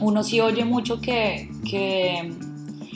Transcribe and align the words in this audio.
uno 0.00 0.22
sí 0.22 0.40
oye 0.40 0.64
mucho 0.64 1.00
que, 1.00 1.50
que 1.68 2.32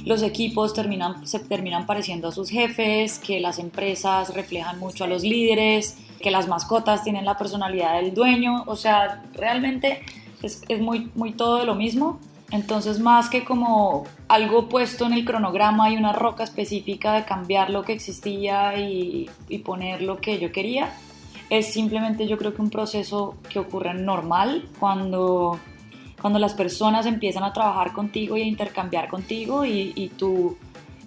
los 0.05 0.23
equipos 0.23 0.75
terminan, 0.75 1.27
se 1.27 1.39
terminan 1.39 1.87
pareciendo 1.87 2.29
a 2.29 2.33
sus 2.33 2.51
jefes, 2.51 3.19
que 3.19 3.41
las 3.41 3.59
empresas 3.59 4.35
reflejan 4.35 4.79
mucho 4.79 5.05
a 5.05 5.07
los 5.07 5.23
líderes, 5.23 5.97
que 6.21 6.31
las 6.31 6.49
mascotas 6.49 7.05
tienen 7.05 7.25
la 7.25 7.37
personalidad 7.37 7.95
del 8.01 8.15
dueño, 8.15 8.65
o 8.67 8.77
sea, 8.77 9.23
realmente 9.35 10.03
es, 10.43 10.63
es 10.69 10.81
muy, 10.81 11.11
muy 11.15 11.33
todo 11.33 11.59
de 11.59 11.67
lo 11.67 11.75
mismo. 11.75 12.19
Entonces, 12.51 13.01
más 13.01 13.31
que 13.31 13.45
como 13.45 14.05
algo 14.29 14.69
puesto 14.69 15.07
en 15.07 15.15
el 15.15 15.25
cronograma 15.25 15.91
y 15.91 15.97
una 15.97 16.13
roca 16.13 16.45
específica 16.45 17.15
de 17.15 17.25
cambiar 17.25 17.71
lo 17.71 17.83
que 17.83 17.95
existía 17.95 18.79
y, 18.79 19.29
y 19.49 19.59
poner 19.59 20.03
lo 20.03 20.19
que 20.19 20.39
yo 20.39 20.53
quería, 20.53 20.95
es 21.51 21.73
simplemente 21.73 22.27
yo 22.27 22.39
creo 22.39 22.55
que 22.55 22.63
un 22.63 22.71
proceso 22.71 23.37
que 23.49 23.59
ocurre 23.59 23.95
normal 23.95 24.69
cuando 24.79 25.59
cuando 26.25 26.39
las 26.39 26.55
personas 26.55 27.05
empiezan 27.05 27.45
a 27.45 27.53
trabajar 27.53 27.93
contigo 27.93 28.39
y 28.39 28.41
a 28.41 28.47
intercambiar 28.47 29.09
contigo 29.09 29.67
y, 29.67 29.93
y, 29.95 30.09
tú, 30.09 30.57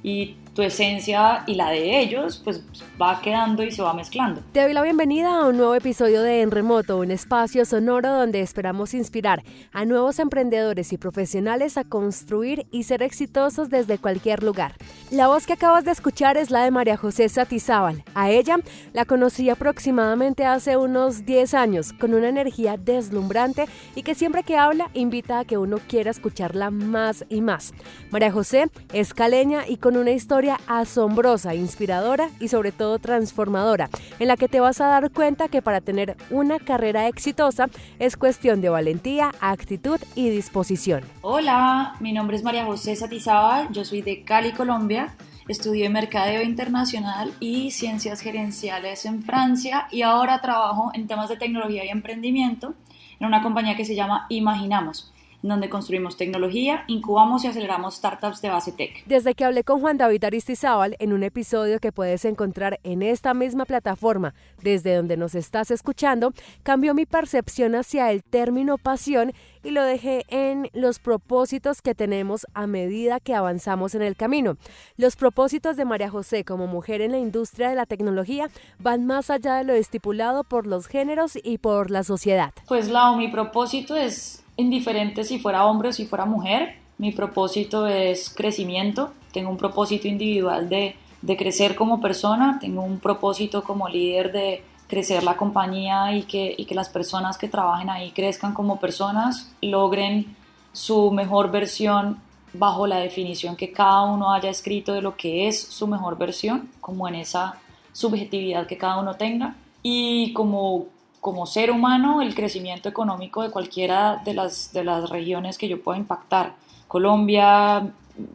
y 0.04 0.36
tu 0.58 0.64
esencia 0.64 1.44
y 1.46 1.54
la 1.54 1.70
de 1.70 2.00
ellos, 2.00 2.42
pues 2.44 2.64
va 3.00 3.22
quedando 3.22 3.62
y 3.62 3.70
se 3.70 3.84
va 3.84 3.94
mezclando. 3.94 4.42
Te 4.54 4.64
doy 4.64 4.74
la 4.74 4.82
bienvenida 4.82 5.42
a 5.42 5.46
un 5.46 5.56
nuevo 5.56 5.76
episodio 5.76 6.24
de 6.24 6.42
En 6.42 6.50
Remoto, 6.50 6.98
un 6.98 7.12
espacio 7.12 7.64
sonoro 7.64 8.12
donde 8.12 8.42
esperamos 8.42 8.96
inspirar 8.96 9.44
a 9.72 9.86
nuevos 9.86 10.18
emprendedores 10.18 10.92
y 10.94 10.98
profesionales 10.98 11.78
a 11.78 11.84
construir 11.84 12.66
y 12.72 12.86
ser 12.86 13.04
exitosos 13.04 13.70
desde 13.70 14.00
cualquier 14.00 14.42
lugar. 14.42 14.74
La 15.12 15.28
voz 15.28 15.46
que 15.46 15.54
acabas 15.54 15.86
de 15.86 15.92
escuchar 15.92 16.38
es 16.38 16.50
la 16.50 16.64
de 16.64 16.72
María 16.72 16.98
José 16.98 17.30
Satizábal. 17.30 18.04
A 18.16 18.32
ella 18.32 18.58
la 18.94 19.06
conocí 19.06 19.52
aproximadamente 19.52 20.44
hace 20.44 20.76
unos 20.76 21.24
10 21.24 21.54
años, 21.54 21.94
con 21.94 22.16
una 22.16 22.30
energía 22.30 22.78
deslumbrante 22.78 23.66
y 23.94 24.02
que 24.02 24.16
siempre 24.16 24.42
que 24.42 24.58
habla 24.58 24.90
invita 24.96 25.38
a 25.38 25.46
que 25.46 25.60
uno 25.60 25.78
quiera 25.88 26.10
escucharla 26.10 26.72
más 26.72 27.26
y 27.30 27.42
más. 27.42 27.74
María 28.10 28.32
José 28.32 28.72
es 28.92 29.14
caleña 29.14 29.68
y 29.68 29.78
con 29.78 29.98
una 29.98 30.10
historia 30.10 30.47
asombrosa, 30.68 31.56
inspiradora 31.56 32.30
y 32.40 32.48
sobre 32.48 32.72
todo 32.72 33.00
transformadora, 33.00 33.90
en 34.20 34.28
la 34.28 34.38
que 34.38 34.48
te 34.48 34.60
vas 34.60 34.82
a 34.82 34.88
dar 34.88 35.12
cuenta 35.12 35.48
que 35.48 35.62
para 35.62 35.82
tener 35.82 36.16
una 36.30 36.60
carrera 36.60 37.08
exitosa 37.08 37.70
es 38.00 38.18
cuestión 38.18 38.62
de 38.62 38.70
valentía, 38.70 39.32
actitud 39.42 40.00
y 40.16 40.30
disposición. 40.30 41.04
Hola, 41.22 41.96
mi 42.00 42.14
nombre 42.14 42.38
es 42.38 42.44
María 42.44 42.66
José 42.66 42.96
Satizábal, 42.96 43.72
yo 43.72 43.84
soy 43.86 44.02
de 44.02 44.24
Cali, 44.24 44.52
Colombia. 44.52 45.16
Estudié 45.48 45.88
Mercadeo 45.88 46.42
Internacional 46.42 47.32
y 47.40 47.72
Ciencias 47.72 48.20
Gerenciales 48.20 49.06
en 49.06 49.24
Francia 49.24 49.88
y 49.92 50.02
ahora 50.02 50.42
trabajo 50.42 50.92
en 50.94 51.08
temas 51.08 51.30
de 51.30 51.38
tecnología 51.38 51.86
y 51.86 51.88
emprendimiento 51.88 52.74
en 53.18 53.28
una 53.28 53.42
compañía 53.42 53.78
que 53.78 53.86
se 53.86 53.96
llama 53.96 54.26
Imaginamos 54.28 55.14
donde 55.48 55.70
construimos 55.70 56.18
tecnología, 56.18 56.84
incubamos 56.88 57.44
y 57.44 57.48
aceleramos 57.48 57.96
startups 57.96 58.42
de 58.42 58.50
base 58.50 58.72
tech. 58.72 59.06
Desde 59.06 59.36
que 59.36 59.46
hablé 59.46 59.64
con 59.64 59.82
Juan 59.82 59.98
David 59.98 60.24
Aristizábal 60.24 60.96
en 61.00 61.14
un 61.14 61.24
episodio 61.24 61.80
que 61.80 61.92
puedes 61.92 62.26
encontrar 62.26 62.80
en 62.84 63.02
esta 63.02 63.34
misma 63.34 63.66
plataforma, 63.66 64.34
desde 64.62 64.96
donde 64.96 65.18
nos 65.18 65.36
estás 65.36 65.72
escuchando, 65.72 66.34
cambió 66.64 66.94
mi 66.94 67.06
percepción 67.06 67.76
hacia 67.76 68.12
el 68.12 68.24
término 68.24 68.78
pasión 68.78 69.34
y 69.64 69.72
lo 69.72 69.84
dejé 69.84 70.24
en 70.30 70.70
los 70.74 71.00
propósitos 71.00 71.82
que 71.82 71.94
tenemos 71.94 72.48
a 72.54 72.68
medida 72.68 73.20
que 73.20 73.36
avanzamos 73.36 73.96
en 73.96 74.02
el 74.02 74.16
camino. 74.16 74.58
Los 74.96 75.16
propósitos 75.16 75.76
de 75.76 75.86
María 75.86 76.10
José 76.10 76.44
como 76.46 76.68
mujer 76.68 77.02
en 77.02 77.12
la 77.12 77.18
industria 77.18 77.70
de 77.70 77.76
la 77.76 77.86
tecnología 77.86 78.50
van 78.80 79.06
más 79.06 79.30
allá 79.30 79.56
de 79.56 79.64
lo 79.66 79.74
estipulado 79.74 80.44
por 80.44 80.68
los 80.68 80.88
géneros 80.88 81.38
y 81.42 81.58
por 81.58 81.92
la 81.92 82.04
sociedad. 82.04 82.54
Pues 82.68 82.90
Lau, 82.90 83.18
mi 83.18 83.28
propósito 83.28 83.96
es 83.96 84.44
indiferente 84.58 85.24
si 85.24 85.40
fuera 85.40 85.66
hombre 85.66 85.90
o 85.90 85.94
si 85.94 86.06
fuera 86.06 86.26
mujer. 86.26 86.76
Mi 86.98 87.12
propósito 87.12 87.88
es 87.88 88.30
crecimiento. 88.30 89.14
Tengo 89.32 89.50
un 89.50 89.58
propósito 89.58 90.08
individual 90.08 90.68
de, 90.68 90.96
de 91.22 91.38
crecer 91.38 91.76
como 91.76 92.02
persona. 92.02 92.58
Tengo 92.60 92.82
un 92.82 93.00
propósito 93.00 93.64
como 93.64 93.88
líder 93.88 94.32
de 94.32 94.64
crecer 94.88 95.24
la 95.24 95.38
compañía 95.38 96.16
y 96.16 96.24
que, 96.24 96.56
y 96.58 96.66
que 96.66 96.76
las 96.76 96.90
personas 96.90 97.38
que 97.38 97.48
trabajen 97.48 97.90
ahí 97.90 98.12
crezcan 98.12 98.54
como 98.54 98.80
personas, 98.80 99.52
logren 99.62 100.36
su 100.72 101.12
mejor 101.12 101.52
versión 101.52 102.20
bajo 102.54 102.88
la 102.88 102.98
definición 102.98 103.56
que 103.56 103.72
cada 103.72 104.04
uno 104.04 104.32
haya 104.32 104.50
escrito 104.50 104.94
de 104.94 105.02
lo 105.02 105.18
que 105.18 105.48
es 105.48 105.62
su 105.62 105.88
mejor 105.88 106.18
versión, 106.18 106.70
como 106.82 107.08
en 107.08 107.16
esa 107.16 107.58
subjetividad 107.92 108.68
que 108.68 108.78
cada 108.78 109.00
uno 109.00 109.16
tenga. 109.16 109.56
Y 109.84 110.34
como 110.34 110.88
como 111.28 111.46
ser 111.46 111.72
humano 111.72 112.22
el 112.22 112.34
crecimiento 112.34 112.88
económico 112.88 113.44
de 113.44 113.52
cualquiera 113.52 114.22
de 114.24 114.34
las, 114.34 114.72
de 114.72 114.86
las 114.86 115.10
regiones 115.10 115.58
que 115.58 115.68
yo 115.68 115.84
pueda 115.84 115.98
impactar. 115.98 116.56
Colombia, 116.88 117.86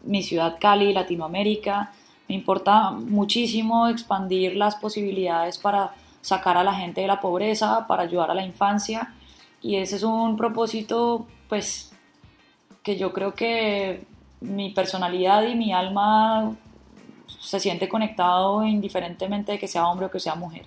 mi 0.04 0.22
ciudad 0.22 0.58
Cali, 0.60 0.92
Latinoamérica. 0.92 1.90
Me 2.28 2.34
importa 2.34 2.90
muchísimo 2.90 3.88
expandir 3.88 4.56
las 4.56 4.76
posibilidades 4.76 5.56
para 5.56 5.94
sacar 6.20 6.58
a 6.58 6.64
la 6.64 6.74
gente 6.74 7.00
de 7.00 7.06
la 7.06 7.18
pobreza, 7.18 7.86
para 7.86 8.02
ayudar 8.02 8.30
a 8.30 8.34
la 8.34 8.44
infancia. 8.44 9.14
Y 9.62 9.76
ese 9.76 9.96
es 9.96 10.02
un 10.02 10.36
propósito, 10.36 11.26
pues, 11.48 11.94
que 12.82 12.98
yo 12.98 13.14
creo 13.14 13.32
que 13.32 14.04
mi 14.42 14.68
personalidad 14.68 15.44
y 15.44 15.54
mi 15.54 15.72
alma 15.72 16.54
se 17.40 17.58
siente 17.58 17.88
conectado 17.88 18.62
indiferentemente 18.66 19.52
de 19.52 19.58
que 19.58 19.66
sea 19.66 19.88
hombre 19.88 20.04
o 20.04 20.10
que 20.10 20.20
sea 20.20 20.34
mujer. 20.34 20.66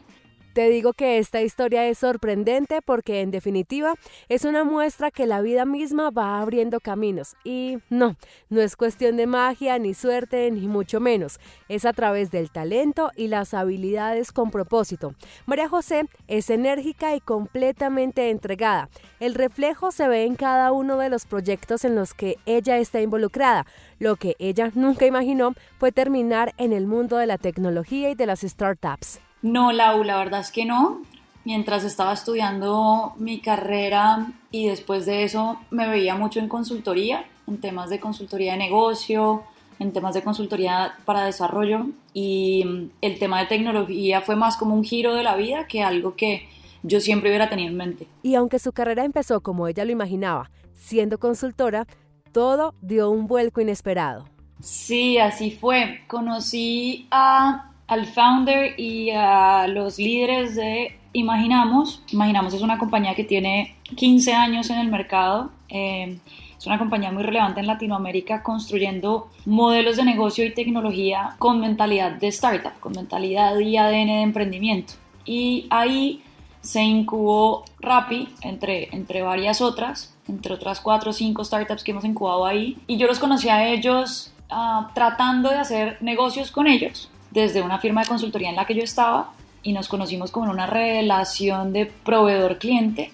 Te 0.56 0.70
digo 0.70 0.94
que 0.94 1.18
esta 1.18 1.42
historia 1.42 1.86
es 1.86 1.98
sorprendente 1.98 2.82
porque 2.82 3.20
en 3.20 3.30
definitiva 3.30 3.96
es 4.30 4.46
una 4.46 4.64
muestra 4.64 5.12
que 5.12 5.28
la 5.28 5.42
vida 5.42 5.66
misma 5.66 6.12
va 6.12 6.40
abriendo 6.40 6.80
caminos. 6.80 7.36
Y 7.44 7.80
no, 7.90 8.16
no 8.50 8.62
es 8.62 8.78
cuestión 8.78 9.18
de 9.18 9.28
magia 9.28 9.78
ni 9.80 9.94
suerte 9.94 10.50
ni 10.52 10.70
mucho 10.70 11.02
menos. 11.02 11.42
Es 11.68 11.84
a 11.84 11.92
través 11.92 12.32
del 12.32 12.52
talento 12.52 13.12
y 13.18 13.28
las 13.28 13.54
habilidades 13.54 14.32
con 14.32 14.50
propósito. 14.50 15.14
María 15.46 15.68
José 15.68 16.08
es 16.30 16.50
enérgica 16.50 17.18
y 17.18 17.20
completamente 17.20 18.30
entregada. 18.30 18.88
El 19.20 19.36
reflejo 19.36 19.92
se 19.92 20.08
ve 20.08 20.24
en 20.24 20.36
cada 20.36 20.72
uno 20.72 20.96
de 20.96 21.10
los 21.10 21.26
proyectos 21.26 21.84
en 21.84 21.96
los 21.96 22.14
que 22.14 22.38
ella 22.46 22.78
está 22.78 23.02
involucrada. 23.02 23.66
Lo 24.00 24.16
que 24.16 24.38
ella 24.40 24.72
nunca 24.74 25.06
imaginó 25.06 25.54
fue 25.80 25.92
terminar 25.92 26.54
en 26.58 26.72
el 26.72 26.88
mundo 26.88 27.18
de 27.18 27.26
la 27.26 27.38
tecnología 27.38 28.10
y 28.10 28.16
de 28.16 28.26
las 28.26 28.40
startups. 28.40 29.20
No, 29.46 29.72
Lau, 29.72 30.04
la 30.04 30.18
verdad 30.18 30.40
es 30.40 30.52
que 30.52 30.66
no. 30.66 31.02
Mientras 31.44 31.84
estaba 31.84 32.14
estudiando 32.14 33.14
mi 33.18 33.42
carrera 33.42 34.32
y 34.50 34.66
después 34.68 35.06
de 35.06 35.24
eso 35.24 35.60
me 35.70 35.88
veía 35.88 36.16
mucho 36.16 36.40
en 36.40 36.48
consultoría, 36.48 37.26
en 37.46 37.62
temas 37.62 37.92
de 37.92 38.00
consultoría 38.00 38.54
de 38.54 38.58
negocio, 38.58 39.44
en 39.78 39.94
temas 39.94 40.16
de 40.16 40.24
consultoría 40.24 40.96
para 41.06 41.26
desarrollo 41.26 41.86
y 42.12 42.90
el 43.02 43.20
tema 43.20 43.40
de 43.40 43.46
tecnología 43.46 44.22
fue 44.22 44.36
más 44.36 44.58
como 44.58 44.74
un 44.74 44.84
giro 44.84 45.14
de 45.14 45.22
la 45.22 45.36
vida 45.36 45.68
que 45.68 45.84
algo 45.84 46.16
que 46.16 46.50
yo 46.82 47.00
siempre 47.00 47.30
hubiera 47.30 47.48
tenido 47.48 47.70
en 47.70 47.78
mente. 47.78 48.08
Y 48.24 48.34
aunque 48.34 48.58
su 48.58 48.74
carrera 48.74 49.06
empezó 49.06 49.42
como 49.42 49.68
ella 49.68 49.86
lo 49.86 49.92
imaginaba, 49.92 50.50
siendo 50.74 51.20
consultora, 51.20 51.86
todo 52.32 52.74
dio 52.82 53.12
un 53.12 53.28
vuelco 53.28 53.62
inesperado. 53.62 54.26
Sí, 54.60 55.20
así 55.20 55.52
fue. 55.52 56.02
Conocí 56.08 57.08
a 57.12 57.75
al 57.88 58.06
founder 58.06 58.80
y 58.80 59.12
a 59.12 59.68
los 59.68 59.98
líderes 59.98 60.56
de 60.56 60.98
Imaginamos. 61.14 62.04
Imaginamos 62.12 62.54
es 62.54 62.62
una 62.62 62.78
compañía 62.78 63.16
que 63.16 63.24
tiene 63.24 63.76
15 63.96 64.34
años 64.34 64.70
en 64.70 64.80
el 64.80 64.90
mercado. 64.90 65.50
Eh, 65.70 66.18
es 66.58 66.66
una 66.66 66.78
compañía 66.78 67.12
muy 67.12 67.24
relevante 67.24 67.62
en 67.62 67.68
Latinoamérica 67.68 68.44
construyendo 68.44 69.30
modelos 69.46 69.96
de 69.96 70.04
negocio 70.04 70.46
y 70.46 70.54
tecnología 70.54 71.36
con 71.40 71.62
mentalidad 71.62 72.12
de 72.12 72.28
startup, 72.28 72.78
con 72.82 72.94
mentalidad 72.94 73.58
y 73.60 73.78
ADN 73.78 74.08
de 74.08 74.22
emprendimiento. 74.24 74.94
Y 75.24 75.68
ahí 75.70 76.22
se 76.60 76.82
incubó 76.82 77.64
Rappi 77.80 78.28
entre, 78.42 78.94
entre 78.94 79.22
varias 79.22 79.62
otras, 79.62 80.14
entre 80.28 80.54
otras 80.54 80.82
cuatro 80.82 81.12
o 81.12 81.14
cinco 81.14 81.46
startups 81.46 81.84
que 81.84 81.92
hemos 81.92 82.04
incubado 82.04 82.46
ahí. 82.46 82.78
Y 82.88 82.98
yo 82.98 83.08
los 83.08 83.20
conocí 83.20 83.48
a 83.48 83.68
ellos 83.70 84.34
ah, 84.50 84.92
tratando 84.94 85.50
de 85.50 85.58
hacer 85.58 85.98
negocios 86.02 86.52
con 86.52 86.68
ellos 86.68 87.10
desde 87.36 87.62
una 87.62 87.78
firma 87.78 88.02
de 88.02 88.08
consultoría 88.08 88.50
en 88.50 88.56
la 88.56 88.66
que 88.66 88.74
yo 88.74 88.82
estaba 88.82 89.34
y 89.62 89.74
nos 89.74 89.88
conocimos 89.88 90.32
como 90.32 90.46
en 90.46 90.54
una 90.54 90.66
relación 90.66 91.74
de 91.74 91.86
proveedor-cliente 91.86 93.12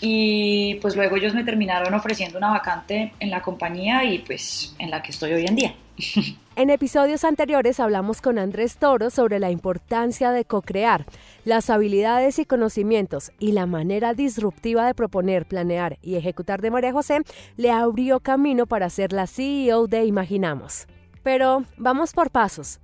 y 0.00 0.76
pues 0.76 0.96
luego 0.96 1.16
ellos 1.16 1.34
me 1.34 1.44
terminaron 1.44 1.92
ofreciendo 1.92 2.38
una 2.38 2.48
vacante 2.48 3.12
en 3.20 3.30
la 3.30 3.42
compañía 3.42 4.02
y 4.04 4.20
pues 4.20 4.74
en 4.78 4.90
la 4.90 5.02
que 5.02 5.12
estoy 5.12 5.32
hoy 5.34 5.46
en 5.46 5.54
día. 5.54 5.74
En 6.56 6.68
episodios 6.68 7.24
anteriores 7.24 7.80
hablamos 7.80 8.20
con 8.20 8.38
Andrés 8.38 8.76
Toro 8.76 9.08
sobre 9.08 9.38
la 9.38 9.50
importancia 9.50 10.30
de 10.30 10.44
co-crear, 10.44 11.06
las 11.46 11.70
habilidades 11.70 12.38
y 12.38 12.44
conocimientos 12.44 13.32
y 13.38 13.52
la 13.52 13.64
manera 13.64 14.12
disruptiva 14.12 14.84
de 14.84 14.92
proponer, 14.92 15.46
planear 15.46 15.96
y 16.02 16.16
ejecutar 16.16 16.60
de 16.60 16.70
María 16.70 16.92
José 16.92 17.20
le 17.56 17.70
abrió 17.70 18.20
camino 18.20 18.66
para 18.66 18.90
ser 18.90 19.14
la 19.14 19.26
CEO 19.26 19.86
de 19.86 20.04
Imaginamos. 20.04 20.86
Pero 21.22 21.64
vamos 21.78 22.12
por 22.12 22.30
pasos. 22.30 22.80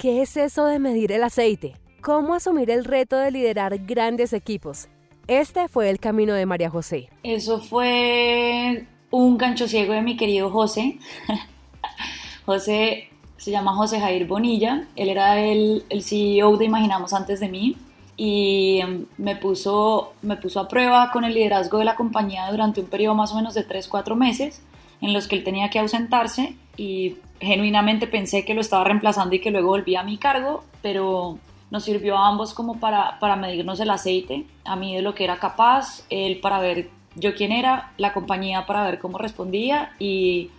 ¿Qué 0.00 0.22
es 0.22 0.38
eso 0.38 0.64
de 0.64 0.78
medir 0.78 1.12
el 1.12 1.22
aceite? 1.22 1.74
¿Cómo 2.00 2.32
asumir 2.32 2.70
el 2.70 2.86
reto 2.86 3.18
de 3.18 3.30
liderar 3.30 3.76
grandes 3.84 4.32
equipos? 4.32 4.88
Este 5.26 5.68
fue 5.68 5.90
el 5.90 6.00
camino 6.00 6.32
de 6.32 6.46
María 6.46 6.70
José. 6.70 7.10
Eso 7.22 7.60
fue 7.60 8.86
un 9.10 9.36
gancho 9.36 9.68
ciego 9.68 9.92
de 9.92 10.00
mi 10.00 10.16
querido 10.16 10.50
José. 10.50 10.98
José 12.46 13.10
se 13.36 13.50
llama 13.50 13.74
José 13.74 14.00
Jair 14.00 14.26
Bonilla, 14.26 14.88
él 14.96 15.10
era 15.10 15.38
el, 15.38 15.84
el 15.90 16.02
CEO 16.02 16.56
de 16.56 16.64
Imaginamos 16.64 17.12
antes 17.12 17.38
de 17.38 17.50
mí 17.50 17.76
y 18.16 18.80
me 19.18 19.36
puso, 19.36 20.14
me 20.22 20.38
puso 20.38 20.60
a 20.60 20.68
prueba 20.68 21.10
con 21.12 21.24
el 21.24 21.34
liderazgo 21.34 21.76
de 21.76 21.84
la 21.84 21.96
compañía 21.96 22.50
durante 22.50 22.80
un 22.80 22.86
periodo 22.86 23.16
más 23.16 23.32
o 23.32 23.36
menos 23.36 23.52
de 23.52 23.68
3-4 23.68 24.16
meses 24.16 24.62
en 25.00 25.12
los 25.12 25.28
que 25.28 25.36
él 25.36 25.44
tenía 25.44 25.70
que 25.70 25.78
ausentarse 25.78 26.54
y 26.76 27.16
genuinamente 27.40 28.06
pensé 28.06 28.44
que 28.44 28.54
lo 28.54 28.60
estaba 28.60 28.84
reemplazando 28.84 29.34
y 29.34 29.40
que 29.40 29.50
luego 29.50 29.68
volvía 29.68 30.00
a 30.00 30.04
mi 30.04 30.18
cargo, 30.18 30.64
pero 30.82 31.38
nos 31.70 31.84
sirvió 31.84 32.16
a 32.16 32.28
ambos 32.28 32.52
como 32.52 32.80
para, 32.80 33.18
para 33.18 33.36
medirnos 33.36 33.80
el 33.80 33.90
aceite, 33.90 34.44
a 34.64 34.76
mí 34.76 34.94
de 34.94 35.02
lo 35.02 35.14
que 35.14 35.24
era 35.24 35.38
capaz, 35.38 36.04
él 36.10 36.40
para 36.40 36.58
ver 36.60 36.90
yo 37.14 37.34
quién 37.34 37.52
era, 37.52 37.92
la 37.96 38.12
compañía 38.12 38.66
para 38.66 38.84
ver 38.84 38.98
cómo 38.98 39.18
respondía 39.18 39.92
y 39.98 40.50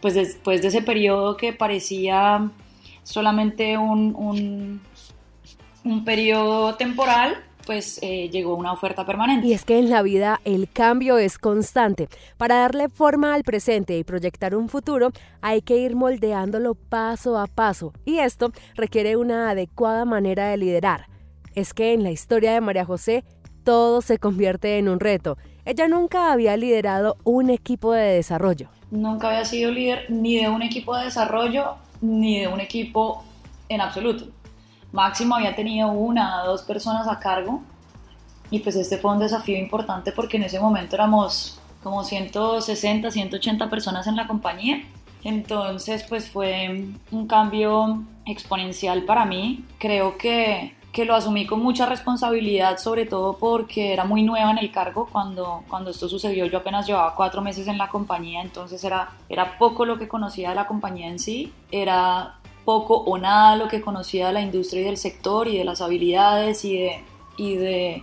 pues 0.00 0.14
después 0.14 0.62
de 0.62 0.68
ese 0.68 0.82
periodo 0.82 1.36
que 1.36 1.52
parecía 1.52 2.50
solamente 3.02 3.78
un, 3.78 4.80
un, 5.84 6.04
periodo 6.04 6.74
temporal, 6.74 7.36
pues 7.66 7.98
eh, 8.00 8.30
llegó 8.30 8.54
una 8.54 8.72
oferta 8.72 9.04
permanente. 9.04 9.46
Y 9.46 9.52
es 9.52 9.64
que 9.64 9.78
en 9.78 9.90
la 9.90 10.02
vida 10.02 10.40
el 10.44 10.70
cambio 10.70 11.18
es 11.18 11.36
constante. 11.36 12.08
Para 12.38 12.60
darle 12.60 12.88
forma 12.88 13.34
al 13.34 13.42
presente 13.42 13.98
y 13.98 14.04
proyectar 14.04 14.54
un 14.54 14.68
futuro, 14.68 15.10
hay 15.42 15.60
que 15.60 15.76
ir 15.76 15.96
moldeándolo 15.96 16.74
paso 16.74 17.38
a 17.38 17.46
paso. 17.46 17.92
Y 18.04 18.18
esto 18.18 18.52
requiere 18.76 19.16
una 19.16 19.50
adecuada 19.50 20.04
manera 20.04 20.48
de 20.48 20.56
liderar. 20.56 21.08
Es 21.54 21.74
que 21.74 21.92
en 21.92 22.02
la 22.02 22.10
historia 22.10 22.52
de 22.52 22.60
María 22.60 22.84
José, 22.84 23.24
todo 23.64 24.00
se 24.00 24.18
convierte 24.18 24.78
en 24.78 24.88
un 24.88 25.00
reto. 25.00 25.36
Ella 25.64 25.88
nunca 25.88 26.32
había 26.32 26.56
liderado 26.56 27.16
un 27.24 27.50
equipo 27.50 27.92
de 27.92 28.14
desarrollo. 28.14 28.68
Nunca 28.92 29.28
había 29.28 29.44
sido 29.44 29.72
líder 29.72 30.06
ni 30.08 30.36
de 30.40 30.48
un 30.48 30.62
equipo 30.62 30.96
de 30.96 31.06
desarrollo 31.06 31.74
ni 32.00 32.40
de 32.40 32.46
un 32.46 32.60
equipo 32.60 33.24
en 33.68 33.80
absoluto. 33.80 34.28
Máximo 34.96 35.34
había 35.34 35.54
tenido 35.54 35.88
una 35.88 36.42
o 36.42 36.46
dos 36.46 36.62
personas 36.62 37.06
a 37.06 37.18
cargo 37.18 37.60
y 38.50 38.60
pues 38.60 38.76
este 38.76 38.96
fue 38.96 39.12
un 39.12 39.18
desafío 39.18 39.58
importante 39.58 40.10
porque 40.10 40.38
en 40.38 40.44
ese 40.44 40.58
momento 40.58 40.96
éramos 40.96 41.60
como 41.82 42.02
160, 42.02 43.10
180 43.10 43.68
personas 43.68 44.06
en 44.06 44.16
la 44.16 44.26
compañía. 44.26 44.84
Entonces 45.22 46.02
pues 46.08 46.30
fue 46.30 46.86
un 47.10 47.26
cambio 47.26 48.04
exponencial 48.24 49.02
para 49.02 49.26
mí. 49.26 49.66
Creo 49.78 50.16
que 50.16 50.74
que 50.92 51.04
lo 51.04 51.14
asumí 51.14 51.44
con 51.44 51.60
mucha 51.60 51.84
responsabilidad, 51.84 52.78
sobre 52.78 53.04
todo 53.04 53.36
porque 53.36 53.92
era 53.92 54.06
muy 54.06 54.22
nueva 54.22 54.50
en 54.50 54.56
el 54.56 54.72
cargo 54.72 55.10
cuando, 55.12 55.62
cuando 55.68 55.90
esto 55.90 56.08
sucedió. 56.08 56.46
Yo 56.46 56.56
apenas 56.56 56.86
llevaba 56.86 57.14
cuatro 57.14 57.42
meses 57.42 57.68
en 57.68 57.76
la 57.76 57.90
compañía, 57.90 58.40
entonces 58.40 58.82
era, 58.82 59.10
era 59.28 59.58
poco 59.58 59.84
lo 59.84 59.98
que 59.98 60.08
conocía 60.08 60.48
de 60.48 60.54
la 60.54 60.66
compañía 60.66 61.08
en 61.08 61.18
sí, 61.18 61.52
era 61.70 62.36
poco 62.66 62.96
o 62.96 63.16
nada 63.16 63.56
lo 63.56 63.68
que 63.68 63.80
conocía 63.80 64.26
de 64.26 64.34
la 64.34 64.42
industria 64.42 64.82
y 64.82 64.84
del 64.84 64.98
sector 64.98 65.48
y 65.48 65.56
de 65.56 65.64
las 65.64 65.80
habilidades 65.80 66.64
y 66.66 66.76
de, 66.76 67.04
y 67.38 67.54
de 67.54 68.02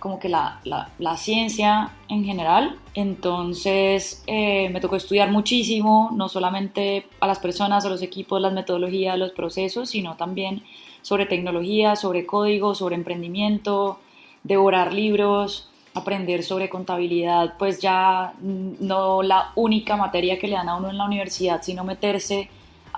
como 0.00 0.18
que 0.18 0.28
la, 0.28 0.60
la, 0.64 1.16
ciencia 1.16 1.90
en 2.08 2.24
general. 2.24 2.78
Entonces 2.94 4.22
eh, 4.26 4.70
me 4.70 4.80
tocó 4.80 4.96
estudiar 4.96 5.30
muchísimo, 5.30 6.10
no 6.14 6.28
solamente 6.28 7.06
a 7.20 7.26
las 7.26 7.38
personas, 7.38 7.84
a 7.84 7.90
los 7.90 8.02
equipos, 8.02 8.40
las 8.40 8.52
metodologías, 8.52 9.18
los 9.18 9.32
procesos, 9.32 9.90
sino 9.90 10.16
también 10.16 10.62
sobre 11.02 11.26
tecnología, 11.26 11.94
sobre 11.94 12.26
código, 12.26 12.74
sobre 12.74 12.94
emprendimiento, 12.94 13.98
devorar 14.42 14.94
libros, 14.94 15.70
aprender 15.94 16.42
sobre 16.42 16.70
contabilidad, 16.70 17.54
pues 17.58 17.80
ya 17.80 18.34
no 18.40 19.22
la 19.22 19.52
única 19.56 19.96
materia 19.96 20.38
que 20.38 20.48
le 20.48 20.54
dan 20.54 20.68
a 20.68 20.76
uno 20.76 20.88
en 20.88 20.96
la 20.96 21.04
universidad, 21.04 21.60
sino 21.62 21.84
meterse 21.84 22.48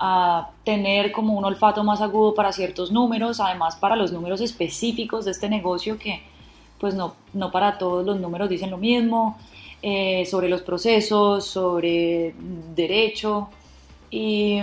a 0.03 0.49
tener 0.63 1.11
como 1.11 1.37
un 1.37 1.45
olfato 1.45 1.83
más 1.83 2.01
agudo 2.01 2.33
para 2.33 2.51
ciertos 2.51 2.91
números, 2.91 3.39
además 3.39 3.75
para 3.75 3.95
los 3.95 4.11
números 4.11 4.41
específicos 4.41 5.25
de 5.25 5.31
este 5.31 5.47
negocio 5.47 5.99
que 5.99 6.23
pues 6.79 6.95
no, 6.95 7.13
no 7.33 7.51
para 7.51 7.77
todos 7.77 8.03
los 8.03 8.19
números 8.19 8.49
dicen 8.49 8.71
lo 8.71 8.79
mismo, 8.79 9.37
eh, 9.83 10.25
sobre 10.25 10.49
los 10.49 10.63
procesos, 10.63 11.45
sobre 11.45 12.33
derecho. 12.75 13.51
Y 14.09 14.59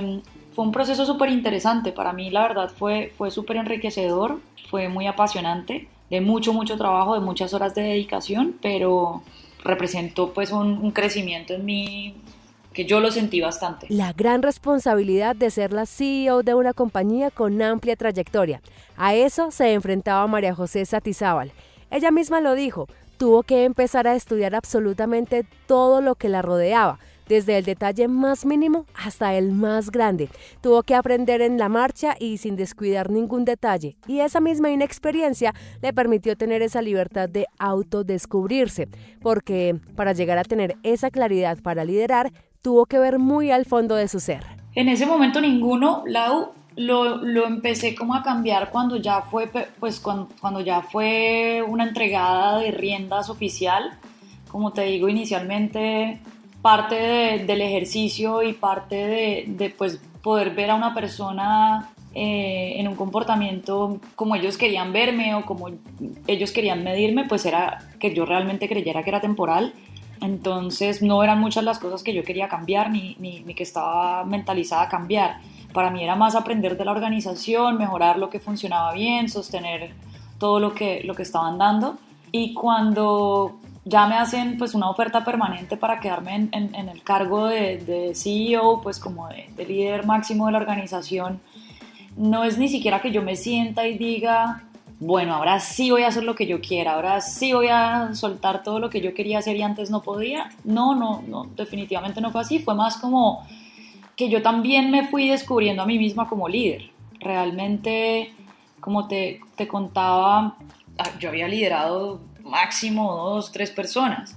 fue 0.52 0.64
un 0.64 0.72
proceso 0.72 1.06
súper 1.06 1.30
interesante. 1.30 1.92
Para 1.92 2.12
mí, 2.12 2.30
la 2.30 2.42
verdad, 2.42 2.72
fue, 2.76 3.12
fue 3.16 3.30
súper 3.30 3.58
enriquecedor, 3.58 4.40
fue 4.68 4.88
muy 4.88 5.06
apasionante, 5.06 5.86
de 6.10 6.20
mucho, 6.20 6.52
mucho 6.52 6.76
trabajo, 6.76 7.14
de 7.14 7.20
muchas 7.20 7.54
horas 7.54 7.76
de 7.76 7.82
dedicación, 7.82 8.56
pero 8.60 9.22
representó 9.62 10.32
pues 10.32 10.50
un, 10.50 10.78
un 10.78 10.90
crecimiento 10.90 11.54
en 11.54 11.64
mí 11.64 12.16
yo 12.84 13.00
lo 13.00 13.10
sentí 13.10 13.40
bastante. 13.40 13.86
La 13.90 14.12
gran 14.12 14.42
responsabilidad 14.42 15.36
de 15.36 15.50
ser 15.50 15.72
la 15.72 15.86
CEO 15.86 16.42
de 16.42 16.54
una 16.54 16.72
compañía 16.72 17.30
con 17.30 17.60
amplia 17.62 17.96
trayectoria. 17.96 18.60
A 18.96 19.14
eso 19.14 19.50
se 19.50 19.72
enfrentaba 19.72 20.26
María 20.26 20.54
José 20.54 20.84
Satizábal. 20.84 21.52
Ella 21.90 22.10
misma 22.10 22.40
lo 22.40 22.54
dijo, 22.54 22.86
tuvo 23.16 23.42
que 23.42 23.64
empezar 23.64 24.06
a 24.06 24.14
estudiar 24.14 24.54
absolutamente 24.54 25.44
todo 25.66 26.00
lo 26.00 26.14
que 26.14 26.28
la 26.28 26.42
rodeaba, 26.42 26.98
desde 27.28 27.58
el 27.58 27.64
detalle 27.64 28.08
más 28.08 28.46
mínimo 28.46 28.86
hasta 28.94 29.34
el 29.34 29.52
más 29.52 29.90
grande. 29.90 30.28
Tuvo 30.62 30.82
que 30.82 30.94
aprender 30.94 31.42
en 31.42 31.58
la 31.58 31.68
marcha 31.68 32.14
y 32.18 32.38
sin 32.38 32.56
descuidar 32.56 33.10
ningún 33.10 33.44
detalle, 33.44 33.96
y 34.06 34.20
esa 34.20 34.40
misma 34.40 34.70
inexperiencia 34.70 35.54
le 35.82 35.92
permitió 35.92 36.36
tener 36.36 36.62
esa 36.62 36.80
libertad 36.80 37.28
de 37.28 37.46
autodescubrirse, 37.58 38.88
porque 39.20 39.78
para 39.94 40.12
llegar 40.12 40.38
a 40.38 40.44
tener 40.44 40.76
esa 40.82 41.10
claridad 41.10 41.58
para 41.62 41.84
liderar, 41.84 42.32
tuvo 42.62 42.86
que 42.86 42.98
ver 42.98 43.18
muy 43.18 43.50
al 43.50 43.64
fondo 43.64 43.94
de 43.94 44.08
su 44.08 44.20
ser. 44.20 44.44
En 44.74 44.88
ese 44.88 45.06
momento 45.06 45.40
ninguno, 45.40 46.02
Lau, 46.06 46.52
lo, 46.76 47.16
lo, 47.16 47.46
empecé 47.46 47.94
como 47.94 48.14
a 48.14 48.22
cambiar 48.22 48.70
cuando 48.70 48.96
ya 48.96 49.22
fue, 49.22 49.50
pues 49.80 49.98
cuando, 49.98 50.28
cuando, 50.40 50.60
ya 50.60 50.82
fue 50.82 51.64
una 51.66 51.84
entregada 51.84 52.58
de 52.58 52.70
riendas 52.70 53.28
oficial. 53.30 53.98
Como 54.48 54.72
te 54.72 54.82
digo, 54.82 55.08
inicialmente 55.08 56.20
parte 56.62 57.44
del 57.46 57.60
ejercicio 57.60 58.42
y 58.42 58.52
parte 58.52 58.94
de, 58.94 59.44
de, 59.48 59.70
pues, 59.70 60.00
poder 60.22 60.54
ver 60.54 60.70
a 60.70 60.74
una 60.74 60.94
persona 60.94 61.90
eh, 62.14 62.74
en 62.80 62.88
un 62.88 62.96
comportamiento 62.96 64.00
como 64.16 64.34
ellos 64.34 64.56
querían 64.56 64.92
verme 64.92 65.34
o 65.34 65.44
como 65.44 65.68
ellos 66.26 66.52
querían 66.52 66.82
medirme, 66.82 67.26
pues 67.28 67.44
era 67.46 67.78
que 68.00 68.14
yo 68.14 68.24
realmente 68.24 68.68
creyera 68.68 69.02
que 69.04 69.10
era 69.10 69.20
temporal. 69.20 69.74
Entonces 70.20 71.02
no 71.02 71.22
eran 71.22 71.38
muchas 71.38 71.64
las 71.64 71.78
cosas 71.78 72.02
que 72.02 72.14
yo 72.14 72.24
quería 72.24 72.48
cambiar 72.48 72.90
ni, 72.90 73.14
que 73.54 73.62
estaba 73.62 74.24
mentalizada 74.24 74.82
a 74.82 74.88
cambiar. 74.88 75.38
Para 75.72 75.90
mí 75.90 76.02
era 76.02 76.16
más 76.16 76.34
aprender 76.34 76.76
de 76.76 76.84
la 76.84 76.92
organización, 76.92 77.78
mejorar 77.78 78.18
lo 78.18 78.30
que 78.30 78.40
funcionaba 78.40 78.92
bien, 78.92 79.28
sostener 79.28 79.92
todo 80.38 80.60
lo 80.60 80.74
que, 80.74 81.06
estaban 81.18 81.58
dando. 81.58 81.98
Y 82.32 82.54
cuando 82.54 83.58
ya 83.84 84.06
me 84.06 84.16
hacen 84.16 84.58
pues 84.58 84.74
una 84.74 84.90
oferta 84.90 85.24
permanente 85.24 85.76
para 85.76 86.00
quedarme 86.00 86.34
en, 86.34 86.74
en, 86.74 86.88
el 86.88 87.02
cargo 87.02 87.46
de, 87.46 87.78
de, 87.78 88.14
CEO, 88.14 88.80
pues 88.82 88.98
como 88.98 89.28
de, 89.28 89.48
de, 89.56 89.66
líder 89.66 90.04
máximo 90.04 90.46
de 90.46 90.52
la 90.52 90.58
organización, 90.58 91.40
no 92.16 92.44
es 92.44 92.58
ni 92.58 92.68
siquiera 92.68 93.00
que 93.00 93.12
yo 93.12 93.22
me 93.22 93.36
sienta 93.36 93.86
y 93.86 93.96
diga, 93.96 94.67
bueno, 95.00 95.34
ahora 95.34 95.60
sí 95.60 95.90
voy 95.90 96.02
a 96.02 96.08
hacer 96.08 96.24
lo 96.24 96.34
que 96.34 96.46
yo 96.46 96.60
quiera, 96.60 96.94
ahora 96.94 97.20
sí 97.20 97.52
voy 97.52 97.68
a 97.68 98.14
soltar 98.14 98.64
todo 98.64 98.80
lo 98.80 98.90
que 98.90 99.00
yo 99.00 99.14
quería 99.14 99.38
hacer 99.38 99.56
y 99.56 99.62
antes 99.62 99.90
no 99.90 100.02
podía. 100.02 100.50
No, 100.64 100.96
no, 100.96 101.22
no, 101.26 101.44
definitivamente 101.56 102.20
no 102.20 102.32
fue 102.32 102.40
así, 102.40 102.58
fue 102.58 102.74
más 102.74 102.96
como 102.96 103.46
que 104.16 104.28
yo 104.28 104.42
también 104.42 104.90
me 104.90 105.06
fui 105.06 105.28
descubriendo 105.28 105.82
a 105.82 105.86
mí 105.86 105.98
misma 105.98 106.28
como 106.28 106.48
líder. 106.48 106.90
Realmente, 107.20 108.34
como 108.80 109.06
te, 109.06 109.40
te 109.54 109.68
contaba, 109.68 110.56
ah, 110.98 111.10
yo 111.20 111.28
había 111.28 111.46
liderado 111.46 112.20
máximo 112.42 113.14
dos, 113.14 113.52
tres 113.52 113.70
personas. 113.70 114.36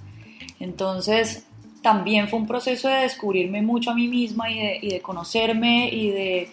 Entonces, 0.60 1.44
también 1.82 2.28
fue 2.28 2.38
un 2.38 2.46
proceso 2.46 2.88
de 2.88 2.98
descubrirme 2.98 3.62
mucho 3.62 3.90
a 3.90 3.94
mí 3.94 4.06
misma 4.06 4.48
y 4.50 4.58
de, 4.58 4.78
y 4.80 4.88
de 4.90 5.00
conocerme 5.00 5.88
y 5.88 6.10
de, 6.10 6.50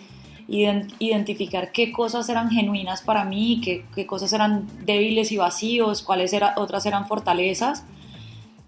identificar 0.50 1.72
qué 1.72 1.92
cosas 1.92 2.28
eran 2.30 2.50
genuinas 2.50 3.02
para 3.02 3.24
mí, 3.24 3.62
qué, 3.64 3.86
qué 3.94 4.08
cosas 4.08 4.34
eran 4.34 4.68
débiles 4.86 5.32
y 5.32 5.38
vacíos, 5.38 6.02
cuáles 6.02 6.34
eran, 6.34 6.54
otras 6.58 6.86
eran 6.86 7.08
fortalezas. 7.08 7.86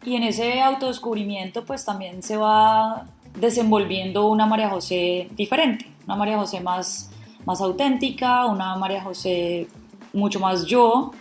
Y 0.04 0.16
en 0.16 0.24
ese 0.24 0.62
autodescubrimiento 0.62 1.66
pues 1.66 1.86
también 1.86 2.24
se 2.24 2.38
va 2.38 3.08
desenvolviendo 3.40 4.28
una 4.28 4.46
María 4.46 4.70
José 4.70 5.30
diferente, 5.36 5.88
una 6.06 6.16
María 6.16 6.38
José 6.38 6.60
más, 6.62 7.12
más 7.46 7.62
auténtica, 7.62 8.46
una 8.46 8.76
María 8.76 9.02
José 9.02 9.68
mucho 10.14 10.40
más 10.40 10.66
yo, 10.66 11.12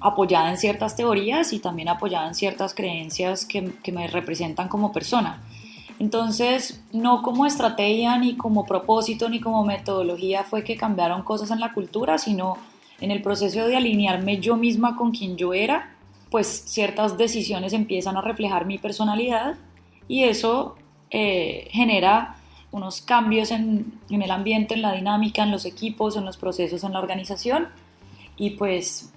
apoyada 0.00 0.50
en 0.50 0.56
ciertas 0.56 0.96
teorías 0.96 1.52
y 1.52 1.58
también 1.58 1.88
apoyada 1.88 2.28
en 2.28 2.34
ciertas 2.34 2.74
creencias 2.74 3.44
que, 3.44 3.72
que, 3.82 3.92
me 3.92 4.06
representan 4.06 4.68
como 4.68 4.92
persona. 4.92 5.42
Entonces, 6.00 6.82
no 6.92 7.20
como 7.20 7.44
estrategia, 7.44 8.16
ni 8.16 8.34
como 8.34 8.64
propósito, 8.64 9.28
ni 9.28 9.38
como 9.38 9.64
metodología 9.64 10.44
fue 10.44 10.64
que 10.64 10.74
cambiaron 10.74 11.22
cosas 11.22 11.50
en 11.50 11.60
la 11.60 11.74
cultura, 11.74 12.16
sino 12.16 12.56
en 13.02 13.10
el 13.10 13.20
proceso 13.20 13.66
de 13.66 13.76
alinearme 13.76 14.40
yo 14.40 14.56
misma 14.56 14.96
con 14.96 15.10
quien 15.10 15.36
yo 15.36 15.52
era, 15.52 15.94
pues 16.30 16.46
ciertas 16.46 17.18
decisiones 17.18 17.74
empiezan 17.74 18.16
a 18.16 18.22
reflejar 18.22 18.64
mi 18.64 18.78
personalidad 18.78 19.56
y 20.08 20.24
eso 20.24 20.76
eh, 21.10 21.68
genera 21.70 22.36
unos 22.72 23.02
cambios 23.02 23.50
en, 23.50 24.00
el 24.08 24.30
ambiente, 24.30 24.72
en 24.72 24.80
la 24.80 24.94
dinámica, 24.94 25.42
en 25.42 25.50
los 25.50 25.66
equipos, 25.66 26.16
en 26.16 26.24
los 26.24 26.38
procesos, 26.38 26.82
en 26.82 26.94
la 26.94 27.00
organización. 27.00 27.68
Y 28.38 28.50
pues 28.50 29.12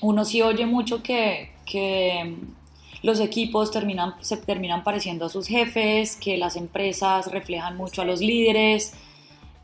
uno 0.00 0.24
sí 0.24 0.40
oye 0.40 0.64
mucho 0.64 1.02
que, 1.02 1.50
que 1.66 2.36
los 3.06 3.20
equipos 3.20 3.70
terminan, 3.70 4.14
se 4.20 4.36
terminan 4.36 4.82
pareciendo 4.82 5.26
a 5.26 5.28
sus 5.28 5.46
jefes, 5.46 6.16
que 6.16 6.36
las 6.36 6.56
empresas 6.56 7.30
reflejan 7.30 7.76
mucho 7.76 8.02
a 8.02 8.04
los 8.04 8.20
líderes, 8.20 8.94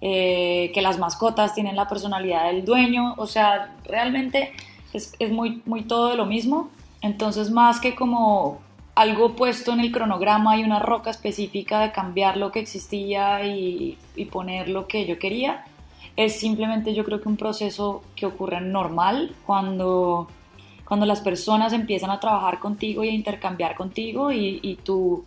eh, 0.00 0.70
que 0.72 0.80
las 0.80 1.00
mascotas 1.00 1.52
tienen 1.52 1.74
la 1.74 1.88
personalidad 1.88 2.44
del 2.44 2.64
dueño, 2.64 3.14
o 3.16 3.26
sea, 3.26 3.74
realmente 3.84 4.52
es, 4.92 5.14
es, 5.18 5.32
muy, 5.32 5.60
muy 5.66 5.82
todo 5.82 6.10
de 6.10 6.16
lo 6.16 6.24
mismo. 6.24 6.70
Entonces, 7.00 7.50
más 7.50 7.80
que 7.80 7.96
como 7.96 8.60
algo 8.94 9.34
puesto 9.34 9.72
en 9.72 9.80
el 9.80 9.90
cronograma 9.90 10.56
y 10.56 10.62
una 10.62 10.78
roca 10.78 11.10
específica 11.10 11.80
de 11.80 11.90
cambiar 11.90 12.36
lo 12.36 12.52
que 12.52 12.60
existía 12.60 13.44
y, 13.44 13.98
y 14.14 14.26
poner 14.26 14.68
lo 14.68 14.86
que 14.86 15.04
yo 15.04 15.18
quería, 15.18 15.64
es 16.14 16.38
simplemente 16.38 16.94
yo 16.94 17.04
creo 17.04 17.20
que 17.20 17.28
un 17.28 17.36
proceso 17.36 18.04
que 18.14 18.26
ocurre 18.26 18.60
normal 18.60 19.34
cuando 19.44 20.28
cuando 20.92 21.06
las 21.06 21.22
personas 21.22 21.72
empiezan 21.72 22.10
a 22.10 22.20
trabajar 22.20 22.58
contigo 22.58 23.02
y 23.02 23.08
a 23.08 23.12
intercambiar 23.12 23.74
contigo 23.74 24.30
y, 24.30 24.78
tu, 24.84 25.24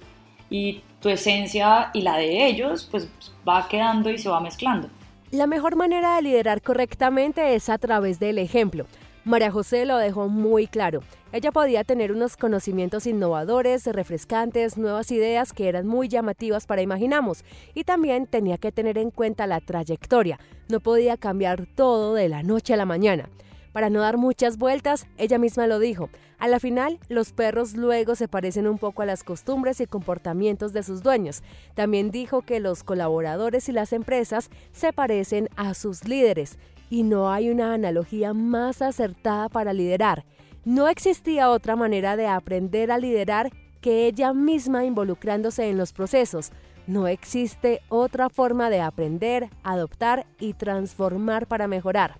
y 0.48 0.84
tu 1.00 1.10
esencia 1.10 1.90
y 1.92 2.04
la 2.04 2.18
de 2.18 2.46
ellos, 2.46 2.88
pues 2.92 3.10
va 3.50 3.68
quedando 3.68 4.12
y 4.12 4.20
se 4.20 4.30
va 4.30 4.40
mezclando. 4.40 4.90
La 5.32 5.48
mejor 5.48 5.76
manera 5.76 6.18
de 6.18 6.22
liderar 6.22 6.62
correctamente 6.62 7.56
es 7.56 7.70
a 7.70 7.80
través 7.80 8.20
del 8.20 8.38
ejemplo. 8.38 8.86
María 9.24 9.50
José 9.50 9.88
lo 9.88 9.98
dejó 9.98 10.30
muy 10.30 10.68
claro. 10.68 11.02
Ella 11.32 11.52
podía 11.52 11.84
tener 11.84 12.12
unos 12.12 12.38
conocimientos 12.38 13.08
innovadores, 13.08 13.88
refrescantes, 13.88 14.78
nuevas 14.78 15.10
ideas 15.10 15.52
que 15.52 15.68
eran 15.68 15.88
muy 15.88 16.10
llamativas 16.10 16.68
para 16.68 16.84
Imaginamos. 16.84 17.44
Y 17.74 17.86
también 17.86 18.28
tenía 18.28 18.60
que 18.60 18.72
tener 18.72 19.00
en 19.00 19.10
cuenta 19.10 19.48
la 19.48 19.62
trayectoria. 19.62 20.40
No 20.70 20.80
podía 20.80 21.18
cambiar 21.18 21.66
todo 21.66 22.14
de 22.14 22.30
la 22.30 22.44
noche 22.44 22.76
a 22.76 22.78
la 22.78 22.86
mañana. 22.86 23.30
Para 23.76 23.90
no 23.90 24.00
dar 24.00 24.16
muchas 24.16 24.58
vueltas, 24.58 25.06
ella 25.18 25.38
misma 25.38 25.68
lo 25.68 25.80
dijo. 25.80 26.10
A 26.40 26.48
la 26.48 26.62
final, 26.62 26.98
los 27.10 27.34
perros 27.34 27.74
luego 27.74 28.16
se 28.16 28.30
parecen 28.30 28.68
un 28.68 28.78
poco 28.78 29.02
a 29.02 29.06
las 29.06 29.26
costumbres 29.26 29.82
y 29.82 29.86
comportamientos 29.86 30.72
de 30.72 30.82
sus 30.82 31.04
dueños. 31.04 31.44
También 31.74 32.10
dijo 32.10 32.42
que 32.42 32.62
los 32.62 32.86
colaboradores 32.86 33.68
y 33.68 33.74
las 33.74 33.92
empresas 33.92 34.50
se 34.72 34.94
parecen 34.94 35.50
a 35.58 35.74
sus 35.74 36.08
líderes. 36.08 36.58
Y 36.90 37.04
no 37.04 37.30
hay 37.30 37.50
una 37.50 37.74
analogía 37.74 38.34
más 38.34 38.82
acertada 38.82 39.50
para 39.50 39.74
liderar. 39.74 40.24
No 40.64 40.88
existía 40.88 41.50
otra 41.50 41.76
manera 41.76 42.16
de 42.16 42.28
aprender 42.28 42.94
a 42.94 42.98
liderar 42.98 43.52
que 43.82 44.08
ella 44.08 44.32
misma 44.32 44.86
involucrándose 44.86 45.70
en 45.70 45.78
los 45.78 45.92
procesos. 45.92 46.54
No 46.88 47.10
existe 47.10 47.82
otra 47.90 48.30
forma 48.30 48.70
de 48.70 48.80
aprender, 48.80 49.50
adoptar 49.64 50.28
y 50.40 50.54
transformar 50.54 51.46
para 51.46 51.68
mejorar. 51.68 52.16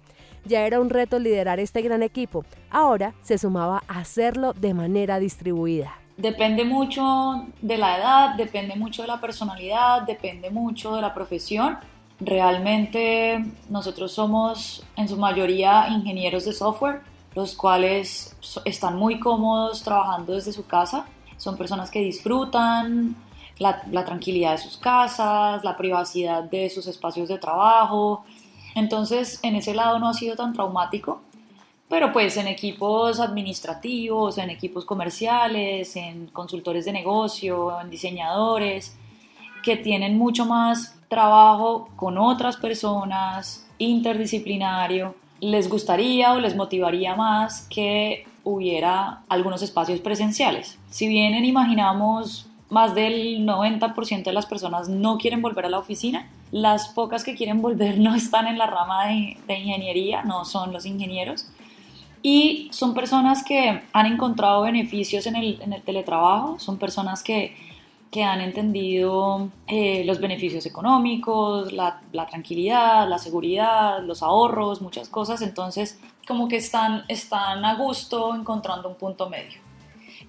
Ya 0.46 0.66
era 0.66 0.80
un 0.80 0.92
reto 0.92 1.18
liderar 1.18 1.60
este 1.60 1.82
gran 1.82 2.04
equipo. 2.04 2.46
Ahora 2.70 3.14
se 3.22 3.38
sumaba 3.38 3.84
a 3.88 4.00
hacerlo 4.00 4.54
de 4.54 4.76
manera 4.76 5.20
distribuida. 5.20 5.96
Depende 6.18 6.64
mucho 6.64 7.48
de 7.62 7.78
la 7.78 7.98
edad, 7.98 8.36
depende 8.36 8.76
mucho 8.76 9.02
de 9.02 9.08
la 9.10 9.20
personalidad, 9.20 10.04
depende 10.04 10.50
mucho 10.50 10.96
de 10.96 11.02
la 11.02 11.14
profesión. 11.14 11.78
Realmente 12.20 13.44
nosotros 13.70 14.14
somos 14.14 14.86
en 14.96 15.10
su 15.10 15.18
mayoría 15.18 15.90
ingenieros 15.90 16.46
de 16.46 16.54
software, 16.54 17.02
los 17.34 17.56
cuales 17.56 18.38
están 18.64 18.96
muy 18.96 19.20
cómodos 19.20 19.84
trabajando 19.84 20.34
desde 20.34 20.54
su 20.54 20.66
casa. 20.66 21.06
Son 21.38 21.58
personas 21.58 21.92
que 21.92 22.00
disfrutan 22.00 23.16
la, 23.58 23.82
la 23.92 24.06
tranquilidad 24.06 24.52
de 24.52 24.60
sus 24.60 24.78
casas, 24.78 25.64
la 25.66 25.76
privacidad 25.76 26.44
de 26.44 26.70
sus 26.70 26.88
espacios 26.88 27.28
de 27.28 27.38
trabajo, 27.40 28.24
entonces, 28.76 29.40
en 29.42 29.56
ese 29.56 29.74
lado 29.74 29.98
no 30.00 30.10
ha 30.10 30.14
sido 30.14 30.36
tan 30.36 30.54
traumático, 30.54 31.22
pero 31.88 32.12
pues 32.12 32.36
en 32.38 32.48
equipos 32.48 33.20
administrativos, 33.20 34.38
en 34.38 34.50
equipos 34.50 34.86
comerciales, 34.86 35.96
en 35.96 36.28
consultores 36.28 36.86
de 36.86 36.92
negocio, 36.92 37.80
en 37.80 37.90
diseñadores, 37.90 38.98
que 39.64 39.78
tienen 39.78 40.18
mucho 40.18 40.46
más 40.46 41.00
trabajo 41.08 41.90
con 41.96 42.18
otras 42.18 42.58
personas, 42.58 43.68
interdisciplinario, 43.78 45.16
les 45.40 45.70
gustaría 45.70 46.34
o 46.34 46.40
les 46.40 46.56
motivaría 46.56 47.16
más 47.16 47.68
que 47.70 48.28
hubiera 48.44 49.24
algunos 49.30 49.62
espacios 49.62 50.00
presenciales. 50.00 50.78
Si 50.90 51.08
bien 51.08 51.34
imaginamos 51.46 52.50
más 52.70 52.96
del 52.96 53.46
90% 53.46 54.24
de 54.24 54.34
las 54.34 54.46
personas 54.46 54.90
no 54.90 55.18
quieren 55.18 55.42
volver 55.42 55.66
a 55.66 55.70
la 55.70 55.80
oficina, 55.80 56.28
las 56.56 56.88
pocas 56.88 57.26
que 57.26 57.36
quieren 57.36 57.62
volver 57.62 58.00
no 58.00 58.16
están 58.16 58.48
en 58.48 58.58
la 58.58 58.66
rama 58.66 59.08
de, 59.08 59.60
ingeniería, 59.60 60.24
no 60.24 60.46
son 60.46 60.72
los 60.72 60.86
ingenieros. 60.86 61.48
Y 62.22 62.70
son 62.72 62.94
personas 62.94 63.44
que 63.44 63.84
han 63.92 64.06
encontrado 64.06 64.62
beneficios 64.62 65.28
en 65.28 65.36
el, 65.36 65.60
teletrabajo, 65.84 66.58
son 66.58 66.78
personas 66.78 67.22
que, 67.22 67.54
han 68.24 68.40
entendido 68.40 69.50
eh, 69.68 70.06
los 70.06 70.22
beneficios 70.22 70.66
económicos, 70.66 71.74
la, 71.74 72.00
tranquilidad, 72.30 73.10
la 73.10 73.18
seguridad, 73.18 74.02
los 74.02 74.24
ahorros, 74.24 74.82
muchas 74.82 75.10
cosas. 75.10 75.42
Entonces, 75.42 76.00
como 76.26 76.48
que 76.48 76.56
están, 76.56 77.04
están 77.10 77.66
a 77.66 77.76
gusto 77.76 78.34
encontrando 78.34 78.88
un 78.88 78.96
punto 78.96 79.30
medio. 79.30 79.60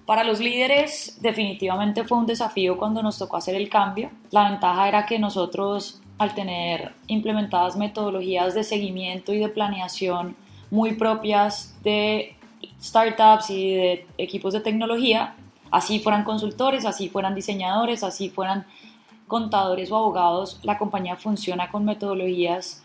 Para 0.05 0.25
los 0.25 0.41
líderes 0.41 1.17
definitivamente 1.21 2.03
fue 2.03 2.17
un 2.17 2.25
desafío 2.25 2.75
cuando 2.75 3.01
nos 3.01 3.17
tocó 3.17 3.37
hacer 3.37 3.55
el 3.55 3.69
cambio. 3.69 4.11
La 4.31 4.49
ventaja 4.49 4.89
era 4.89 5.05
que 5.05 5.17
nosotros 5.17 6.01
al 6.17 6.33
tener 6.33 6.93
implementadas 7.07 7.77
metodologías 7.77 8.53
de 8.55 8.63
seguimiento 8.63 9.33
y 9.33 9.39
de 9.39 9.49
planeación 9.49 10.35
muy 10.71 10.93
propias 10.93 11.75
de 11.83 12.35
startups 12.81 13.49
y 13.49 13.73
de 13.73 14.07
equipos 14.17 14.53
de 14.53 14.61
tecnología, 14.61 15.35
así 15.71 15.99
fueran 15.99 16.23
consultores, 16.23 16.85
así 16.85 17.09
fueran 17.09 17.35
diseñadores, 17.35 18.03
así 18.03 18.29
fueran 18.29 18.65
contadores 19.27 19.91
o 19.91 19.97
abogados, 19.97 20.59
la 20.63 20.77
compañía 20.77 21.17
funciona 21.17 21.69
con 21.69 21.85
metodologías 21.85 22.83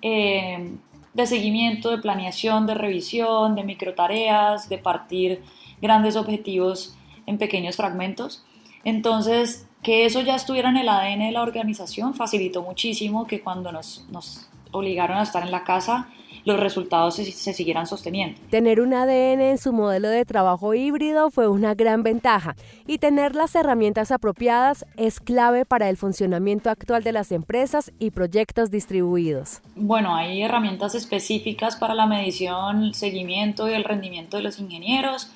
eh, 0.00 0.76
de 1.14 1.26
seguimiento, 1.26 1.90
de 1.90 1.98
planeación, 1.98 2.66
de 2.66 2.74
revisión, 2.74 3.54
de 3.54 3.64
microtareas, 3.64 4.68
de 4.68 4.78
partir 4.78 5.42
grandes 5.80 6.16
objetivos 6.16 6.96
en 7.26 7.38
pequeños 7.38 7.76
fragmentos. 7.76 8.44
Entonces, 8.86 9.66
que 9.82 10.06
eso 10.06 10.20
ya 10.20 10.36
estuviera 10.36 10.70
en 10.70 10.76
el 10.76 10.88
ADN 10.88 11.18
de 11.18 11.32
la 11.32 11.42
organización 11.42 12.14
facilitó 12.14 12.62
muchísimo 12.62 13.26
que 13.26 13.40
cuando 13.40 13.72
nos, 13.72 14.06
nos 14.12 14.48
obligaron 14.70 15.18
a 15.18 15.24
estar 15.24 15.42
en 15.42 15.50
la 15.50 15.64
casa, 15.64 16.08
los 16.44 16.60
resultados 16.60 17.16
se, 17.16 17.24
se, 17.24 17.52
siguieran 17.52 17.88
sosteniendo. 17.88 18.40
Tener 18.48 18.80
un 18.80 18.94
ADN 18.94 19.40
en 19.40 19.58
su 19.58 19.72
modelo 19.72 20.08
de 20.08 20.24
trabajo 20.24 20.72
híbrido 20.72 21.32
fue 21.32 21.48
una 21.48 21.74
gran 21.74 22.04
ventaja 22.04 22.54
y 22.86 22.98
tener 22.98 23.34
las 23.34 23.56
herramientas 23.56 24.12
apropiadas 24.12 24.86
es 24.96 25.18
clave 25.18 25.64
para 25.64 25.90
el 25.90 25.96
funcionamiento 25.96 26.70
actual 26.70 27.02
de 27.02 27.10
las 27.10 27.32
empresas 27.32 27.90
y 27.98 28.12
proyectos 28.12 28.70
distribuidos. 28.70 29.62
Bueno, 29.74 30.14
hay 30.14 30.42
herramientas 30.42 30.94
específicas 30.94 31.74
para 31.74 31.94
la 31.94 32.06
medición, 32.06 32.94
seguimiento 32.94 33.68
y 33.68 33.72
el 33.72 33.82
rendimiento 33.82 34.36
de 34.36 34.44
los 34.44 34.60
ingenieros 34.60 35.32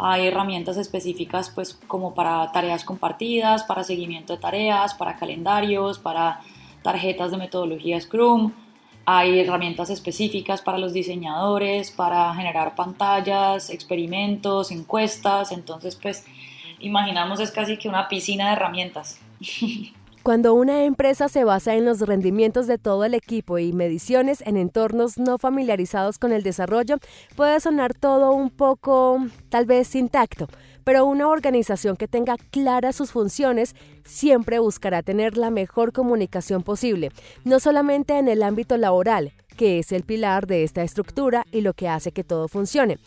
hay 0.00 0.28
herramientas 0.28 0.76
específicas 0.76 1.50
pues 1.50 1.74
como 1.88 2.14
para 2.14 2.52
tareas 2.52 2.84
compartidas, 2.84 3.64
para 3.64 3.82
seguimiento 3.82 4.32
de 4.32 4.38
tareas, 4.38 4.94
para 4.94 5.16
calendarios, 5.16 5.98
para 5.98 6.40
tarjetas 6.82 7.32
de 7.32 7.36
metodología 7.36 8.00
Scrum. 8.00 8.52
Hay 9.06 9.40
herramientas 9.40 9.90
específicas 9.90 10.62
para 10.62 10.78
los 10.78 10.92
diseñadores, 10.92 11.90
para 11.90 12.32
generar 12.34 12.76
pantallas, 12.76 13.70
experimentos, 13.70 14.70
encuestas. 14.70 15.50
Entonces, 15.50 15.96
pues, 15.96 16.24
imaginamos 16.78 17.40
es 17.40 17.50
casi 17.50 17.76
que 17.76 17.88
una 17.88 18.06
piscina 18.06 18.46
de 18.46 18.52
herramientas. 18.52 19.18
Cuando 20.22 20.52
una 20.52 20.84
empresa 20.84 21.28
se 21.28 21.44
basa 21.44 21.74
en 21.74 21.84
los 21.84 22.00
rendimientos 22.00 22.66
de 22.66 22.76
todo 22.76 23.04
el 23.04 23.14
equipo 23.14 23.58
y 23.58 23.72
mediciones 23.72 24.42
en 24.44 24.56
entornos 24.56 25.16
no 25.16 25.38
familiarizados 25.38 26.18
con 26.18 26.32
el 26.32 26.42
desarrollo, 26.42 26.98
puede 27.34 27.60
sonar 27.60 27.94
todo 27.94 28.32
un 28.32 28.50
poco 28.50 29.18
tal 29.48 29.64
vez 29.64 29.94
intacto, 29.94 30.48
pero 30.84 31.06
una 31.06 31.28
organización 31.28 31.96
que 31.96 32.08
tenga 32.08 32.36
claras 32.50 32.96
sus 32.96 33.10
funciones 33.10 33.74
siempre 34.04 34.58
buscará 34.58 35.02
tener 35.02 35.38
la 35.38 35.50
mejor 35.50 35.92
comunicación 35.92 36.62
posible, 36.62 37.10
no 37.44 37.58
solamente 37.60 38.18
en 38.18 38.28
el 38.28 38.42
ámbito 38.42 38.76
laboral, 38.76 39.32
que 39.56 39.78
es 39.78 39.92
el 39.92 40.02
pilar 40.02 40.46
de 40.46 40.64
esta 40.64 40.82
estructura 40.82 41.44
y 41.52 41.62
lo 41.62 41.72
que 41.72 41.88
hace 41.88 42.12
que 42.12 42.24
todo 42.24 42.48
funcione. 42.48 42.98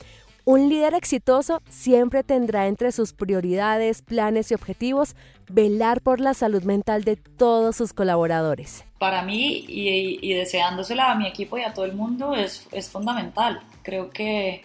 Un 0.44 0.70
líder 0.70 0.96
exitoso 0.96 1.62
siempre 1.70 2.24
tendrá 2.24 2.68
entre 2.68 2.92
sus 2.92 3.14
prioridades, 3.14 4.02
planes 4.02 4.52
y 4.52 4.56
objetivos 4.56 5.16
velar 5.50 6.02
por 6.02 6.20
la 6.20 6.34
salud 6.34 6.64
mental 6.64 7.04
de 7.04 7.16
todos 7.16 7.76
sus 7.76 7.94
colaboradores. 7.94 8.84
Para 8.98 9.22
mí, 9.22 9.66
y, 9.68 10.34
deseándosela 10.34 11.12
a 11.12 11.16
mi 11.16 11.28
equipo 11.28 11.58
y 11.58 11.62
a 11.62 11.74
todo 11.74 11.86
el 11.86 11.94
mundo, 11.94 12.34
es, 12.34 12.68
es 12.72 12.90
fundamental. 12.90 13.62
Creo 13.84 14.10
que, 14.10 14.64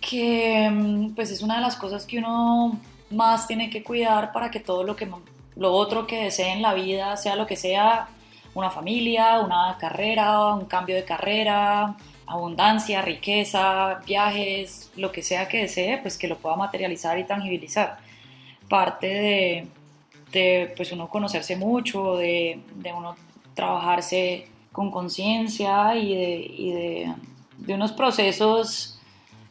que 0.00 1.12
pues 1.16 1.30
es 1.30 1.40
una 1.40 1.56
de 1.56 1.62
las 1.62 1.76
cosas 1.76 2.04
que 2.04 2.18
uno 2.18 2.78
más 3.10 3.46
tiene 3.46 3.70
que 3.70 3.82
cuidar 3.82 4.32
para 4.32 4.50
que 4.50 4.60
todo 4.60 4.84
lo 4.84 4.94
que 4.96 5.08
lo 5.56 5.72
otro 5.72 6.06
que 6.06 6.24
desee 6.24 6.52
en 6.52 6.62
la 6.62 6.74
vida, 6.74 7.16
sea 7.16 7.36
lo 7.36 7.46
que 7.46 7.56
sea, 7.56 8.08
una 8.54 8.70
familia, 8.70 9.40
una 9.40 9.76
carrera, 9.78 10.54
un 10.54 10.66
cambio 10.66 10.96
de 10.96 11.04
carrera, 11.04 11.96
abundancia, 12.26 13.02
riqueza, 13.02 14.00
viajes, 14.06 14.90
lo 14.96 15.12
que 15.12 15.22
sea 15.22 15.48
que 15.48 15.58
desee, 15.58 15.98
pues 15.98 16.18
que 16.18 16.28
lo 16.28 16.38
pueda 16.38 16.56
materializar 16.56 17.18
y 17.18 17.24
tangibilizar. 17.24 17.98
Parte 18.68 19.66
de, 20.32 20.72
pues 20.76 20.90
uno 20.92 21.08
conocerse 21.08 21.56
mucho, 21.56 22.16
de, 22.16 22.60
de 22.76 22.92
uno 22.92 23.16
trabajarse 23.54 24.48
con 24.72 24.90
conciencia 24.90 25.94
y, 25.96 26.14
de, 26.14 27.14
de, 27.58 27.74
unos 27.74 27.92
procesos 27.92 28.98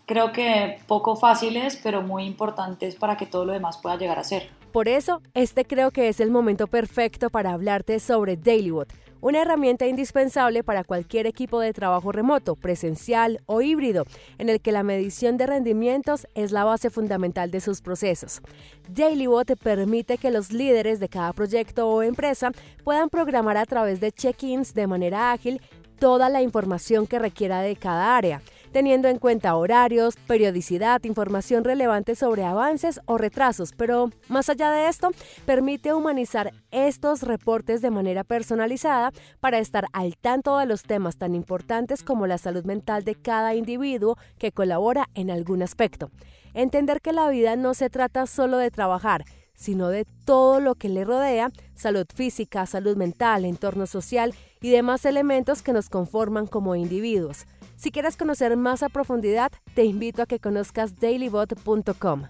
creo 0.05 0.33
que 0.33 0.79
poco 0.85 1.15
fáciles, 1.15 1.79
pero 1.81 2.01
muy 2.01 2.25
importantes 2.25 2.95
para 2.95 3.15
que 3.15 3.25
todo 3.25 3.45
lo 3.45 3.53
demás 3.53 3.77
pueda 3.77 3.95
llegar 3.95 4.19
a 4.19 4.23
ser. 4.23 4.49
Por 4.73 4.87
eso, 4.87 5.21
este 5.33 5.65
creo 5.65 5.91
que 5.91 6.09
es 6.09 6.19
el 6.19 6.31
momento 6.31 6.67
perfecto 6.67 7.29
para 7.29 7.53
hablarte 7.53 7.99
sobre 7.99 8.35
DailyBot, 8.35 8.91
una 9.23 9.41
herramienta 9.41 9.87
indispensable 9.87 10.65
para 10.65 10.83
cualquier 10.83 11.27
equipo 11.27 11.61
de 11.61 11.71
trabajo 11.71 12.11
remoto, 12.11 12.57
presencial 12.57 13.39
o 13.45 13.61
híbrido, 13.61 14.03
en 14.37 14.49
el 14.49 14.59
que 14.59 14.73
la 14.73 14.83
medición 14.83 15.37
de 15.37 15.47
rendimientos 15.47 16.27
es 16.35 16.51
la 16.51 16.65
base 16.65 16.89
fundamental 16.89 17.49
de 17.49 17.61
sus 17.61 17.79
procesos. 17.79 18.41
DailyBot 18.89 19.55
permite 19.55 20.17
que 20.17 20.29
los 20.29 20.51
líderes 20.51 20.99
de 20.99 21.07
cada 21.07 21.31
proyecto 21.31 21.87
o 21.87 22.03
empresa 22.03 22.51
puedan 22.83 23.07
programar 23.07 23.55
a 23.55 23.65
través 23.65 24.01
de 24.01 24.11
check-ins 24.11 24.73
de 24.73 24.87
manera 24.87 25.31
ágil 25.31 25.61
toda 25.99 26.27
la 26.27 26.41
información 26.41 27.07
que 27.07 27.17
requiera 27.17 27.61
de 27.61 27.77
cada 27.77 28.17
área 28.17 28.41
teniendo 28.73 29.07
en 29.07 29.19
cuenta 29.19 29.55
horarios, 29.55 30.15
periodicidad, 30.27 31.01
información 31.03 31.63
relevante 31.63 32.15
sobre 32.15 32.43
avances 32.43 32.99
o 33.05 33.17
retrasos, 33.17 33.71
pero 33.71 34.09
más 34.27 34.49
allá 34.49 34.71
de 34.71 34.87
esto, 34.87 35.11
permite 35.45 35.93
humanizar 35.93 36.51
estos 36.71 37.21
reportes 37.21 37.81
de 37.81 37.91
manera 37.91 38.23
personalizada 38.23 39.13
para 39.39 39.59
estar 39.59 39.85
al 39.93 40.17
tanto 40.17 40.57
de 40.57 40.65
los 40.65 40.81
temas 40.83 41.17
tan 41.17 41.35
importantes 41.35 42.03
como 42.03 42.27
la 42.27 42.39
salud 42.39 42.65
mental 42.65 43.03
de 43.03 43.15
cada 43.15 43.53
individuo 43.53 44.17
que 44.39 44.51
colabora 44.51 45.07
en 45.13 45.29
algún 45.29 45.61
aspecto. 45.61 46.09
Entender 46.55 46.99
que 46.99 47.13
la 47.13 47.29
vida 47.29 47.55
no 47.55 47.75
se 47.75 47.89
trata 47.89 48.25
solo 48.25 48.57
de 48.57 48.71
trabajar, 48.71 49.23
sino 49.55 49.89
de 49.89 50.05
todo 50.25 50.59
lo 50.59 50.75
que 50.75 50.89
le 50.89 51.05
rodea, 51.05 51.51
salud 51.75 52.05
física, 52.13 52.65
salud 52.65 52.97
mental, 52.97 53.45
entorno 53.45 53.87
social 53.87 54.33
y 54.61 54.69
demás 54.69 55.05
elementos 55.05 55.61
que 55.61 55.73
nos 55.73 55.89
conforman 55.89 56.47
como 56.47 56.75
individuos. 56.75 57.45
Si 57.75 57.91
quieres 57.91 58.17
conocer 58.17 58.55
más 58.55 58.83
a 58.83 58.89
profundidad, 58.89 59.51
te 59.73 59.83
invito 59.83 60.21
a 60.21 60.25
que 60.25 60.39
conozcas 60.39 60.95
dailybot.com. 60.99 62.23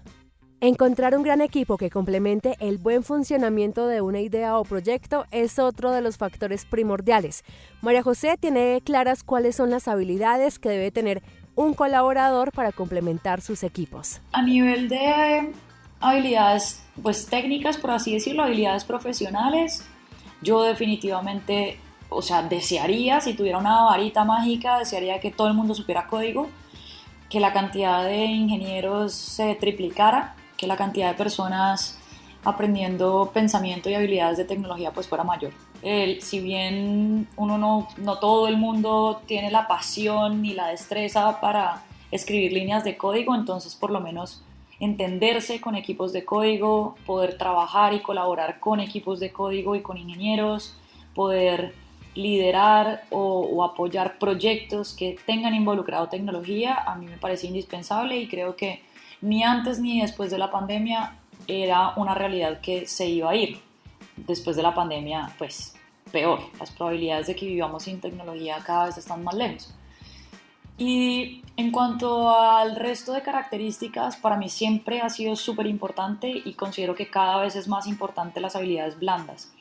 Encontrar 0.60 1.14
un 1.14 1.22
gran 1.22 1.42
equipo 1.42 1.76
que 1.76 1.90
complemente 1.90 2.56
el 2.58 2.78
buen 2.78 3.02
funcionamiento 3.02 3.86
de 3.86 4.00
una 4.00 4.20
idea 4.20 4.56
o 4.58 4.64
proyecto 4.64 5.26
es 5.30 5.58
otro 5.58 5.90
de 5.90 6.00
los 6.00 6.16
factores 6.16 6.64
primordiales. 6.64 7.42
María 7.82 8.02
José 8.02 8.36
tiene 8.40 8.80
claras 8.82 9.24
cuáles 9.24 9.56
son 9.56 9.68
las 9.68 9.88
habilidades 9.88 10.58
que 10.58 10.70
debe 10.70 10.90
tener 10.90 11.22
un 11.54 11.74
colaborador 11.74 12.50
para 12.50 12.72
complementar 12.72 13.42
sus 13.42 13.62
equipos. 13.62 14.22
A 14.32 14.42
nivel 14.42 14.88
de 14.88 15.52
habilidades 16.04 16.82
pues 17.02 17.26
técnicas, 17.26 17.76
por 17.76 17.90
así 17.90 18.12
decirlo, 18.12 18.44
habilidades 18.44 18.84
profesionales, 18.84 19.84
yo 20.42 20.62
definitivamente 20.62 21.78
o 22.14 22.22
sea, 22.22 22.42
desearía, 22.42 23.20
si 23.20 23.34
tuviera 23.34 23.58
una 23.58 23.82
varita 23.82 24.24
mágica, 24.24 24.78
desearía 24.78 25.20
que 25.20 25.30
todo 25.30 25.48
el 25.48 25.54
mundo 25.54 25.74
supiera 25.74 26.06
código, 26.06 26.48
que 27.28 27.40
la 27.40 27.52
cantidad 27.52 28.04
de 28.04 28.24
ingenieros 28.24 29.12
se 29.12 29.54
triplicara, 29.56 30.36
que 30.56 30.66
la 30.66 30.76
cantidad 30.76 31.08
de 31.08 31.14
personas 31.14 31.98
aprendiendo 32.44 33.30
pensamiento 33.32 33.88
y 33.88 33.94
habilidades 33.94 34.38
de 34.38 34.44
tecnología 34.44 34.92
pues 34.92 35.08
fuera 35.08 35.24
mayor. 35.24 35.52
si 36.20 36.40
bien 36.40 37.26
uno 37.36 37.58
no, 37.58 37.88
no 37.96 38.18
todo 38.18 38.48
el 38.48 38.58
mundo 38.58 39.22
tiene 39.26 39.50
la 39.50 39.66
pasión 39.66 40.42
ni 40.42 40.52
la 40.52 40.68
destreza 40.68 41.40
para 41.40 41.82
escribir 42.10 42.52
líneas 42.52 42.84
de 42.84 42.96
código, 42.96 43.34
entonces 43.34 43.74
por 43.74 43.90
lo 43.90 44.00
menos 44.00 44.43
entenderse 44.80 45.60
con 45.60 45.74
equipos 45.74 46.12
de 46.12 46.24
código, 46.24 46.96
poder 47.06 47.38
trabajar 47.38 47.94
y 47.94 48.00
colaborar 48.00 48.60
con 48.60 48.80
equipos 48.80 49.20
de 49.20 49.32
código 49.32 49.76
y 49.76 49.82
con 49.82 49.96
ingenieros, 49.96 50.76
poder 51.14 51.74
liderar 52.14 53.04
o, 53.10 53.64
apoyar 53.64 54.18
proyectos 54.18 54.92
que 54.92 55.16
tengan 55.26 55.54
involucrado 55.54 56.08
tecnología, 56.08 56.74
a 56.74 56.94
mí 56.96 57.06
me 57.06 57.18
parece 57.18 57.46
indispensable 57.46 58.16
y 58.18 58.28
creo 58.28 58.56
que 58.56 58.82
ni 59.20 59.42
antes 59.42 59.80
ni 59.80 60.00
después 60.00 60.30
de 60.30 60.38
la 60.38 60.50
pandemia 60.50 61.16
era 61.46 61.94
una 61.96 62.14
realidad 62.14 62.60
que 62.60 62.86
se 62.86 63.06
iba 63.06 63.30
a 63.30 63.34
ir. 63.34 63.60
Después 64.16 64.54
de 64.56 64.62
la 64.62 64.74
pandemia, 64.74 65.34
pues 65.38 65.74
peor, 66.12 66.40
las 66.60 66.70
probabilidades 66.70 67.26
de 67.26 67.34
que 67.34 67.46
vivamos 67.46 67.82
sin 67.82 68.00
tecnología 68.00 68.58
cada 68.64 68.86
vez 68.86 68.98
están 68.98 69.24
más 69.24 69.34
lejos. 69.34 69.74
Y 70.76 71.42
en 71.56 71.70
cuanto 71.70 72.36
al 72.36 72.74
resto 72.74 73.12
de 73.12 73.22
características, 73.22 74.16
para 74.16 74.36
mí 74.36 74.48
siempre 74.48 75.00
ha 75.00 75.08
sido 75.08 75.36
súper 75.36 75.66
importante 75.66 76.28
y 76.44 76.54
considero 76.54 76.94
que 76.94 77.10
cada 77.10 77.40
vez 77.40 77.54
es 77.54 77.68
más 77.68 77.86
importante 77.86 78.40
las 78.40 78.56
habilidades 78.56 78.98
blandas. 78.98 79.52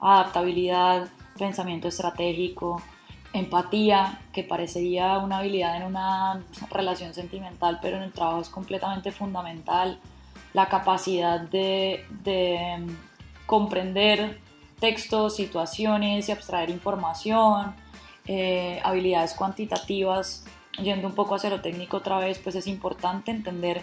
Adaptabilidad, 0.00 1.08
pensamiento 1.38 1.88
estratégico, 1.88 2.82
empatía, 3.34 4.20
que 4.32 4.44
parecería 4.44 5.18
una 5.18 5.38
habilidad 5.38 5.76
en 5.76 5.82
una 5.82 6.42
relación 6.70 7.12
sentimental, 7.12 7.78
pero 7.82 7.98
en 7.98 8.04
el 8.04 8.12
trabajo 8.12 8.40
es 8.40 8.48
completamente 8.48 9.12
fundamental, 9.12 10.00
la 10.54 10.68
capacidad 10.68 11.40
de, 11.40 12.06
mm, 12.78 13.46
comprender 13.46 14.40
textos, 14.80 15.36
situaciones 15.36 16.28
y 16.28 16.32
abstraer 16.32 16.70
información, 16.70 17.74
eh, 18.26 18.80
habilidades 18.84 19.34
cuantitativas, 19.34 20.44
yendo 20.82 21.08
un 21.08 21.14
poco 21.14 21.34
hacia 21.34 21.50
lo 21.50 21.60
técnico 21.60 21.98
otra 21.98 22.18
vez, 22.18 22.38
pues 22.38 22.54
es 22.56 22.66
importante 22.66 23.30
entender 23.30 23.82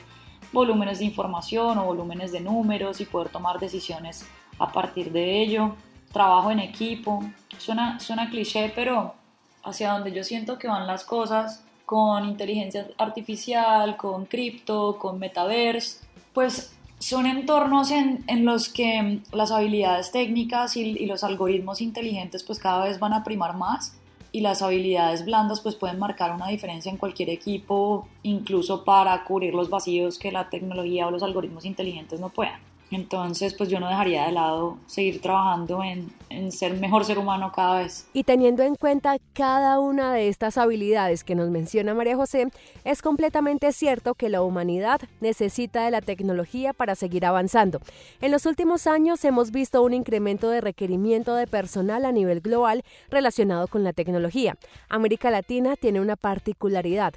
volúmenes 0.52 1.00
de 1.00 1.06
información 1.06 1.78
o 1.78 1.86
volúmenes 1.86 2.32
de 2.32 2.42
números 2.42 3.02
y 3.02 3.06
poder 3.06 3.30
tomar 3.30 3.60
decisiones 3.60 4.26
a 4.60 4.72
partir 4.72 5.12
de 5.12 5.42
ello 5.42 5.76
trabajo 6.14 6.52
en 6.52 6.60
equipo. 6.60 7.24
Suena, 7.58 8.00
suena 8.00 8.30
cliché, 8.30 8.72
pero 8.74 9.16
hacia 9.64 9.92
donde 9.92 10.14
yo 10.14 10.24
siento 10.24 10.58
que 10.58 10.70
van 10.70 10.88
las 10.88 11.04
cosas 11.04 11.66
con 11.86 12.26
inteligencia 12.26 12.88
artificial, 12.98 13.98
con 13.98 14.26
cripto, 14.26 14.98
con 14.98 15.20
metaverse, 15.20 16.06
pues 16.34 16.74
son 17.00 17.26
entornos 17.26 17.92
en, 17.92 18.24
en, 18.28 18.46
los 18.46 18.70
que 18.70 19.20
las 19.34 19.52
habilidades 19.52 20.12
técnicas 20.12 20.78
y, 20.78 20.82
y, 20.82 21.06
los 21.06 21.26
algoritmos 21.26 21.82
inteligentes 21.82 22.44
pues 22.44 22.60
cada 22.60 22.86
vez 22.86 23.00
van 23.00 23.12
a 23.12 23.26
primar 23.26 23.58
más 23.58 23.98
y 24.34 24.42
las 24.42 24.64
habilidades 24.64 25.24
blandas 25.24 25.62
pues 25.62 25.76
pueden 25.76 26.00
marcar 26.00 26.34
una 26.34 26.48
diferencia 26.48 26.92
en 26.92 26.98
cualquier 26.98 27.30
equipo, 27.30 28.08
incluso 28.24 28.84
para 28.84 29.24
cubrir 29.24 29.54
los 29.54 29.70
vacíos 29.70 30.18
que 30.18 30.32
la 30.32 30.50
tecnología 30.50 31.08
o 31.08 31.12
los 31.12 31.22
algoritmos 31.22 31.66
inteligentes 31.66 32.20
no 32.20 32.30
puedan. 32.30 32.60
Entonces, 32.96 33.54
pues 33.54 33.70
yo 33.70 33.80
no 33.80 33.88
dejaría 33.88 34.26
de 34.26 34.32
lado 34.32 34.78
seguir 34.86 35.22
trabajando 35.22 35.84
en, 35.84 36.12
en, 36.30 36.52
ser 36.52 36.76
mejor 36.76 37.06
ser 37.06 37.18
humano 37.18 37.52
cada 37.56 37.80
vez. 37.80 38.08
Y 38.14 38.24
teniendo 38.24 38.64
en 38.64 38.76
cuenta 38.76 39.18
cada 39.34 39.80
una 39.80 40.14
de 40.14 40.30
estas 40.30 40.58
habilidades 40.58 41.24
que 41.24 41.36
nos 41.36 41.50
menciona 41.50 41.94
María 41.94 42.16
José, 42.16 42.48
es 42.84 43.02
completamente 43.02 43.72
cierto 43.72 44.14
que 44.14 44.30
la 44.30 44.42
humanidad 44.42 45.02
necesita 45.22 45.86
de 45.86 45.92
la 45.92 46.02
tecnología 46.02 46.74
para 46.74 46.96
seguir 46.96 47.26
avanzando. 47.26 47.80
En 48.22 48.32
los 48.32 48.46
últimos 48.46 48.88
años 48.88 49.24
hemos 49.26 49.52
visto 49.52 49.82
un 49.82 49.94
incremento 49.94 50.50
de 50.50 50.62
requerimiento 50.62 51.36
de 51.36 51.48
personal 51.48 52.06
a 52.06 52.12
nivel 52.12 52.42
global 52.42 52.84
relacionado 53.10 53.68
con 53.68 53.84
la 53.84 53.94
tecnología. 53.94 54.58
América 54.90 55.32
Latina 55.32 55.76
tiene 55.76 56.02
una 56.02 56.16
particularidad 56.16 57.14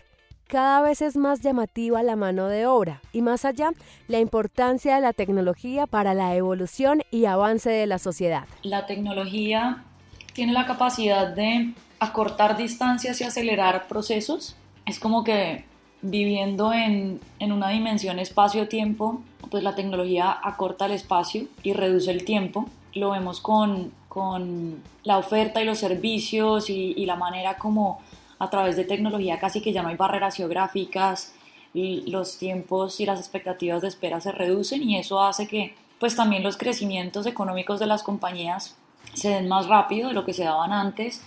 cada 0.46 0.80
vez 0.80 1.02
es 1.02 1.16
más 1.16 1.40
llamativa 1.40 2.02
la 2.02 2.16
mano 2.16 2.48
de 2.48 2.66
obra 2.66 3.00
y 3.12 3.22
más 3.22 3.44
allá, 3.44 3.70
la 4.09 4.20
importancia 4.20 4.94
de 4.94 5.00
la 5.00 5.12
tecnología 5.12 5.87
para 5.87 6.14
la 6.14 6.35
evolución 6.35 7.02
y 7.11 7.24
avance 7.24 7.70
de 7.70 7.87
la 7.87 7.98
sociedad. 7.98 8.44
La 8.62 8.87
tecnología 8.87 9.85
tiene 10.32 10.52
la 10.52 10.66
capacidad 10.66 11.28
de 11.28 11.72
acortar 11.98 12.56
distancias 12.56 13.20
y 13.20 13.24
acelerar 13.24 13.88
procesos. 13.88 14.56
Es 14.85 15.00
como 15.00 15.24
que 15.24 15.64
viviendo 16.02 16.72
en, 16.72 17.20
en 17.38 17.52
una 17.52 17.70
dimensión 17.70 18.18
espacio-tiempo, 18.18 19.22
pues 19.50 19.64
la 19.64 19.74
tecnología 19.74 20.37
acorta 20.42 20.87
el 20.87 20.92
espacio 20.92 21.46
y 21.62 21.72
reduce 21.72 22.11
el 22.11 22.24
tiempo. 22.24 22.68
Lo 22.94 23.11
vemos 23.11 23.40
con, 23.40 23.92
con 24.09 24.82
la 25.02 25.18
oferta 25.18 25.61
y 25.61 25.64
los 25.64 25.78
servicios 25.78 26.70
y, 26.70 26.94
y 26.96 27.06
la 27.06 27.16
manera 27.16 27.56
como 27.56 28.00
a 28.38 28.51
través 28.51 28.77
de 28.77 28.85
tecnología 28.85 29.38
casi 29.38 29.61
que 29.61 29.72
ya 29.72 29.83
no 29.83 29.88
hay 29.88 29.96
barreras 29.96 30.37
geográficas, 30.37 31.33
los 31.75 32.38
tiempos 32.38 33.01
y 33.01 33.07
las 33.07 33.18
expectativas 33.18 33.83
de 33.83 33.88
espera 33.88 34.20
se 34.20 34.33
reducen 34.33 34.83
y 34.83 34.96
eso 34.96 35.20
hace 35.20 35.46
que 35.46 35.75
pues 35.99 36.16
también 36.16 36.42
los 36.42 36.57
crecimientos 36.57 37.27
económicos 37.27 37.81
de 37.81 37.87
las 37.87 38.03
compañías 38.03 38.77
se 39.14 39.29
den 39.29 39.49
más 39.49 39.66
rápido 39.66 40.09
de 40.09 40.14
lo 40.14 40.25
que 40.25 40.33
se 40.33 40.44
daban 40.44 40.72
antes 40.72 41.22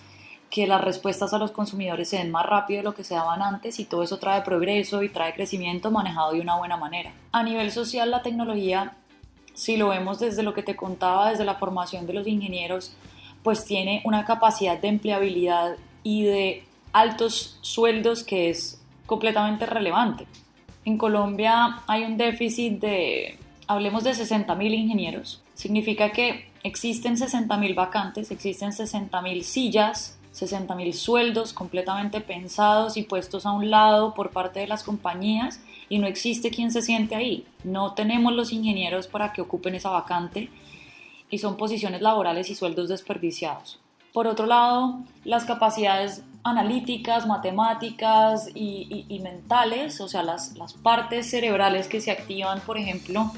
que 0.50 0.66
las 0.66 0.80
respuestas 0.80 1.32
a 1.32 1.38
los 1.38 1.52
consumidores 1.52 2.08
se 2.08 2.18
den 2.18 2.30
más 2.30 2.44
rápido 2.44 2.78
de 2.78 2.84
lo 2.84 2.94
que 2.94 3.04
se 3.04 3.14
daban 3.14 3.40
antes 3.40 3.78
y 3.78 3.84
todo 3.84 4.02
eso 4.02 4.18
trae 4.18 4.42
progreso 4.42 5.02
y 5.02 5.08
trae 5.08 5.32
crecimiento 5.32 5.90
manejado 5.92 6.32
de 6.32 6.40
una 6.40 6.56
buena 6.56 6.76
manera. 6.76 7.12
A 7.30 7.44
nivel 7.44 7.70
social, 7.70 8.10
la 8.10 8.22
tecnología, 8.22 8.96
si 9.54 9.76
lo 9.76 9.88
vemos 9.88 10.18
desde 10.18 10.42
lo 10.42 10.52
que 10.52 10.64
te 10.64 10.74
contaba, 10.74 11.30
desde 11.30 11.44
la 11.44 11.54
formación 11.54 12.06
de 12.06 12.14
los 12.14 12.26
ingenieros, 12.26 12.92
pues 13.44 13.64
tiene 13.64 14.02
una 14.04 14.24
capacidad 14.24 14.76
de 14.76 14.88
empleabilidad 14.88 15.76
y 16.02 16.24
de 16.24 16.64
altos 16.92 17.58
sueldos 17.62 18.22
que 18.24 18.50
es 18.50 18.80
completamente 19.06 19.66
relevante. 19.66 20.26
En 20.84 20.98
Colombia 20.98 21.82
hay 21.86 22.04
un 22.04 22.16
déficit 22.16 22.80
de, 22.80 23.38
hablemos 23.66 24.04
de 24.04 24.12
60.000 24.12 24.74
ingenieros. 24.74 25.42
Significa 25.54 26.10
que 26.10 26.48
existen 26.62 27.16
60.000 27.16 27.74
vacantes, 27.74 28.30
existen 28.30 28.70
60.000 28.70 29.42
sillas 29.42 30.20
60 30.32 30.74
mil 30.74 30.94
sueldos 30.94 31.52
completamente 31.52 32.20
pensados 32.20 32.96
y 32.96 33.02
puestos 33.02 33.46
a 33.46 33.52
un 33.52 33.70
lado 33.70 34.14
por 34.14 34.30
parte 34.30 34.60
de 34.60 34.68
las 34.68 34.84
compañías 34.84 35.60
y 35.88 35.98
no 35.98 36.06
existe 36.06 36.50
quien 36.50 36.70
se 36.70 36.82
siente 36.82 37.14
ahí. 37.14 37.46
No 37.64 37.94
tenemos 37.94 38.32
los 38.32 38.52
ingenieros 38.52 39.08
para 39.08 39.32
que 39.32 39.40
ocupen 39.40 39.74
esa 39.74 39.90
vacante 39.90 40.48
y 41.30 41.38
son 41.38 41.56
posiciones 41.56 42.00
laborales 42.00 42.48
y 42.50 42.54
sueldos 42.54 42.88
desperdiciados. 42.88 43.80
Por 44.12 44.26
otro 44.26 44.46
lado, 44.46 45.00
las 45.24 45.44
capacidades 45.44 46.24
analíticas, 46.42 47.26
matemáticas 47.26 48.48
y, 48.54 49.20
mentales, 49.22 50.00
o 50.00 50.08
sea, 50.08 50.22
las, 50.22 50.56
las 50.56 50.74
partes 50.74 51.30
cerebrales 51.30 51.88
que 51.88 52.00
se 52.00 52.10
activan, 52.10 52.60
por 52.60 52.78
ejemplo, 52.78 53.30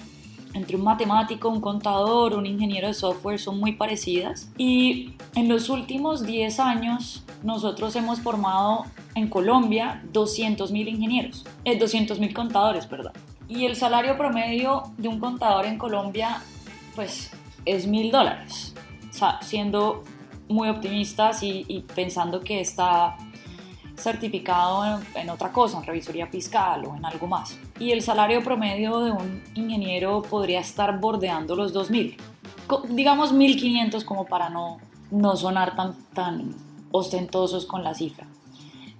entre 0.54 0.76
un 0.76 0.84
matemático, 0.84 1.48
un 1.48 1.60
contador, 1.60 2.34
un 2.34 2.46
ingeniero 2.46 2.88
de 2.88 2.94
software 2.94 3.38
son 3.38 3.58
muy 3.58 3.72
parecidas. 3.72 4.50
Y 4.58 5.14
en 5.34 5.48
los 5.48 5.68
últimos 5.68 6.24
10 6.24 6.60
años 6.60 7.24
nosotros 7.42 7.96
hemos 7.96 8.20
formado 8.20 8.84
en 9.14 9.28
Colombia 9.28 10.02
200.000 10.12 10.88
ingenieros, 10.88 11.44
eh, 11.64 11.78
200.000 11.78 12.32
contadores, 12.32 12.86
perdón. 12.86 13.12
Y 13.48 13.66
el 13.66 13.76
salario 13.76 14.16
promedio 14.16 14.84
de 14.96 15.08
un 15.08 15.18
contador 15.18 15.66
en 15.66 15.78
Colombia, 15.78 16.42
pues, 16.94 17.30
es 17.64 17.86
mil 17.86 18.10
dólares. 18.10 18.74
O 19.10 19.12
sea, 19.12 19.38
siendo 19.42 20.04
muy 20.52 20.68
optimistas 20.68 21.42
y, 21.42 21.84
pensando 21.94 22.40
que 22.40 22.60
está 22.60 23.16
certificado 23.96 25.00
en, 25.14 25.30
otra 25.30 25.52
cosa, 25.52 25.78
en 25.78 25.84
revisoría 25.84 26.26
fiscal 26.26 26.84
o 26.86 26.96
en 26.96 27.04
algo 27.04 27.26
más. 27.26 27.58
Y 27.78 27.90
el 27.90 28.02
salario 28.02 28.42
promedio 28.42 29.00
de 29.00 29.10
un 29.12 29.42
ingeniero 29.54 30.22
podría 30.22 30.60
estar 30.60 30.98
bordeando 30.98 31.56
los 31.56 31.74
2.000, 31.74 32.16
digamos 32.88 33.34
1.500 33.34 34.04
como 34.04 34.26
para 34.26 34.48
no, 34.48 34.78
no 35.10 35.36
sonar 35.36 35.76
tan, 35.76 35.94
tan 36.14 36.54
ostentosos 36.90 37.66
con 37.66 37.84
la 37.84 37.94
cifra. 37.94 38.26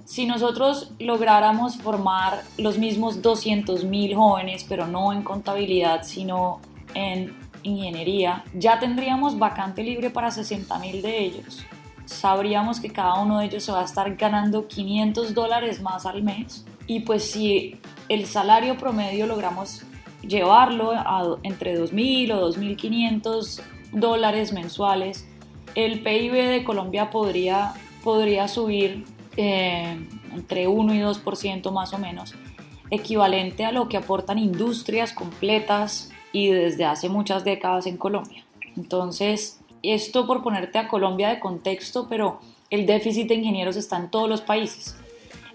Si 0.04 0.26
nosotros 0.26 0.92
lográramos 0.98 1.76
formar 1.76 2.42
los 2.58 2.76
mismos 2.76 3.22
200.000 3.22 4.14
jóvenes, 4.14 4.66
pero 4.68 4.86
no 4.86 5.12
en 5.12 5.22
contabilidad, 5.22 6.02
sino 6.02 6.60
en 6.94 7.34
ingeniería, 7.62 8.44
ya 8.54 8.78
tendríamos 8.78 9.38
vacante 9.38 9.82
libre 9.82 10.10
para 10.10 10.28
60.000 10.28 11.00
de 11.00 11.24
ellos 11.24 11.64
sabríamos 12.12 12.80
que 12.80 12.90
cada 12.90 13.14
uno 13.14 13.38
de 13.38 13.46
ellos 13.46 13.64
se 13.64 13.72
va 13.72 13.80
a 13.80 13.84
estar 13.84 14.14
ganando 14.16 14.68
500 14.68 15.34
dólares 15.34 15.80
más 15.82 16.06
al 16.06 16.22
mes. 16.22 16.64
Y 16.86 17.00
pues 17.00 17.30
si 17.30 17.80
el 18.08 18.26
salario 18.26 18.76
promedio 18.76 19.26
logramos 19.26 19.84
llevarlo 20.22 20.92
a 20.92 21.38
entre 21.42 21.78
2.000 21.78 22.34
o 22.34 22.50
2.500 22.50 23.60
dólares 23.92 24.52
mensuales, 24.52 25.28
el 25.74 26.00
PIB 26.00 26.32
de 26.32 26.64
Colombia 26.64 27.10
podría, 27.10 27.72
podría 28.04 28.46
subir 28.48 29.04
eh, 29.36 29.96
entre 30.32 30.68
1 30.68 30.94
y 30.94 30.98
2% 30.98 31.72
más 31.72 31.92
o 31.92 31.98
menos, 31.98 32.34
equivalente 32.90 33.64
a 33.64 33.72
lo 33.72 33.88
que 33.88 33.96
aportan 33.96 34.38
industrias 34.38 35.12
completas 35.12 36.11
y 36.32 36.48
desde 36.48 36.84
hace 36.84 37.08
muchas 37.08 37.44
décadas 37.44 37.86
en 37.86 37.96
Colombia. 37.96 38.44
Entonces, 38.76 39.60
esto 39.82 40.26
por 40.26 40.42
ponerte 40.42 40.78
a 40.78 40.88
Colombia 40.88 41.28
de 41.28 41.40
contexto, 41.40 42.06
pero 42.08 42.40
el 42.70 42.86
déficit 42.86 43.28
de 43.28 43.34
ingenieros 43.34 43.76
está 43.76 43.98
en 43.98 44.10
todos 44.10 44.28
los 44.28 44.40
países. 44.40 44.96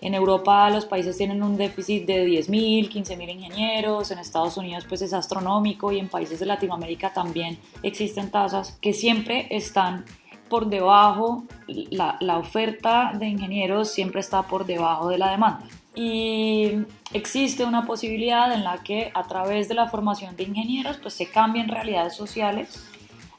En 0.01 0.13
Europa 0.13 0.69
los 0.69 0.85
países 0.85 1.17
tienen 1.17 1.41
un 1.41 1.57
déficit 1.57 2.05
de 2.05 2.27
10.000, 2.27 2.89
15.000 2.89 3.29
ingenieros, 3.31 4.11
en 4.11 4.19
Estados 4.19 4.55
Unidos 4.57 4.85
pues 4.87 5.01
es 5.01 5.13
astronómico 5.13 5.91
y 5.91 5.99
en 5.99 6.07
países 6.07 6.39
de 6.39 6.45
Latinoamérica 6.45 7.13
también 7.13 7.57
existen 7.81 8.29
tasas 8.29 8.77
que 8.79 8.93
siempre 8.93 9.47
están 9.49 10.05
por 10.49 10.67
debajo, 10.67 11.43
la, 11.67 12.17
la 12.21 12.37
oferta 12.37 13.11
de 13.17 13.27
ingenieros 13.27 13.91
siempre 13.91 14.21
está 14.21 14.43
por 14.43 14.65
debajo 14.65 15.09
de 15.09 15.17
la 15.17 15.31
demanda. 15.31 15.65
Y 15.99 16.85
existe 17.11 17.65
una 17.65 17.87
posibilidad 17.87 18.53
en 18.53 18.63
la 18.63 18.83
que 18.83 19.09
a 19.15 19.23
través 19.23 19.67
de 19.67 19.73
la 19.73 19.87
formación 19.87 20.35
de 20.35 20.43
ingenieros 20.43 20.97
pues 20.97 21.15
se 21.15 21.25
cambien 21.27 21.69
realidades 21.69 22.15
sociales 22.15 22.87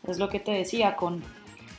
es 0.09 0.19
lo 0.19 0.29
que 0.29 0.41
te 0.41 0.51
decía, 0.51 0.97
con, 0.97 1.23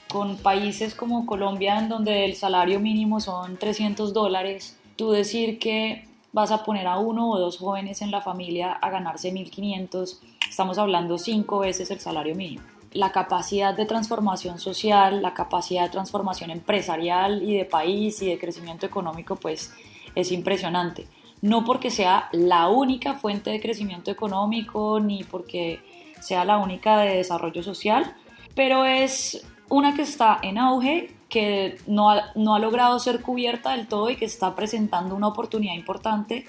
con 0.09 0.37
países 0.37 0.95
como 0.95 1.25
Colombia, 1.25 1.79
en 1.79 1.89
donde 1.89 2.23
el 2.23 2.35
salario 2.35 2.79
mínimo 2.79 3.19
son 3.19 3.57
300 3.57 4.13
dólares, 4.13 4.77
tú 4.95 5.11
decir 5.11 5.59
que 5.59 6.07
vas 6.31 6.51
a 6.51 6.63
poner 6.63 6.87
a 6.87 6.97
uno 6.97 7.29
o 7.29 7.39
dos 7.39 7.57
jóvenes 7.57 8.01
en 8.01 8.11
la 8.11 8.21
familia 8.21 8.71
a 8.71 8.89
ganarse 8.89 9.33
1.500, 9.33 10.19
estamos 10.49 10.77
hablando 10.77 11.17
cinco 11.17 11.59
veces 11.59 11.91
el 11.91 11.99
salario 11.99 12.35
mínimo. 12.35 12.63
La 12.93 13.11
capacidad 13.11 13.75
de 13.75 13.85
transformación 13.85 14.59
social, 14.59 15.21
la 15.21 15.33
capacidad 15.33 15.83
de 15.83 15.89
transformación 15.89 16.51
empresarial 16.51 17.43
y 17.43 17.57
de 17.57 17.65
país 17.65 18.21
y 18.21 18.27
de 18.27 18.39
crecimiento 18.39 18.85
económico, 18.85 19.35
pues 19.35 19.73
es 20.15 20.31
impresionante. 20.31 21.07
No 21.41 21.63
porque 21.63 21.89
sea 21.89 22.29
la 22.31 22.67
única 22.67 23.13
fuente 23.13 23.49
de 23.49 23.61
crecimiento 23.61 24.11
económico 24.11 24.99
ni 24.99 25.23
porque 25.23 25.79
sea 26.19 26.43
la 26.45 26.57
única 26.57 26.99
de 26.99 27.15
desarrollo 27.15 27.63
social, 27.63 28.13
pero 28.55 28.85
es 28.85 29.45
una 29.69 29.93
que 29.93 30.01
está 30.01 30.39
en 30.41 30.57
auge, 30.57 31.15
que 31.29 31.77
no 31.87 32.09
ha, 32.09 32.31
no 32.35 32.55
ha 32.55 32.59
logrado 32.59 32.99
ser 32.99 33.21
cubierta 33.21 33.71
del 33.71 33.87
todo 33.87 34.09
y 34.09 34.15
que 34.15 34.25
está 34.25 34.55
presentando 34.55 35.15
una 35.15 35.27
oportunidad 35.27 35.75
importante 35.75 36.45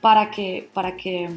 para 0.00 0.30
que, 0.30 0.68
para 0.72 0.96
que 0.96 1.30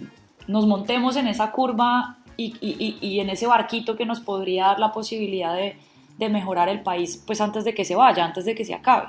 nos 0.47 0.65
montemos 0.65 1.17
en 1.17 1.27
esa 1.27 1.51
curva 1.51 2.17
y, 2.37 2.55
y, 2.61 2.97
y, 3.01 3.19
en 3.19 3.29
ese 3.29 3.47
barquito 3.47 3.95
que 3.95 4.05
nos 4.05 4.21
podría 4.21 4.67
dar 4.67 4.79
la 4.79 4.91
posibilidad 4.91 5.55
de, 5.55 5.77
de 6.17 6.29
mejorar 6.29 6.69
el 6.69 6.81
país 6.81 7.21
pues 7.25 7.41
antes 7.41 7.65
de 7.65 7.73
que 7.73 7.83
se 7.83 7.95
vaya, 7.95 8.25
antes 8.25 8.45
de 8.45 8.55
que 8.55 8.63
se 8.63 8.73
acabe. 8.73 9.07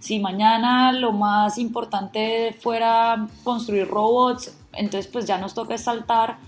Si 0.00 0.18
mañana 0.18 0.92
lo 0.92 1.12
más 1.12 1.58
importante 1.58 2.56
fuera 2.58 3.28
construir 3.44 3.86
robots, 3.86 4.56
entonces 4.72 5.06
pues 5.12 5.26
ya 5.26 5.36
nos 5.36 5.52
toca 5.52 5.76
saltar 5.76 6.38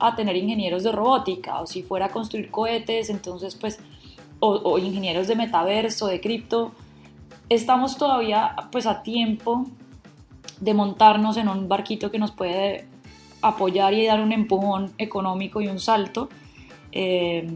a 0.00 0.16
tener 0.16 0.36
ingenieros 0.36 0.82
de 0.82 0.90
robótica 0.90 1.60
o 1.60 1.66
si 1.68 1.84
fuera 1.84 2.06
a 2.06 2.08
construir 2.10 2.50
cohetes, 2.50 3.08
entonces 3.08 3.54
pues, 3.54 3.78
o, 4.40 4.76
ingenieros 4.78 5.28
de 5.28 5.36
metaverso, 5.36 6.08
de 6.08 6.20
cripto, 6.20 6.72
estamos 7.48 7.96
todavía 7.96 8.56
pues 8.72 8.86
a 8.86 9.02
tiempo 9.02 9.66
de 10.60 10.74
montarnos 10.74 11.36
en 11.36 11.48
un 11.48 11.68
barquito 11.68 12.10
que 12.10 12.18
nos 12.18 12.32
puede 12.32 12.88
apoyar 13.40 13.94
y 13.94 14.04
dar 14.04 14.20
un 14.20 14.32
empujón 14.32 14.92
económico 14.98 15.60
y 15.60 15.68
un 15.68 15.78
salto. 15.78 16.28
Eh, 16.90 17.48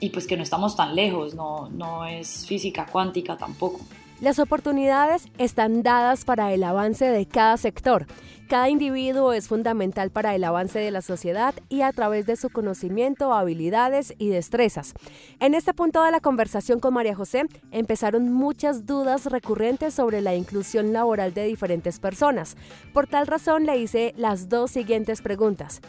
y 0.00 0.10
pues 0.10 0.26
que 0.26 0.36
no 0.36 0.42
estamos 0.42 0.74
tan 0.74 0.96
lejos, 0.96 1.34
no, 1.34 1.68
no 1.68 2.04
es 2.06 2.44
física 2.46 2.86
cuántica 2.86 3.36
tampoco. 3.36 3.80
Las 4.20 4.38
oportunidades 4.38 5.26
están 5.36 5.82
dadas 5.82 6.24
para 6.24 6.54
el 6.54 6.64
avance 6.64 7.04
de 7.04 7.26
cada 7.26 7.58
sector. 7.58 8.06
Cada 8.48 8.70
individuo 8.70 9.34
es 9.34 9.46
fundamental 9.46 10.10
para 10.10 10.34
el 10.34 10.42
avance 10.44 10.78
de 10.78 10.90
la 10.90 11.02
sociedad 11.02 11.54
y 11.68 11.82
a 11.82 11.92
través 11.92 12.24
de 12.24 12.36
su 12.36 12.48
conocimiento, 12.48 13.34
habilidades 13.34 14.14
y 14.16 14.30
destrezas. 14.30 14.94
En 15.38 15.52
este 15.52 15.74
punto 15.74 16.02
de 16.02 16.12
la 16.12 16.20
conversación 16.20 16.80
con 16.80 16.94
María 16.94 17.14
José 17.14 17.42
empezaron 17.72 18.32
muchas 18.32 18.86
dudas 18.86 19.26
recurrentes 19.26 19.92
sobre 19.92 20.22
la 20.22 20.34
inclusión 20.34 20.94
laboral 20.94 21.34
de 21.34 21.44
diferentes 21.44 22.00
personas. 22.00 22.56
Por 22.94 23.06
tal 23.06 23.26
razón 23.26 23.66
le 23.66 23.76
hice 23.76 24.14
las 24.16 24.48
dos 24.48 24.70
siguientes 24.70 25.20
preguntas 25.20 25.82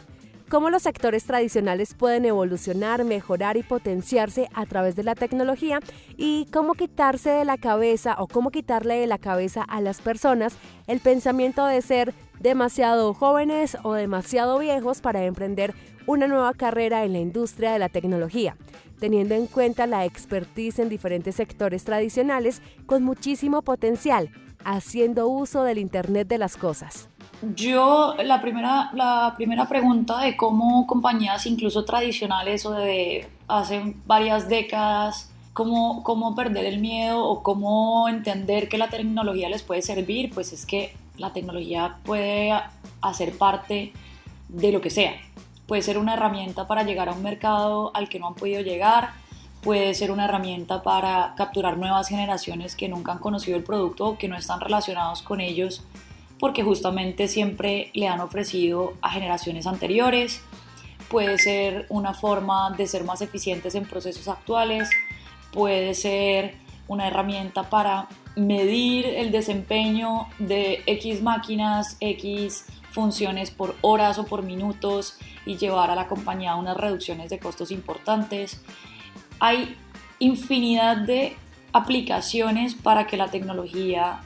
cómo 0.48 0.70
los 0.70 0.82
sectores 0.82 1.24
tradicionales 1.24 1.94
pueden 1.94 2.24
evolucionar, 2.24 3.04
mejorar 3.04 3.56
y 3.56 3.62
potenciarse 3.62 4.48
a 4.54 4.66
través 4.66 4.96
de 4.96 5.02
la 5.02 5.14
tecnología 5.14 5.80
y 6.16 6.46
cómo 6.52 6.74
quitarse 6.74 7.30
de 7.30 7.44
la 7.44 7.58
cabeza 7.58 8.16
o 8.18 8.26
cómo 8.26 8.50
quitarle 8.50 8.96
de 8.96 9.06
la 9.06 9.18
cabeza 9.18 9.62
a 9.62 9.80
las 9.80 10.00
personas 10.00 10.56
el 10.86 11.00
pensamiento 11.00 11.66
de 11.66 11.82
ser 11.82 12.14
demasiado 12.40 13.14
jóvenes 13.14 13.76
o 13.82 13.94
demasiado 13.94 14.58
viejos 14.58 15.00
para 15.00 15.24
emprender 15.24 15.74
una 16.06 16.26
nueva 16.26 16.54
carrera 16.54 17.04
en 17.04 17.12
la 17.12 17.18
industria 17.18 17.72
de 17.72 17.78
la 17.78 17.90
tecnología, 17.90 18.56
teniendo 18.98 19.34
en 19.34 19.46
cuenta 19.46 19.86
la 19.86 20.04
expertise 20.04 20.78
en 20.78 20.88
diferentes 20.88 21.34
sectores 21.34 21.84
tradicionales 21.84 22.62
con 22.86 23.02
muchísimo 23.02 23.62
potencial, 23.62 24.30
haciendo 24.64 25.28
uso 25.28 25.64
del 25.64 25.78
Internet 25.78 26.26
de 26.28 26.38
las 26.38 26.56
Cosas. 26.56 27.08
Yo, 27.40 28.16
la 28.24 28.40
primera, 28.40 28.90
la 28.94 29.34
primera 29.36 29.68
pregunta 29.68 30.20
de 30.20 30.36
cómo 30.36 30.86
compañías 30.86 31.46
incluso 31.46 31.84
tradicionales 31.84 32.66
o 32.66 32.72
de 32.72 33.28
hace 33.46 33.94
varias 34.06 34.48
décadas 34.48 35.30
cómo, 35.58 36.04
cómo 36.04 36.36
perder 36.36 36.66
el 36.66 36.78
miedo 36.78 37.24
o 37.24 37.42
cómo 37.42 38.08
entender 38.08 38.68
que 38.68 38.78
la 38.78 38.90
tecnología 38.90 39.48
les 39.48 39.64
puede 39.64 39.82
servir, 39.82 40.30
pues 40.32 40.52
es 40.52 40.64
que 40.64 40.94
la 41.16 41.32
tecnología 41.32 41.96
puede 42.04 42.52
hacer 43.00 43.36
parte 43.36 43.92
de 44.48 44.70
lo 44.70 44.80
que 44.80 44.90
sea. 44.90 45.14
Puede 45.66 45.82
ser 45.82 45.98
una 45.98 46.14
herramienta 46.14 46.68
para 46.68 46.84
llegar 46.84 47.08
a 47.08 47.12
un 47.12 47.24
mercado 47.24 47.90
al 47.94 48.08
que 48.08 48.20
no 48.20 48.28
han 48.28 48.34
podido 48.34 48.60
llegar, 48.60 49.10
puede 49.60 49.94
ser 49.94 50.12
una 50.12 50.26
herramienta 50.26 50.84
para 50.84 51.34
capturar 51.36 51.76
nuevas 51.76 52.08
generaciones 52.08 52.76
que 52.76 52.88
nunca 52.88 53.10
han 53.10 53.18
conocido 53.18 53.56
el 53.56 53.64
producto 53.64 54.06
o 54.06 54.16
que 54.16 54.28
no 54.28 54.36
están 54.36 54.60
relacionados 54.60 55.22
con 55.22 55.40
ellos 55.40 55.82
porque 56.38 56.62
justamente 56.62 57.28
siempre 57.28 57.90
le 57.94 58.08
han 58.08 58.20
ofrecido 58.20 58.94
a 59.02 59.10
generaciones 59.10 59.66
anteriores. 59.66 60.42
Puede 61.08 61.38
ser 61.38 61.86
una 61.88 62.14
forma 62.14 62.70
de 62.76 62.86
ser 62.86 63.04
más 63.04 63.22
eficientes 63.22 63.74
en 63.74 63.86
procesos 63.86 64.28
actuales, 64.28 64.90
puede 65.52 65.94
ser 65.94 66.54
una 66.86 67.08
herramienta 67.08 67.68
para 67.70 68.08
medir 68.36 69.06
el 69.06 69.30
desempeño 69.30 70.28
de 70.38 70.82
X 70.86 71.22
máquinas, 71.22 71.96
X 72.00 72.66
funciones 72.90 73.50
por 73.50 73.76
horas 73.80 74.18
o 74.18 74.24
por 74.24 74.42
minutos 74.42 75.18
y 75.44 75.56
llevar 75.56 75.90
a 75.90 75.94
la 75.94 76.08
compañía 76.08 76.52
a 76.52 76.56
unas 76.56 76.76
reducciones 76.76 77.30
de 77.30 77.38
costos 77.38 77.70
importantes. 77.70 78.60
Hay 79.40 79.76
infinidad 80.18 80.96
de 80.96 81.36
aplicaciones 81.72 82.74
para 82.74 83.06
que 83.06 83.16
la 83.16 83.28
tecnología 83.30 84.20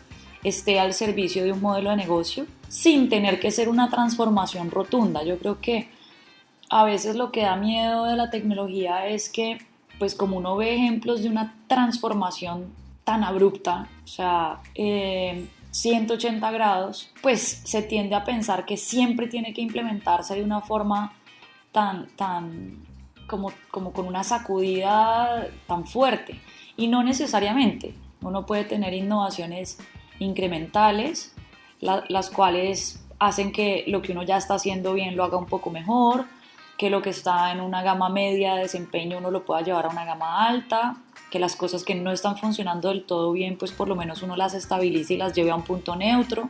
esté 0.45 0.81
al 0.81 0.93
servicio 0.93 1.45
de 1.45 1.53
un 1.53 1.61
modelo 1.61 1.91
de 1.91 1.97
negocio 1.97 2.47
sin 2.69 3.09
tener 3.09 3.39
que 3.39 3.51
ser 3.51 3.69
una 3.69 3.91
transformación 3.91 4.71
rotunda. 4.71 5.23
Yo 5.25 5.39
creo 5.39 5.61
que 5.61 5.89
a 6.71 6.85
veces 6.85 7.17
lo 7.17 7.31
que 7.31 7.43
da 7.43 7.57
miedo 7.57 8.07
de 8.07 8.17
la 8.17 8.31
tecnología 8.31 9.07
es 9.07 9.29
que, 9.29 9.59
pues 9.99 10.15
como 10.15 10.39
uno 10.39 10.57
ve 10.57 10.75
ejemplos 10.75 11.23
de 11.23 11.29
una 11.29 11.55
transformación 11.67 12.73
tan 13.05 13.25
abrupta, 13.25 13.89
o 14.05 14.07
sea, 14.07 14.63
180 14.75 16.49
eh, 16.49 16.53
grados, 16.53 17.11
pues 17.21 17.61
se 17.65 17.83
tiende 17.83 18.15
a 18.15 18.25
pensar 18.25 18.65
que 18.65 18.77
siempre 18.77 19.27
tiene 19.27 19.53
que 19.53 19.61
implementarse 19.61 20.35
de 20.35 20.43
una 20.43 20.61
forma 20.63 21.13
tan, 21.73 22.09
tan, 22.17 22.87
como, 23.27 23.53
como 23.71 23.93
con 23.93 24.07
una 24.07 24.25
sacudida 24.25 25.49
tan 25.67 25.87
fuerte. 25.87 26.41
Y 26.77 26.87
no 26.89 27.03
necesariamente. 27.03 27.95
Uno 28.23 28.47
puede 28.47 28.65
tener 28.65 28.95
innovaciones 28.95 29.79
incrementales, 30.23 31.35
las 31.81 32.31
cuales 32.31 33.05
hacen 33.19 33.53
que 33.53 33.85
lo 33.89 34.03
que 34.03 34.13
uno 34.13 34.23
ya 34.23 34.37
está 34.37 34.55
haciendo 34.55 34.95
bien 34.95 35.17
lo 35.17 35.25
haga 35.25 35.37
un 35.37 35.47
poco 35.47 35.71
mejor, 35.71 36.27
que 36.79 36.91
lo 36.91 37.03
que 37.03 37.11
está 37.11 37.53
en 37.53 37.61
una 37.61 37.83
gama 37.83 38.09
media 38.09 38.55
de 38.55 38.63
desempeño 38.63 39.19
uno 39.19 39.31
lo 39.31 39.45
pueda 39.45 39.63
llevar 39.63 39.87
a 39.87 39.89
una 39.89 40.05
gama 40.05 40.47
alta, 40.47 40.97
que 41.31 41.39
las 41.39 41.57
cosas 41.57 41.85
que 41.85 41.95
no 41.95 42.13
están 42.13 42.37
funcionando 42.37 42.89
del 42.89 43.05
todo 43.05 43.33
bien, 43.33 43.57
pues 43.57 43.73
por 43.73 43.89
lo 43.89 43.97
menos 43.97 44.23
uno 44.23 44.37
las 44.37 44.55
estabilice 44.55 45.15
y 45.15 45.17
las 45.17 45.33
lleve 45.33 45.51
a 45.51 45.57
un 45.57 45.63
punto 45.63 45.97
neutro. 45.97 46.49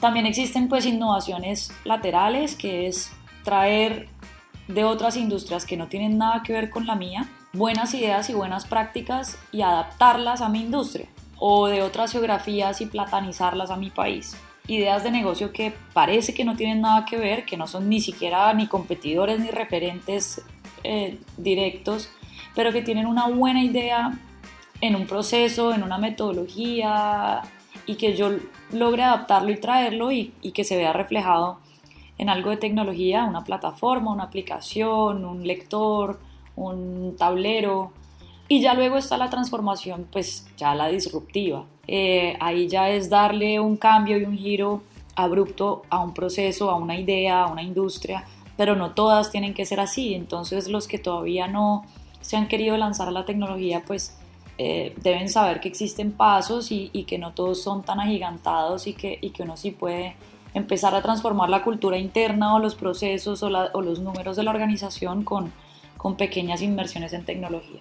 También 0.00 0.26
existen 0.26 0.68
pues 0.68 0.86
innovaciones 0.86 1.72
laterales, 1.84 2.54
que 2.54 2.86
es 2.86 3.12
traer 3.42 4.08
de 4.68 4.84
otras 4.84 5.16
industrias 5.16 5.64
que 5.64 5.76
no 5.76 5.88
tienen 5.88 6.18
nada 6.18 6.42
que 6.42 6.52
ver 6.52 6.70
con 6.70 6.86
la 6.86 6.94
mía, 6.94 7.28
buenas 7.52 7.94
ideas 7.94 8.28
y 8.30 8.34
buenas 8.34 8.66
prácticas 8.66 9.38
y 9.50 9.62
adaptarlas 9.62 10.40
a 10.40 10.48
mi 10.48 10.60
industria 10.60 11.08
o 11.38 11.68
de 11.68 11.82
otras 11.82 12.12
geografías 12.12 12.80
y 12.80 12.86
platanizarlas 12.86 13.70
a 13.70 13.76
mi 13.76 13.90
país. 13.90 14.36
Ideas 14.66 15.02
de 15.02 15.10
negocio 15.10 15.52
que 15.52 15.72
parece 15.92 16.34
que 16.34 16.44
no 16.44 16.56
tienen 16.56 16.80
nada 16.80 17.04
que 17.04 17.16
ver, 17.16 17.44
que 17.44 17.56
no 17.56 17.66
son 17.66 17.88
ni 17.88 18.00
siquiera 18.00 18.52
ni 18.54 18.66
competidores 18.66 19.40
ni 19.40 19.48
referentes 19.48 20.42
eh, 20.84 21.18
directos, 21.36 22.10
pero 22.54 22.72
que 22.72 22.82
tienen 22.82 23.06
una 23.06 23.28
buena 23.28 23.62
idea 23.62 24.18
en 24.80 24.94
un 24.94 25.06
proceso, 25.06 25.72
en 25.72 25.82
una 25.82 25.98
metodología 25.98 27.42
y 27.86 27.94
que 27.94 28.14
yo 28.14 28.30
logre 28.72 29.04
adaptarlo 29.04 29.50
y 29.50 29.56
traerlo 29.56 30.12
y, 30.12 30.34
y 30.42 30.52
que 30.52 30.64
se 30.64 30.76
vea 30.76 30.92
reflejado 30.92 31.60
en 32.18 32.28
algo 32.28 32.50
de 32.50 32.56
tecnología, 32.56 33.24
una 33.24 33.44
plataforma, 33.44 34.12
una 34.12 34.24
aplicación, 34.24 35.24
un 35.24 35.46
lector, 35.46 36.18
un 36.56 37.16
tablero. 37.16 37.92
Y 38.48 38.62
ya 38.62 38.72
luego 38.72 38.96
está 38.96 39.18
la 39.18 39.28
transformación, 39.28 40.06
pues 40.10 40.46
ya 40.56 40.74
la 40.74 40.88
disruptiva. 40.88 41.66
Eh, 41.86 42.36
ahí 42.40 42.66
ya 42.66 42.88
es 42.88 43.10
darle 43.10 43.60
un 43.60 43.76
cambio 43.76 44.18
y 44.18 44.24
un 44.24 44.36
giro 44.36 44.82
abrupto 45.14 45.82
a 45.90 46.00
un 46.00 46.14
proceso, 46.14 46.70
a 46.70 46.76
una 46.76 46.98
idea, 46.98 47.42
a 47.42 47.52
una 47.52 47.62
industria, 47.62 48.24
pero 48.56 48.74
no 48.74 48.92
todas 48.92 49.30
tienen 49.30 49.52
que 49.52 49.66
ser 49.66 49.80
así. 49.80 50.14
Entonces 50.14 50.68
los 50.68 50.88
que 50.88 50.98
todavía 50.98 51.46
no 51.46 51.84
se 52.22 52.36
han 52.36 52.48
querido 52.48 52.76
lanzar 52.76 53.08
a 53.08 53.10
la 53.10 53.26
tecnología, 53.26 53.82
pues 53.86 54.16
eh, 54.58 54.94
deben 55.02 55.28
saber 55.28 55.60
que 55.60 55.68
existen 55.68 56.12
pasos 56.12 56.72
y, 56.72 56.88
que 57.04 57.18
no 57.18 57.32
todos 57.32 57.62
son 57.62 57.82
tan 57.82 58.00
agigantados 58.00 58.86
y 58.86 58.94
que, 58.94 59.18
y 59.20 59.30
que 59.30 59.42
uno 59.42 59.56
sí 59.56 59.70
puede 59.70 60.16
empezar 60.54 60.94
a 60.94 61.02
transformar 61.02 61.48
la 61.48 61.62
cultura 61.62 61.98
interna 61.98 62.54
o 62.54 62.58
los 62.58 62.74
procesos 62.74 63.42
o, 63.42 63.50
los 63.50 64.00
números 64.00 64.36
de 64.36 64.42
la 64.42 64.50
organización 64.50 65.22
con, 65.22 65.52
con 65.96 66.16
pequeñas 66.16 66.62
inversiones 66.62 67.12
en 67.12 67.24
tecnología. 67.24 67.80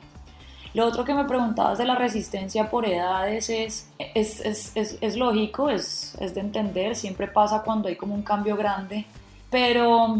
Lo 0.77 0.85
otro 0.85 1.03
que 1.03 1.15
me 1.15 1.25
preguntabas 1.25 1.79
de 1.79 1.85
la 1.85 1.95
resistencia 1.95 2.69
por 2.69 2.85
edades 2.85 3.49
es, 3.49 3.89
es, 4.13 4.41
es, 4.41 4.99
es, 5.01 5.17
lógico, 5.17 5.71
es, 5.71 6.15
es 6.19 6.35
de 6.35 6.41
entender, 6.41 6.95
siempre 6.95 7.27
pasa 7.27 7.63
cuando 7.63 7.87
hay 7.87 7.95
como 7.95 8.13
un 8.13 8.21
cambio 8.21 8.55
grande, 8.55 9.07
pero 9.49 10.17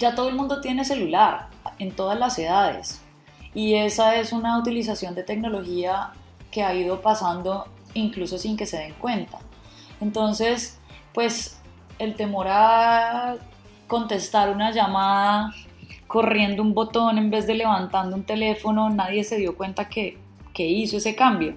ya 0.00 0.16
todo 0.16 0.28
el 0.28 0.34
mundo 0.34 0.60
tiene 0.60 0.84
celular 0.84 1.46
en 1.78 1.92
todas 1.92 2.18
las 2.18 2.36
edades 2.40 3.00
y 3.54 3.74
esa 3.74 4.16
es 4.16 4.32
una 4.32 4.58
utilización 4.58 5.14
de 5.14 5.22
tecnología 5.22 6.10
que 6.50 6.64
ha 6.64 6.74
ido 6.74 7.00
pasando 7.00 7.68
incluso 7.94 8.38
sin 8.38 8.56
que 8.56 8.66
se 8.66 8.78
den 8.78 8.94
cuenta. 8.94 9.38
Entonces, 10.00 10.80
pues 11.14 11.60
el 12.00 12.16
temor 12.16 12.48
a 12.48 13.36
contestar 13.86 14.50
una 14.50 14.72
llamada 14.72 15.54
corriendo 16.12 16.60
un 16.60 16.74
botón 16.74 17.16
en 17.16 17.30
vez 17.30 17.46
de 17.46 17.54
levantando 17.54 18.14
un 18.14 18.24
teléfono, 18.24 18.90
nadie 18.90 19.24
se 19.24 19.38
dio 19.38 19.56
cuenta 19.56 19.88
que, 19.88 20.18
que 20.52 20.68
hizo 20.68 20.98
ese 20.98 21.14
cambio. 21.14 21.54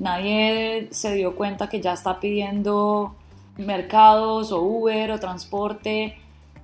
Nadie 0.00 0.88
se 0.90 1.14
dio 1.14 1.36
cuenta 1.36 1.68
que 1.68 1.80
ya 1.80 1.92
está 1.92 2.18
pidiendo 2.18 3.14
mercados 3.56 4.50
o 4.50 4.62
Uber 4.62 5.12
o 5.12 5.20
transporte 5.20 6.18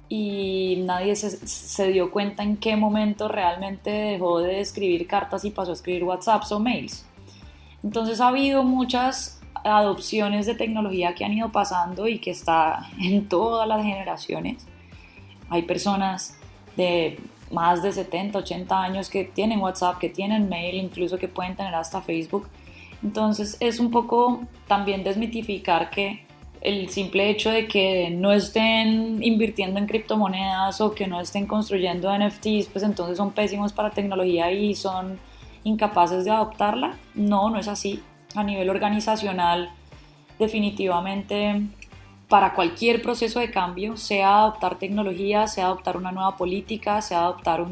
y 0.09 0.83
nadie 0.85 1.14
se, 1.14 1.46
se, 1.46 1.92
dio 1.92 2.11
cuenta 2.11 2.42
en 2.42 2.57
qué 2.57 2.74
momento 2.74 3.29
realmente 3.29 3.90
dejó 3.90 4.40
de 4.40 4.59
escribir 4.59 5.07
cartas 5.07 5.44
y 5.44 5.53
pasó 5.53 5.70
a 5.70 5.74
escribir 5.74 6.03
WhatsApps 6.03 6.50
o 6.50 6.59
mails. 6.59 7.07
Entonces 7.85 8.20
ha 8.20 8.27
habido 8.27 8.64
muchas 8.64 9.40
adopciones 9.62 10.46
de 10.46 10.57
tecnología 10.57 11.14
que 11.14 11.24
han 11.24 11.33
ido 11.33 11.53
pasando 11.53 12.09
y 12.09 12.18
que 12.18 12.33
está 12.33 12.88
en 13.00 13.29
todas 13.29 13.68
las 13.68 13.85
generaciones. 13.85 14.66
Hay 15.48 15.62
personas 15.62 16.37
de 16.76 17.18
más 17.50 17.82
de 17.82 17.92
70, 17.92 18.38
80 18.38 18.82
años 18.82 19.08
que 19.08 19.24
tienen 19.24 19.60
WhatsApp, 19.60 19.98
que 19.98 20.08
tienen 20.08 20.48
mail, 20.48 20.76
incluso 20.76 21.18
que 21.18 21.28
pueden 21.28 21.56
tener 21.56 21.74
hasta 21.74 22.02
Facebook. 22.02 22.48
Entonces 23.02 23.56
es 23.60 23.78
un 23.80 23.90
poco 23.90 24.42
también 24.66 25.04
desmitificar 25.04 25.90
que 25.90 26.24
el 26.60 26.88
simple 26.88 27.28
hecho 27.28 27.50
de 27.50 27.68
que 27.68 28.10
no 28.10 28.32
estén 28.32 29.22
invirtiendo 29.22 29.78
en 29.78 29.87
criptomonedas 29.87 30.80
o 30.80 30.94
que 30.94 31.06
no 31.06 31.20
estén 31.20 31.46
construyendo 31.46 32.10
NFTs, 32.16 32.68
pues 32.68 32.82
entonces 32.82 33.18
son 33.18 33.32
pésimos 33.32 33.72
para 33.74 33.90
tecnología 33.90 34.50
y 34.50 34.74
son 34.74 35.18
incapaces 35.62 36.24
de 36.24 36.30
adoptarla. 36.30 36.96
No, 37.14 37.50
no 37.50 37.58
es 37.58 37.68
así 37.68 38.02
a 38.34 38.42
nivel 38.42 38.70
organizacional, 38.70 39.70
definitivamente 40.38 41.62
para 42.28 42.54
cualquier 42.54 43.02
proceso 43.02 43.40
de 43.40 43.50
cambio, 43.50 43.96
sea 43.96 44.40
adoptar 44.40 44.78
tecnología, 44.78 45.46
sea 45.46 45.66
adoptar 45.66 45.96
una 45.96 46.12
nueva 46.12 46.37
política, 46.37 47.02
sea 47.02 47.20
adoptar 47.20 47.66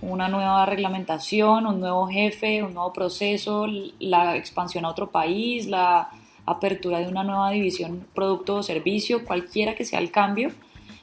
una 0.00 0.28
nueva 0.28 0.66
reglamentación, 0.66 1.66
un 1.66 1.80
nuevo 1.80 2.06
jefe, 2.08 2.62
un 2.62 2.74
nuevo 2.74 2.92
proceso, 2.92 3.66
la 3.98 4.36
expansión 4.36 4.84
a 4.84 4.88
otro 4.88 5.10
país, 5.10 5.66
la 5.66 6.10
apertura 6.44 6.98
de 6.98 7.08
una 7.08 7.24
nueva 7.24 7.50
división 7.50 8.06
producto 8.14 8.56
o 8.56 8.62
servicio, 8.62 9.24
cualquiera 9.24 9.74
que 9.74 9.84
sea 9.84 10.00
el 10.00 10.10
cambio, 10.10 10.50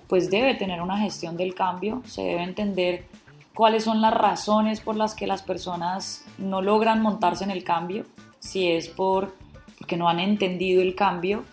pues 0.08 0.30
debe 0.30 0.56
tener 0.56 0.82
una 0.82 0.98
gestión 1.00 1.38
del 1.38 1.56
cambio, 1.56 2.02
se 2.06 2.24
debe 2.24 2.44
entender 2.44 3.06
cuáles 3.54 3.84
son 3.84 4.02
las 4.02 4.14
razones 4.14 4.82
por 4.82 4.96
las 4.96 5.16
que 5.16 5.28
las 5.28 5.42
personas 5.42 6.26
no 6.38 6.62
logran 6.62 7.02
montarse 7.02 7.44
en 7.44 7.52
el 7.52 7.64
cambio, 7.64 8.06
si 8.40 8.68
es 8.68 8.90
por, 8.90 9.36
porque 9.80 9.98
no 9.98 10.10
han 10.10 10.20
entendido 10.20 10.82
el 10.82 10.94
cambio, 10.94 11.44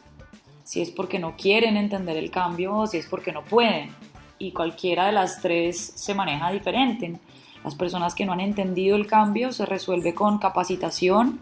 si 0.72 0.80
es 0.80 0.90
porque 0.90 1.18
no 1.18 1.37
quieren 1.37 1.76
entender 1.76 2.16
el 2.16 2.30
cambio 2.30 2.74
o 2.74 2.87
si 2.87 2.96
es 2.96 3.06
porque 3.06 3.30
no 3.30 3.44
pueden. 3.44 3.94
Y 4.38 4.52
cualquiera 4.52 5.04
de 5.04 5.12
las 5.12 5.42
tres 5.42 5.92
se 5.96 6.14
maneja 6.14 6.50
diferente. 6.50 7.20
Las 7.62 7.74
personas 7.74 8.14
que 8.14 8.24
no 8.24 8.32
han 8.32 8.40
entendido 8.40 8.96
el 8.96 9.06
cambio 9.06 9.52
se 9.52 9.66
resuelve 9.66 10.14
con 10.14 10.38
capacitación. 10.38 11.40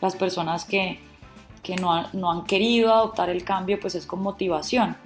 Las 0.00 0.16
personas 0.16 0.64
que, 0.64 0.98
que 1.62 1.76
no, 1.76 2.08
no, 2.12 2.32
han 2.32 2.42
querido 2.42 2.92
adoptar 2.92 3.30
el 3.30 3.44
cambio 3.44 3.78
pues 3.78 3.94
es 3.94 4.04
con 4.04 4.20
motivación. 4.20 4.96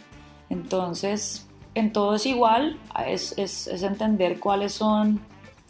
Entonces, 0.49 1.47
en 1.75 1.93
todo 1.93 2.15
es 2.15 2.25
igual, 2.25 2.79
es, 3.07 3.37
es, 3.37 3.67
es 3.67 3.83
entender 3.83 4.41
cuáles 4.41 4.73
son 4.73 5.21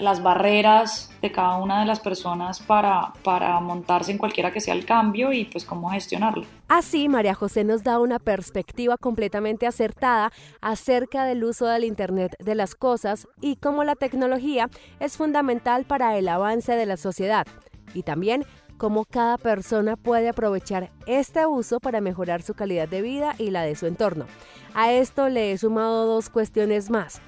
las 0.00 0.22
barreras 0.22 1.10
de 1.22 1.30
cada 1.30 1.56
una 1.56 1.80
de 1.80 1.86
las 1.86 2.00
personas 2.00 2.60
para, 2.60 3.12
para 3.22 3.60
montarse 3.60 4.10
en 4.12 4.18
cualquiera 4.18 4.52
que 4.52 4.60
sea 4.60 4.74
el 4.74 4.84
cambio 4.84 5.32
y 5.32 5.44
pues 5.44 5.64
cómo 5.64 5.90
gestionarlo. 5.90 6.44
Así, 6.68 7.08
María 7.08 7.34
José 7.34 7.64
nos 7.64 7.84
da 7.84 7.98
una 7.98 8.18
perspectiva 8.18 8.96
completamente 8.96 9.66
acertada 9.66 10.32
acerca 10.60 11.24
del 11.24 11.44
uso 11.44 11.66
del 11.66 11.84
Internet 11.84 12.36
de 12.38 12.54
las 12.54 12.74
cosas 12.74 13.28
y 13.40 13.56
cómo 13.56 13.84
la 13.84 13.96
tecnología 13.96 14.70
es 14.98 15.16
fundamental 15.16 15.84
para 15.84 16.16
el 16.16 16.28
avance 16.28 16.72
de 16.72 16.86
la 16.86 16.96
sociedad 16.96 17.46
y 17.94 18.02
también 18.02 18.44
cómo 18.78 19.04
cada 19.04 19.36
persona 19.36 19.96
puede 19.96 20.30
aprovechar 20.30 20.90
este 21.06 21.44
uso 21.44 21.80
para 21.80 22.00
mejorar 22.00 22.40
su 22.40 22.54
calidad 22.54 22.88
de 22.88 23.02
vida 23.02 23.34
y 23.36 23.50
la 23.50 23.62
de 23.62 23.76
su 23.76 23.86
entorno. 23.86 24.24
A 24.72 24.92
esto 24.92 25.28
le 25.28 25.52
he 25.52 25.58
sumado 25.58 26.06
dos 26.06 26.30
cuestiones 26.30 26.88
más 26.88 27.20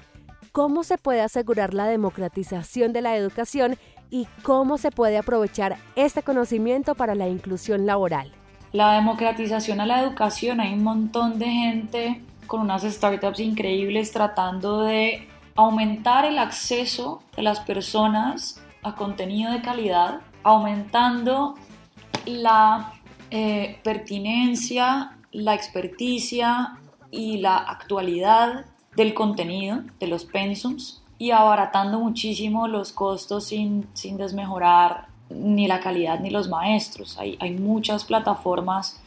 cómo 0.53 0.83
se 0.83 0.99
puede 0.99 1.21
asegurar 1.21 1.73
la 1.73 1.87
democratización 1.87 2.93
de 2.93 3.01
la 3.01 3.17
educación 3.17 3.75
y 4.11 4.27
cómo 4.43 4.77
se 4.77 4.91
puede 4.91 5.17
aprovechar 5.17 5.77
este 5.95 6.21
conocimiento 6.21 6.93
para 6.93 7.15
la 7.15 7.27
inclusión 7.27 7.87
laboral. 7.87 8.31
La 8.71 8.93
democratización 8.93 9.81
a 9.81 9.87
la 9.87 10.01
educación, 10.01 10.61
hay 10.61 10.73
un 10.73 10.83
montón 10.83 11.39
de 11.39 11.47
gente 11.47 12.21
con 12.45 12.61
unas 12.61 12.83
startups 12.83 13.39
increíbles 13.39 14.11
tratando 14.11 14.83
de 14.83 15.27
aumentar 15.55 16.23
el 16.25 16.37
acceso 16.37 17.23
de 17.35 17.41
las 17.41 17.59
personas 17.61 18.61
a 18.83 18.95
contenido 18.95 19.51
de 19.51 19.61
calidad, 19.61 20.21
aumentando 20.43 21.55
la 22.27 22.93
eh, 23.31 23.79
pertinencia, 23.83 25.17
la 25.31 25.55
experticia 25.55 26.77
y 27.09 27.37
la 27.37 27.57
actualidad 27.57 28.65
del 28.95 29.13
contenido, 29.13 29.81
de 29.99 30.07
los 30.07 30.25
pensums, 30.25 31.01
y 31.17 31.31
abaratando 31.31 31.99
muchísimo 31.99 32.67
los 32.67 32.91
costos 32.91 33.45
sin, 33.45 33.87
sin 33.93 34.17
desmejorar 34.17 35.07
ni 35.29 35.67
la 35.67 35.79
calidad 35.79 36.19
ni 36.19 36.29
los 36.29 36.49
maestros. 36.49 37.17
Hay, 37.17 37.37
hay 37.39 37.51
muchas 37.51 38.05
plataformas 38.05 38.99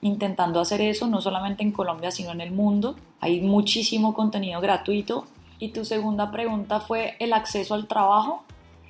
intentando 0.00 0.60
hacer 0.60 0.82
eso, 0.82 1.06
no 1.06 1.20
solamente 1.20 1.62
en 1.62 1.72
Colombia, 1.72 2.10
sino 2.10 2.32
en 2.32 2.40
el 2.40 2.52
mundo. 2.52 2.96
Hay 3.20 3.40
muchísimo 3.40 4.12
contenido 4.12 4.60
gratuito. 4.60 5.24
Y 5.58 5.68
tu 5.68 5.84
segunda 5.84 6.30
pregunta 6.30 6.80
fue 6.80 7.16
el 7.20 7.32
acceso 7.32 7.74
al 7.74 7.86
trabajo. 7.86 8.44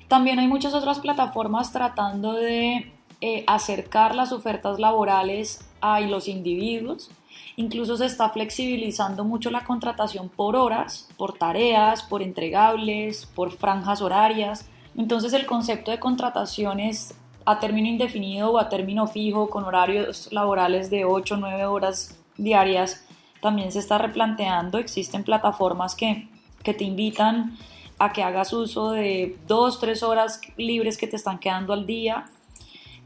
También 0.09 0.39
hay 0.39 0.47
muchas 0.47 0.73
otras 0.73 0.99
plataformas 0.99 1.71
tratando 1.71 2.33
de 2.33 2.91
eh, 3.21 3.43
acercar 3.47 4.13
las 4.13 4.33
ofertas 4.33 4.77
laborales 4.77 5.65
a 5.93 5.99
los 6.01 6.27
individuos 6.27 7.11
Incluso 7.57 7.95
se 7.95 8.05
está 8.05 8.29
flexibilizando 8.29 9.23
mucho 9.23 9.49
la 9.49 9.63
contratación 9.63 10.27
por 10.29 10.55
horas, 10.55 11.07
por 11.17 11.33
tareas, 11.37 12.03
por 12.03 12.21
entregables, 12.21 13.25
por 13.27 13.51
franjas 13.53 14.01
horarias. 14.01 14.67
Entonces 14.97 15.31
el 15.33 15.45
concepto 15.45 15.91
de 15.91 15.99
contratación 15.99 16.79
es 16.79 17.15
a 17.45 17.59
término 17.59 17.87
indefinido 17.87 18.51
o 18.51 18.57
a 18.57 18.69
término 18.69 19.07
fijo 19.07 19.49
con 19.49 19.63
horarios 19.63 20.31
laborales 20.33 20.89
de 20.89 21.05
8 21.05 21.35
o 21.35 21.37
9 21.37 21.65
horas 21.65 22.19
diarias 22.37 23.05
también 23.41 23.71
se 23.71 23.79
está 23.79 23.99
replanteando. 23.99 24.77
Existen 24.77 25.23
plataformas 25.23 25.95
que, 25.95 26.27
que 26.63 26.73
te 26.73 26.83
invitan 26.83 27.57
a 27.99 28.11
que 28.11 28.23
hagas 28.23 28.51
uso 28.51 28.91
de 28.91 29.37
2, 29.47 29.79
3 29.79 30.03
horas 30.03 30.41
libres 30.57 30.97
que 30.97 31.07
te 31.07 31.15
están 31.15 31.39
quedando 31.39 31.71
al 31.71 31.85
día, 31.85 32.25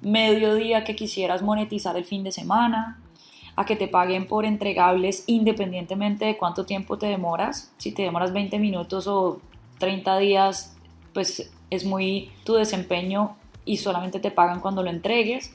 medio 0.02 0.56
día 0.56 0.84
que 0.84 0.96
quisieras 0.96 1.42
monetizar 1.42 1.98
el 1.98 2.06
fin 2.06 2.24
de 2.24 2.32
semana, 2.32 3.00
a 3.56 3.66
que 3.66 3.76
te 3.76 3.90
paguen 3.90 4.26
por 4.26 4.46
entregables 4.46 5.26
independientemente 5.28 6.24
de 6.26 6.38
cuánto 6.38 6.66
tiempo 6.66 6.98
te 6.98 7.08
demoras. 7.08 7.74
Si 7.78 7.92
te 7.92 8.04
demoras 8.04 8.32
20 8.32 8.58
minutos 8.58 9.06
o 9.08 9.42
30 9.80 10.18
días, 10.20 10.78
pues 11.14 11.52
es 11.70 11.84
muy 11.84 12.32
tu 12.46 12.54
desempeño 12.54 13.36
y 13.66 13.78
solamente 13.78 14.22
te 14.22 14.32
pagan 14.32 14.62
cuando 14.62 14.82
lo 14.82 14.90
entregues. 14.90 15.52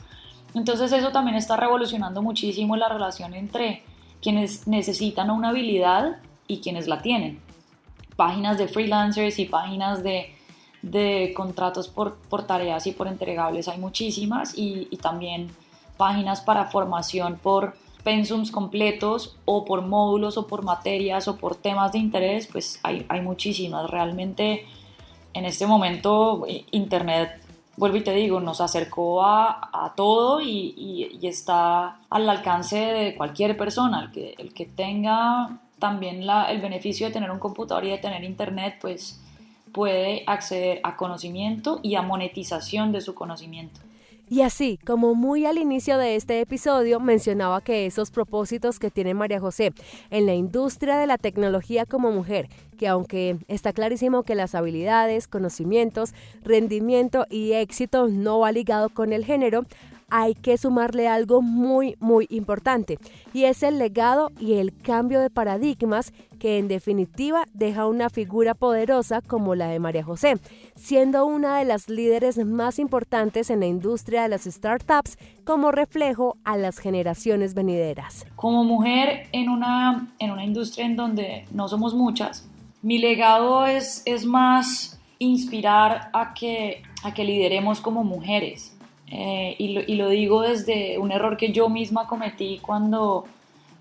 Entonces 0.54 0.92
eso 0.92 1.12
también 1.12 1.37
está 1.37 1.57
revolucionando 1.57 2.20
muchísimo 2.20 2.76
la 2.76 2.90
relación 2.90 3.35
entre 3.35 3.83
quienes 4.20 4.66
necesitan 4.66 5.30
una 5.30 5.48
habilidad 5.48 6.18
y 6.46 6.61
quienes 6.61 6.87
la 6.87 7.00
tienen. 7.00 7.40
Páginas 8.16 8.59
de 8.59 8.68
freelancers 8.68 9.38
y 9.38 9.46
páginas 9.46 10.02
de, 10.02 10.33
de 10.90 11.32
contratos 11.34 11.88
por, 11.88 12.16
por, 12.16 12.46
tareas 12.46 12.86
y 12.86 12.92
por 12.92 13.08
entregables 13.08 13.68
hay 13.68 13.78
muchísimas 13.78 14.56
y, 14.56 14.88
y 14.90 14.96
también 14.98 15.50
páginas 15.96 16.42
para 16.42 16.66
formación 16.66 17.38
por 17.42 17.74
pensums 18.02 18.50
completos 18.50 19.36
o 19.46 19.64
por 19.64 19.82
módulos 19.82 20.36
o 20.36 20.46
por 20.46 20.62
materias 20.62 21.26
o 21.26 21.36
por 21.36 21.56
temas 21.56 21.92
de 21.92 21.98
interés, 21.98 22.46
pues 22.46 22.78
hay, 22.82 23.06
hay 23.08 23.22
muchísimas. 23.22 23.88
Realmente 23.90 24.66
en 25.32 25.46
este 25.46 25.66
momento 25.66 26.46
Internet, 26.70 27.40
vuelvo 27.76 27.96
y 27.96 28.02
te 28.02 28.12
digo, 28.12 28.40
nos 28.40 28.60
acercó 28.60 29.24
a, 29.24 29.70
a 29.72 29.94
todo 29.96 30.42
y, 30.42 30.74
y, 31.20 31.26
está 31.26 32.00
al 32.10 32.28
alcance 32.28 32.76
de 32.76 33.14
cualquier 33.16 33.56
persona. 33.56 34.02
El 34.02 34.12
que, 34.12 34.34
el 34.36 34.52
que 34.52 34.66
tenga 34.66 35.60
también 35.78 36.26
la, 36.26 36.52
el 36.52 36.60
beneficio 36.60 37.06
de 37.06 37.12
tener 37.12 37.30
un 37.30 37.38
computador 37.38 37.86
y 37.86 37.90
de 37.90 37.98
tener 37.98 38.22
Internet, 38.22 38.76
pues 38.82 39.23
puede 39.74 40.22
acceder 40.26 40.80
a 40.84 40.96
conocimiento 40.96 41.80
y 41.82 41.96
a 41.96 42.02
monetización 42.02 42.92
de 42.92 43.02
su 43.02 43.14
conocimiento. 43.14 43.80
Y 44.30 44.40
así, 44.40 44.78
como 44.87 45.14
muy 45.14 45.44
al 45.44 45.58
inicio 45.58 45.98
de 45.98 46.16
este 46.16 46.40
episodio, 46.40 46.98
mencionaba 46.98 47.60
que 47.60 47.84
esos 47.84 48.10
propósitos 48.10 48.78
que 48.78 48.90
tiene 48.90 49.12
María 49.12 49.38
José 49.38 49.74
en 50.10 50.24
la 50.24 50.34
industria 50.34 50.96
de 50.96 51.06
la 51.06 51.18
tecnología 51.18 51.84
como 51.84 52.10
mujer, 52.10 52.48
que 52.78 52.88
aunque 52.88 53.37
está 53.48 53.74
clarísimo 53.74 54.22
que 54.22 54.34
las 54.34 54.54
habilidades, 54.54 55.28
conocimientos, 55.28 56.14
rendimiento 56.42 57.26
y 57.28 57.52
éxito 57.52 58.08
no 58.08 58.38
va 58.38 58.52
ligado 58.52 58.88
con 58.88 59.12
el 59.12 59.26
género, 59.26 59.66
hay 60.10 60.34
que 60.34 60.58
sumarle 60.58 61.08
algo 61.08 61.42
muy, 61.42 61.96
muy 62.00 62.26
importante, 62.30 62.98
y 63.32 63.44
es 63.44 63.62
el 63.62 63.78
legado 63.78 64.30
y 64.38 64.54
el 64.54 64.76
cambio 64.76 65.20
de 65.20 65.30
paradigmas 65.30 66.12
que 66.38 66.58
en 66.58 66.68
definitiva 66.68 67.44
deja 67.54 67.86
una 67.86 68.10
figura 68.10 68.54
poderosa 68.54 69.22
como 69.22 69.54
la 69.54 69.68
de 69.68 69.78
María 69.78 70.04
José, 70.04 70.34
siendo 70.76 71.24
una 71.24 71.58
de 71.58 71.64
las 71.64 71.88
líderes 71.88 72.36
más 72.44 72.78
importantes 72.78 73.50
en 73.50 73.60
la 73.60 73.66
industria 73.66 74.22
de 74.22 74.28
las 74.28 74.44
startups 74.44 75.16
como 75.44 75.72
reflejo 75.72 76.36
a 76.44 76.56
las 76.56 76.78
generaciones 76.78 77.54
venideras. 77.54 78.26
Como 78.36 78.64
mujer 78.64 79.28
en 79.32 79.48
una, 79.48 80.14
en 80.18 80.30
una 80.30 80.44
industria 80.44 80.86
en 80.86 80.96
donde 80.96 81.46
no 81.50 81.68
somos 81.68 81.94
muchas, 81.94 82.48
mi 82.82 82.98
legado 82.98 83.66
es, 83.66 84.02
es 84.04 84.26
más 84.26 85.00
inspirar 85.18 86.10
a 86.12 86.34
que, 86.34 86.82
a 87.02 87.14
que 87.14 87.24
lideremos 87.24 87.80
como 87.80 88.04
mujeres, 88.04 88.73
eh, 89.08 89.54
y, 89.58 89.94
lo, 89.96 90.08
digo 90.08 90.42
desde 90.42 90.98
un 90.98 91.12
error 91.12 91.36
que 91.36 91.52
yo 91.52 91.68
misma 91.68 92.06
cometí 92.06 92.58
cuando, 92.60 93.24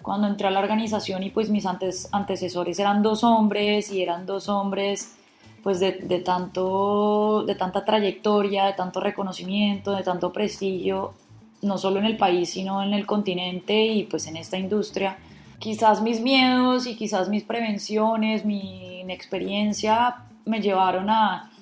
cuando 0.02 0.28
entré 0.28 0.48
a 0.48 0.52
la 0.52 0.60
organización 0.60 1.24
y 1.24 1.30
pues 1.30 1.50
mis 1.50 1.66
antes, 1.66 2.10
antecesores 2.12 2.78
eran 2.80 3.02
dos 3.02 3.24
hombres 3.24 3.92
y 3.92 4.02
eran 4.02 4.26
dos 4.26 4.50
hombres 4.50 5.16
pues 5.64 5.80
de, 5.80 5.94
de, 5.94 6.20
tanto, 6.20 7.46
de 7.48 7.56
tanta 7.56 7.86
trayectoria, 7.86 8.66
de 8.66 8.74
tanto 8.74 9.00
reconocimiento, 9.00 9.96
de 9.96 10.04
tanto 10.04 10.34
prestigio, 10.34 11.14
no 11.62 11.78
solo 11.78 12.00
en 12.00 12.06
el 12.06 12.18
país, 12.18 12.50
sino 12.50 12.84
en 12.84 12.94
el 12.94 13.06
continente 13.06 13.86
y 13.86 14.04
pues 14.04 14.28
en 14.28 14.36
esta 14.36 14.58
industria. 14.58 15.18
Quizás 15.60 16.02
mis 16.02 16.20
miedos 16.20 16.86
y 16.86 16.98
quizás 16.98 17.30
mis 17.30 17.44
prevenciones, 17.44 18.44
mi 18.44 19.00
inexperiencia 19.00 20.18
me 20.44 20.60
llevaron 20.60 21.10
a, 21.10 21.53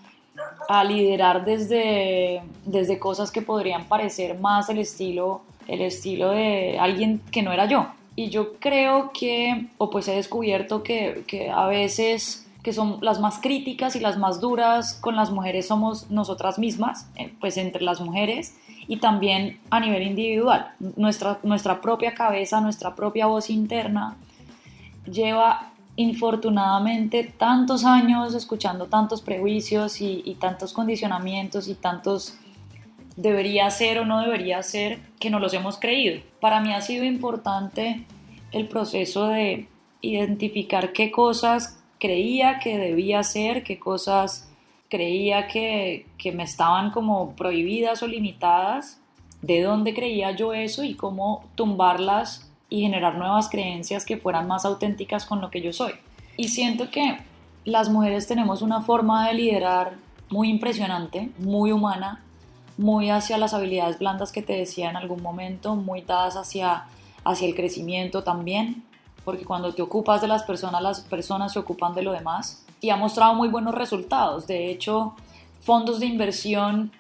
a 0.80 0.84
liderar 0.84 1.44
desde, 1.44 2.42
desde 2.66 3.00
cosas 3.00 3.32
que 3.32 3.42
podrían 3.42 3.86
parecer 3.86 4.40
más 4.40 4.70
el 4.70 4.80
estilo, 4.80 5.42
el 5.68 5.82
estilo 5.82 6.32
de 6.32 6.78
alguien 6.80 7.22
que 7.32 7.42
no 7.42 7.52
era 7.52 7.66
yo. 7.66 7.88
Y 8.16 8.30
yo 8.30 8.54
creo 8.56 9.12
que, 9.14 9.68
o 9.78 9.90
pues 9.90 10.08
he 10.08 10.16
descubierto 10.16 10.84
que, 10.84 11.24
que 11.28 11.50
a 11.50 11.66
veces 11.66 12.46
que 12.64 12.74
son 12.74 13.00
las 13.02 13.20
más 13.20 13.40
críticas 13.40 13.96
y 13.96 14.00
las 14.00 14.18
más 14.18 14.40
duras 14.40 14.94
con 14.94 15.16
las 15.16 15.32
mujeres 15.32 15.68
somos 15.68 16.12
nosotras 16.12 16.60
mismas, 16.60 17.08
eh, 17.16 17.34
pues 17.40 17.58
entre 17.58 17.82
las 17.82 18.02
mujeres 18.02 18.56
y 18.88 18.98
también 18.98 19.60
a 19.70 19.80
nivel 19.80 20.04
individual. 20.04 20.72
Nuestra, 20.96 21.40
nuestra 21.44 21.82
propia 21.82 22.14
cabeza, 22.14 22.62
nuestra 22.62 22.96
propia 22.96 23.26
voz 23.26 23.50
interna 23.50 24.16
lleva 25.10 25.71
infortunadamente 26.02 27.24
tantos 27.24 27.86
años 27.86 28.34
escuchando 28.34 28.88
tantos 28.88 29.22
prejuicios 29.22 30.02
y, 30.02 30.36
tantos 30.40 30.74
condicionamientos 30.74 31.68
y 31.68 31.76
tantos 31.76 32.38
debería 33.16 33.70
ser 33.70 34.00
o 34.00 34.06
no 34.06 34.22
debería 34.22 34.62
ser 34.64 35.00
que 35.20 35.30
no 35.30 35.40
los 35.40 35.54
hemos 35.54 35.78
creído. 35.78 36.22
Para 36.40 36.60
mí 36.60 36.74
ha 36.74 36.82
sido 36.82 37.04
importante 37.04 38.06
el 38.52 38.68
proceso 38.68 39.28
de 39.28 39.68
identificar 40.02 40.94
qué 40.94 41.12
cosas 41.12 41.80
creía 42.00 42.60
que 42.60 42.78
debía 42.78 43.24
ser, 43.24 43.64
qué 43.64 43.80
cosas 43.80 44.50
creía 44.90 45.48
que, 45.48 46.08
que 46.18 46.32
me 46.32 46.44
estaban 46.44 46.92
como 46.92 47.36
prohibidas 47.36 48.02
o 48.04 48.08
limitadas, 48.08 49.00
de 49.42 49.62
dónde 49.62 49.94
creía 49.94 50.32
yo 50.32 50.54
eso 50.54 50.84
y 50.84 50.96
cómo 50.96 51.46
tumbarlas 51.56 52.51
y 52.72 52.82
generar 52.82 53.16
nuevas 53.16 53.50
creencias 53.50 54.06
que 54.06 54.18
fueran 54.18 54.48
más 54.48 54.64
auténticas 54.64 55.26
con 55.26 55.42
lo 55.42 55.52
que 55.52 55.62
yo 55.62 55.74
soy. 55.74 55.92
Y 56.38 56.48
siento 56.48 56.90
que 56.90 57.20
las 57.66 57.90
mujeres 57.90 58.28
tenemos 58.28 58.62
una 58.62 58.82
forma 58.82 59.28
de 59.28 59.34
liderar 59.34 59.98
muy 60.30 60.50
impresionante, 60.50 61.30
muy 61.38 61.74
humana, 61.74 62.24
muy 62.78 63.10
hacia 63.10 63.38
las 63.38 63.54
habilidades 63.54 64.00
blandas 64.00 64.32
que 64.32 64.42
te 64.42 64.54
decía 64.54 64.90
en 64.90 64.96
algún 64.96 65.22
momento, 65.22 65.76
muy 65.76 66.02
dadas 66.02 66.38
hacia, 66.38 66.86
hacia 67.26 67.46
el 67.46 67.56
crecimiento 67.56 68.24
también, 68.24 68.86
porque 69.26 69.44
cuando 69.44 69.76
te 69.76 69.82
ocupas 69.82 70.22
de 70.22 70.30
las 70.30 70.44
personas, 70.44 70.82
las 70.82 71.02
personas 71.02 71.52
se 71.52 71.60
ocupan 71.60 71.94
de 71.94 72.04
lo 72.04 72.14
demás 72.14 72.66
y 72.80 72.90
ha 72.90 72.96
mostrado 72.96 73.36
muy 73.36 73.50
buenos 73.50 73.76
resultados. 73.76 74.48
De 74.48 74.72
hecho, 74.72 75.14
fondos 75.60 76.00
de 76.00 76.06
inversión 76.06 76.94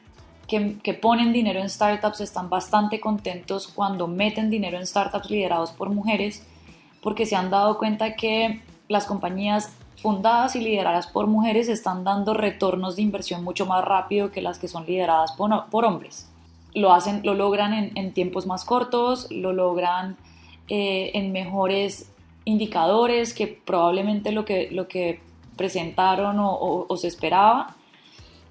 que, 0.51 0.77
que, 0.83 0.93
ponen 0.93 1.31
dinero 1.31 1.61
en 1.61 1.69
startups 1.69 2.21
están 2.21 2.49
bastante 2.49 2.99
contentos 2.99 3.67
cuando 3.67 4.07
meten 4.07 4.49
dinero 4.49 4.77
en 4.77 4.85
startups 4.85 5.31
liderados 5.31 5.71
por 5.71 5.89
mujeres 5.89 6.45
porque 7.01 7.25
se 7.25 7.35
han 7.35 7.49
dado 7.49 7.77
cuenta 7.77 8.15
que 8.15 8.61
las 8.89 9.05
compañías 9.05 9.73
fundadas 9.95 10.55
y 10.55 10.59
lideradas 10.59 11.07
por 11.07 11.27
mujeres 11.27 11.69
están 11.69 12.03
dando 12.03 12.33
retornos 12.33 12.97
de 12.97 13.01
inversión 13.03 13.43
mucho 13.43 13.65
más 13.65 13.83
rápido 13.83 14.31
que 14.31 14.41
las 14.41 14.59
que 14.59 14.67
son 14.67 14.85
lideradas 14.85 15.31
por, 15.31 15.69
por 15.69 15.85
hombres. 15.85 16.29
Lo, 16.73 16.93
hacen, 16.93 17.21
lo 17.23 17.33
logran 17.33 17.73
en, 17.73 17.97
en 17.97 18.13
tiempos 18.13 18.45
más 18.45 18.65
cortos, 18.65 19.27
lo 19.31 19.53
logran 19.53 20.17
eh, 20.67 21.11
en 21.15 21.31
mejores 21.31 22.11
indicadores 22.45 23.33
que 23.33 23.47
probablemente 23.47 24.31
lo 24.31 24.45
que, 24.45 24.69
lo 24.71 24.87
que 24.87 25.21
presentaron 25.57 26.39
o, 26.39 26.85
o, 26.87 26.97
se 26.97 27.07
esperaba. 27.07 27.75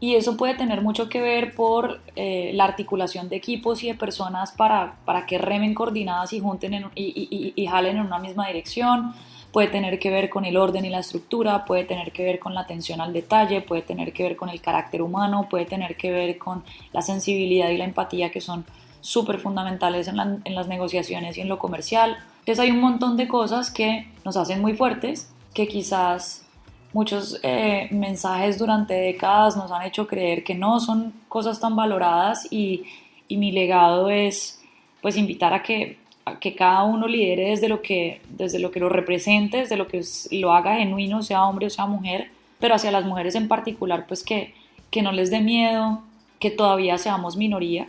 Y 0.03 0.15
eso 0.15 0.39
puede 0.39 0.55
tener 0.55 0.81
mucho 0.81 1.11
que 1.11 1.21
ver 1.21 1.55
por 1.55 2.01
eh, 2.17 2.53
la 2.55 2.65
articulación 2.65 3.29
de 3.29 3.37
equipos 3.37 3.85
y 3.85 3.89
de 3.89 3.95
personas 3.95 4.51
para, 4.51 4.97
para 5.05 5.27
que 5.27 5.37
remen 5.37 5.75
coordinadas 5.75 6.33
y 6.33 6.41
junten 6.41 6.73
y, 6.95 7.05
y, 7.05 7.53
y, 7.55 7.67
jalen 7.67 7.99
en 7.99 8.07
una 8.07 8.19
misma 8.19 8.47
dirección. 8.47 9.13
Puede 9.53 9.69
tener 9.69 9.99
que 9.99 10.11
ver 10.11 10.31
con 10.31 10.47
el 10.47 10.57
orden 10.57 10.87
y 10.87 10.89
la 10.89 11.01
estructura, 11.01 11.67
puede 11.67 11.85
tener 11.85 12.13
que 12.13 12.25
ver 12.25 12.39
con 12.39 12.55
la 12.55 12.63
atención 12.63 13.03
al 13.03 13.13
detalle, 13.13 13.61
puede 13.61 13.83
tener 13.83 14.15
que 14.15 14.23
ver 14.23 14.37
con 14.37 14.49
el 14.49 14.63
carácter 14.63 15.03
humano, 15.03 15.49
puede 15.51 15.67
tener 15.67 15.97
que 15.97 16.11
ver 16.11 16.39
con 16.39 16.65
la 16.93 17.03
sensibilidad 17.03 17.69
y 17.69 17.77
la 17.77 17.85
empatía 17.85 18.31
que 18.31 18.41
son 18.41 18.65
súper 19.03 19.39
fundamentales 19.39 20.09
en, 20.09 20.19
en 20.19 20.55
las 20.55 20.67
negociaciones 20.67 21.37
y 21.37 21.43
en 21.43 21.49
lo 21.49 21.59
comercial. 21.59 22.17
Entonces 22.39 22.61
hay 22.61 22.71
un 22.71 22.81
montón 22.81 23.19
de 23.19 23.29
cosas 23.29 23.71
que 23.71 24.09
nos 24.25 24.39
hacen 24.39 24.63
muy 24.63 24.75
fuertes, 24.75 25.31
que 25.53 25.69
quizás 25.69 26.47
muchos 26.93 27.39
eh, 27.43 27.89
mensajes 27.91 28.59
durante 28.59 28.95
décadas 28.95 29.57
nos 29.57 29.71
han 29.71 29.83
hecho 29.83 30.07
creer 30.07 30.45
que 30.45 30.55
no 30.55 30.81
son 30.81 31.13
cosas 31.29 31.61
tan 31.61 31.77
valoradas 31.77 32.47
y, 32.51 32.85
y 33.29 33.37
mi 33.37 33.53
legado 33.53 34.11
es 34.11 34.61
pues 35.01 35.17
invitar 35.17 35.55
a 35.55 35.63
que, 35.63 35.99
a 36.25 36.39
que 36.39 36.55
cada 36.55 36.83
uno 36.85 37.07
lidere 37.07 37.51
desde 37.51 37.69
lo, 37.69 37.81
que, 37.81 38.21
desde 38.29 38.59
lo 38.59 38.71
que 38.71 38.81
lo 38.81 38.89
represente, 38.89 39.59
desde 39.59 39.77
lo 39.77 39.87
que 39.87 40.03
lo 40.33 40.53
haga 40.53 40.77
genuino, 40.77 41.23
sea 41.23 41.45
hombre 41.45 41.67
o 41.67 41.71
sea 41.71 41.87
mujer, 41.87 42.31
pero 42.59 42.75
hacia 42.75 42.91
las 42.91 43.05
mujeres 43.05 43.35
en 43.35 43.49
particular 43.49 44.07
pues 44.07 44.23
que, 44.23 44.55
que 44.91 45.03
no 45.03 45.13
les 45.13 45.31
dé 45.31 45.41
miedo, 45.41 46.03
que 46.39 46.51
todavía 46.51 46.99
seamos 46.99 47.37
minoría. 47.37 47.89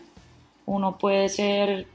Uno 0.65 0.97
puede 0.97 1.27
ser 1.29 1.87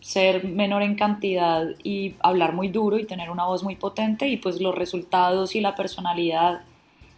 ser 0.00 0.44
menor 0.44 0.82
en 0.82 0.94
cantidad 0.94 1.66
y 1.82 2.14
hablar 2.20 2.52
muy 2.52 2.68
duro 2.68 2.98
y 2.98 3.04
tener 3.04 3.30
una 3.30 3.44
voz 3.44 3.62
muy 3.62 3.76
potente 3.76 4.28
y 4.28 4.36
pues 4.36 4.60
los 4.60 4.74
resultados 4.74 5.54
y 5.56 5.60
la 5.60 5.74
personalidad 5.74 6.62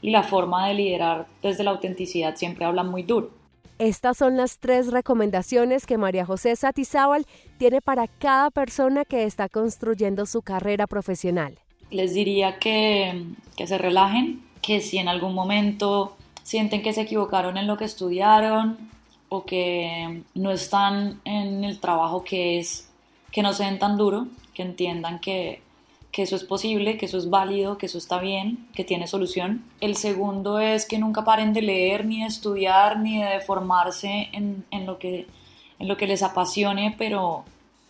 y 0.02 0.10
la 0.10 0.22
forma 0.22 0.68
de 0.68 0.74
liderar 0.74 1.26
desde 1.42 1.64
la 1.64 1.70
autenticidad 1.70 2.36
siempre 2.36 2.64
hablan 2.64 2.88
muy 2.88 3.02
duro. 3.02 3.30
Estas 3.78 4.18
son 4.18 4.36
las 4.36 4.58
tres 4.58 4.92
recomendaciones 4.92 5.86
que 5.86 5.96
María 5.96 6.26
José 6.26 6.54
Satizábal 6.54 7.26
tiene 7.56 7.80
para 7.80 8.08
cada 8.08 8.50
persona 8.50 9.06
que 9.06 9.24
está 9.24 9.48
construyendo 9.48 10.26
su 10.26 10.42
carrera 10.42 10.86
profesional. 10.86 11.58
Les 11.90 12.12
diría 12.12 12.58
que, 12.58 13.24
que 13.56 13.66
se 13.66 13.78
relajen, 13.78 14.42
que 14.60 14.80
si 14.80 14.98
en 14.98 15.08
algún 15.08 15.34
momento 15.34 16.14
sienten 16.42 16.82
que 16.82 16.92
se 16.92 17.02
equivocaron 17.02 17.56
en 17.56 17.66
lo 17.66 17.78
que 17.78 17.86
estudiaron, 17.86 18.76
o 19.30 19.46
que 19.46 20.22
no 20.34 20.50
están 20.50 21.20
en 21.24 21.64
el 21.64 21.80
trabajo 21.80 22.22
que 22.22 22.58
es, 22.58 22.90
que 23.32 23.42
no 23.42 23.54
se 23.54 23.64
den 23.64 23.78
tan 23.78 23.96
duro, 23.96 24.26
que 24.52 24.62
entiendan 24.62 25.20
que, 25.20 25.62
que 26.12 26.22
eso 26.22 26.36
es 26.36 26.44
posible, 26.44 26.98
que 26.98 27.06
eso 27.06 27.16
es 27.16 27.30
válido, 27.30 27.78
que 27.78 27.86
eso 27.86 27.96
está 27.96 28.18
bien, 28.18 28.66
que 28.74 28.84
tiene 28.84 29.06
solución. 29.06 29.64
El 29.80 29.96
segundo 29.96 30.58
es 30.58 30.84
que 30.84 30.98
nunca 30.98 31.24
paren 31.24 31.52
de 31.52 31.62
leer, 31.62 32.04
ni 32.04 32.20
de 32.20 32.26
estudiar, 32.26 32.98
ni 32.98 33.22
de 33.22 33.40
formarse 33.40 34.28
en, 34.32 34.64
en 34.72 34.84
lo, 34.84 34.98
que, 34.98 35.26
en 35.78 35.88
lo 35.88 35.96
que 35.96 36.08
les 36.08 36.22
apasione, 36.24 36.94
pero, 36.98 37.44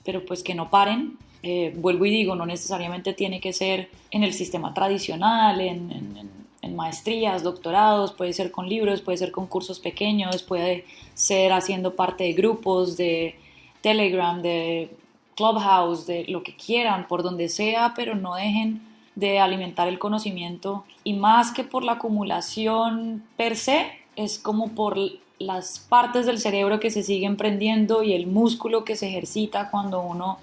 pero 0.05 0.25
pues 0.25 0.43
que 0.43 0.55
no 0.55 0.69
paren. 0.71 1.17
Eh, 1.43 1.73
vuelvo 1.75 2.05
y 2.05 2.11
digo, 2.11 2.35
no 2.35 2.45
necesariamente 2.45 3.15
tiene 3.15 3.41
que 3.41 3.55
ser 3.55 3.89
en 4.11 4.25
el 4.25 4.35
sistema 4.35 4.75
tradicional, 4.75 5.59
en, 5.63 6.29
maestrías, 6.69 7.43
doctorados, 7.43 8.13
puede 8.13 8.33
ser 8.33 8.51
con 8.51 8.69
libros, 8.69 9.01
puede 9.01 9.19
ser 9.19 9.33
con 9.33 9.47
cursos 9.47 9.81
pequeños, 9.81 10.43
puede 10.43 10.85
ser 11.15 11.53
haciendo 11.53 11.95
parte 11.97 12.25
de 12.25 12.33
grupos 12.33 12.97
de 12.97 13.37
Telegram, 13.81 14.43
de 14.43 14.91
Clubhouse, 15.37 16.07
de 16.07 16.25
lo 16.29 16.43
que 16.43 16.55
quieran, 16.55 17.09
por 17.09 17.23
donde 17.23 17.49
sea, 17.49 17.95
pero 17.97 18.15
no 18.15 18.35
dejen 18.35 18.83
de 19.15 19.39
alimentar 19.39 19.89
el 19.89 19.99
conocimiento. 19.99 20.85
Y 21.03 21.15
más 21.15 21.53
que 21.53 21.65
por 21.65 21.83
la 21.83 21.93
acumulación 21.93 23.25
per 23.37 23.57
se, 23.57 23.87
es 24.17 24.39
como 24.39 24.73
por 24.75 24.99
las 25.39 25.79
partes 25.79 26.27
del 26.27 26.39
cerebro 26.39 26.81
que 26.81 26.91
se 26.91 27.03
siguen 27.03 27.37
prendiendo 27.37 28.03
y 28.03 28.13
el 28.13 28.27
músculo 28.27 28.85
que 28.85 28.97
se 28.97 29.09
ejercita 29.09 29.71
cuando 29.71 30.03
uno 30.03 30.39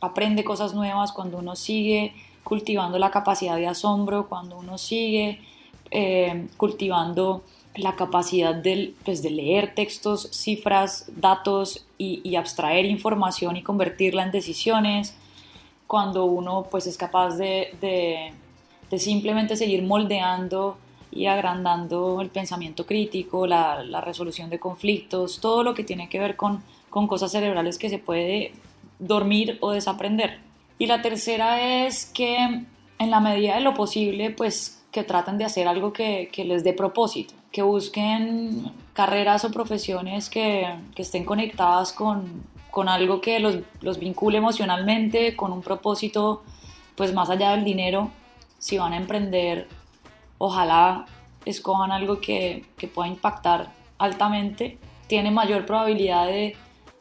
aprende 0.00 0.44
cosas 0.44 0.74
nuevas, 0.74 1.12
cuando 1.12 1.38
uno 1.38 1.54
sigue 1.54 2.14
cultivando 2.44 2.98
la 2.98 3.10
capacidad 3.10 3.56
de 3.56 3.66
asombro, 3.66 4.26
cuando 4.26 4.56
uno 4.56 4.78
sigue 4.78 5.40
eh, 5.90 6.46
cultivando 6.56 7.42
la 7.78 7.94
capacidad 7.94 8.54
de, 8.54 8.94
pues, 9.04 9.22
de 9.22 9.30
leer 9.30 9.74
textos, 9.74 10.28
cifras, 10.32 11.06
datos 11.16 11.86
y, 11.96 12.34
abstraer 12.36 12.84
información 12.84 13.56
y 13.56 13.62
convertirla 13.62 14.24
en 14.24 14.32
decisiones, 14.32 15.16
cuando 15.86 16.24
uno 16.24 16.66
pues, 16.70 16.86
es 16.86 16.96
capaz 16.96 17.36
de, 17.36 17.74
de, 17.80 18.98
simplemente 18.98 19.56
seguir 19.56 19.82
moldeando 19.82 20.76
y 21.10 21.26
agrandando 21.26 22.20
el 22.20 22.28
pensamiento 22.28 22.84
crítico, 22.84 23.46
la, 23.46 23.82
la, 23.82 24.00
resolución 24.00 24.50
de 24.50 24.58
conflictos, 24.58 25.40
todo 25.40 25.62
lo 25.62 25.74
que 25.74 25.84
tiene 25.84 26.08
que 26.08 26.18
ver 26.18 26.36
con, 26.36 26.62
con 26.90 27.06
cosas 27.06 27.32
cerebrales 27.32 27.78
que 27.78 27.88
se 27.88 27.98
puede 27.98 28.52
dormir 28.98 29.58
o 29.60 29.70
desaprender. 29.70 30.40
Y 30.78 30.86
la 30.86 31.00
tercera 31.00 31.86
es 31.86 32.06
que 32.06 32.64
en 32.98 33.10
la 33.10 33.20
medida 33.20 33.54
de 33.54 33.60
lo 33.60 33.74
posible, 33.74 34.30
pues 34.30 34.77
que 34.90 35.04
traten 35.04 35.38
de 35.38 35.44
hacer 35.44 35.68
algo 35.68 35.92
que, 35.92 36.30
les 36.36 36.64
dé 36.64 36.72
propósito, 36.72 37.34
que 37.52 37.62
busquen 37.62 38.72
carreras 38.94 39.44
o 39.44 39.50
profesiones 39.50 40.30
que, 40.30 40.66
que 40.94 41.02
estén 41.02 41.24
conectadas 41.24 41.92
con, 41.92 42.44
con 42.70 42.88
algo 42.88 43.20
que 43.20 43.38
los, 43.38 43.58
los, 43.80 43.98
vincule 43.98 44.38
emocionalmente, 44.38 45.36
con 45.36 45.52
un 45.52 45.62
propósito 45.62 46.42
pues 46.96 47.12
más 47.12 47.30
allá 47.30 47.50
del 47.50 47.64
dinero. 47.64 48.10
Si 48.58 48.78
van 48.78 48.92
a 48.92 48.96
emprender, 48.96 49.68
ojalá 50.38 51.06
escojan 51.44 51.92
algo 51.92 52.20
que, 52.20 52.64
que 52.76 52.88
pueda 52.88 53.08
impactar 53.08 53.72
altamente. 53.98 54.78
Tiene 55.06 55.30
mayor 55.30 55.64
probabilidad 55.64 56.26
de, 56.26 56.56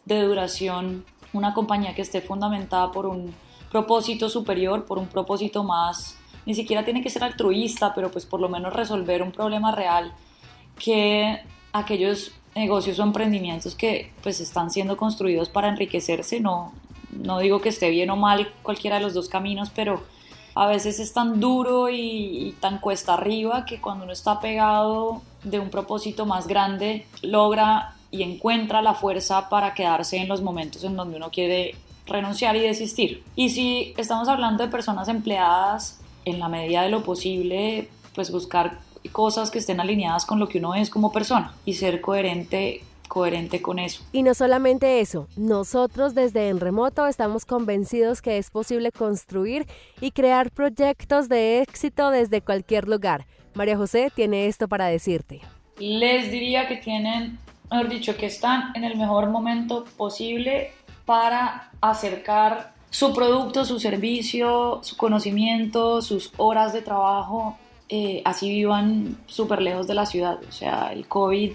de 0.05 0.21
duración 0.21 1.05
una 1.33 1.53
compañía 1.53 1.95
que 1.95 2.01
esté 2.01 2.21
fundamentada 2.21 2.91
por 2.91 3.05
un 3.05 3.33
propósito 3.71 4.29
superior, 4.29 4.85
por 4.85 4.97
un 4.97 5.07
propósito 5.07 5.63
más 5.63 6.16
ni 6.47 6.55
siquiera 6.55 6.85
tiene 6.85 7.03
que 7.03 7.09
ser 7.09 7.25
altruista, 7.25 7.93
pero 7.93 8.09
pues 8.09 8.25
por 8.25 8.39
lo 8.39 8.47
menos 8.47 8.71
resolver 8.71 9.21
un 9.21 9.33
problema 9.33 9.73
real 9.73 10.13
que 10.79 11.41
aquellos 11.73 12.31
negocios 12.55 12.97
o 12.99 13.03
emprendimientos 13.03 13.75
que 13.75 14.13
pues 14.23 14.39
están 14.39 14.71
siendo 14.71 14.95
construidos 14.95 15.49
para 15.49 15.67
enriquecerse, 15.67 16.39
no, 16.39 16.71
no 17.11 17.39
digo 17.39 17.59
que 17.59 17.67
esté 17.67 17.89
bien 17.89 18.09
o 18.11 18.15
mal 18.15 18.53
cualquiera 18.63 18.95
de 18.95 19.03
los 19.03 19.13
dos 19.13 19.27
caminos, 19.27 19.71
pero 19.75 20.01
a 20.55 20.67
veces 20.67 21.01
es 21.01 21.11
tan 21.11 21.41
duro 21.41 21.89
y, 21.89 22.47
y, 22.47 22.55
tan 22.61 22.79
cuesta 22.79 23.15
arriba 23.15 23.65
que 23.65 23.81
cuando 23.81 24.05
uno 24.05 24.13
está 24.13 24.39
pegado 24.39 25.21
de 25.43 25.59
un 25.59 25.69
propósito 25.69 26.25
más 26.25 26.47
grande, 26.47 27.07
logra 27.23 27.93
y 28.09 28.23
encuentra 28.23 28.81
la 28.81 28.93
fuerza 28.93 29.49
para 29.49 29.73
quedarse 29.73 30.15
en 30.15 30.29
los 30.29 30.41
momentos 30.41 30.85
en 30.85 30.95
donde 30.95 31.17
uno 31.17 31.29
quiere 31.29 31.75
renunciar 32.05 32.55
y 32.55 32.61
desistir. 32.61 33.25
Y 33.35 33.49
si 33.49 33.93
estamos 33.97 34.29
hablando 34.29 34.63
de 34.63 34.69
personas 34.69 35.09
empleadas, 35.09 35.99
en 36.29 36.39
la 36.39 36.49
medida 36.49 36.83
de 36.83 36.89
lo 36.89 37.03
posible, 37.03 37.89
pues 38.13 38.31
buscar 38.31 38.79
cosas 39.11 39.51
que 39.51 39.59
estén 39.59 39.79
alineadas 39.79 40.25
con 40.25 40.39
lo 40.39 40.49
que 40.49 40.59
uno 40.59 40.75
es 40.75 40.89
como 40.89 41.11
persona 41.11 41.53
y 41.65 41.73
ser 41.73 42.01
coherente 42.01 42.81
coherente 43.07 43.61
con 43.61 43.79
eso. 43.79 44.03
Y 44.11 44.21
no 44.21 44.33
solamente 44.33 44.99
eso, 44.99 45.29
nosotros 45.37 46.13
desde 46.13 46.49
En 46.49 46.59
Remoto 46.59 47.07
estamos 47.07 47.45
convencidos 47.45 48.21
que 48.21 48.37
es 48.37 48.49
posible 48.51 48.91
construir 48.91 49.65
y 50.01 50.11
crear 50.11 50.51
proyectos 50.51 51.29
de 51.29 51.61
éxito 51.61 52.09
desde 52.09 52.41
cualquier 52.41 52.85
lugar. 52.85 53.25
María 53.53 53.77
José 53.77 54.11
tiene 54.13 54.47
esto 54.47 54.67
para 54.67 54.87
decirte. 54.87 55.39
Les 55.79 56.29
diría 56.29 56.67
que 56.67 56.75
tienen, 56.75 57.39
mejor 57.71 57.87
dicho, 57.87 58.17
que 58.17 58.25
están 58.25 58.75
en 58.75 58.83
el 58.83 58.97
mejor 58.97 59.29
momento 59.29 59.85
posible 59.95 60.71
para 61.05 61.71
acercar 61.79 62.73
su 62.89 63.13
producto, 63.13 63.65
su 63.65 63.79
servicio, 63.79 64.79
su 64.83 64.97
conocimiento, 64.97 66.01
sus 66.01 66.31
horas 66.37 66.73
de 66.73 66.81
trabajo 66.81 67.57
eh, 67.89 68.21
así 68.25 68.49
vivan 68.49 69.17
súper 69.27 69.61
lejos 69.61 69.87
de 69.87 69.93
la 69.93 70.05
ciudad. 70.05 70.39
O 70.47 70.51
sea, 70.51 70.91
el 70.91 71.07
COVID, 71.07 71.53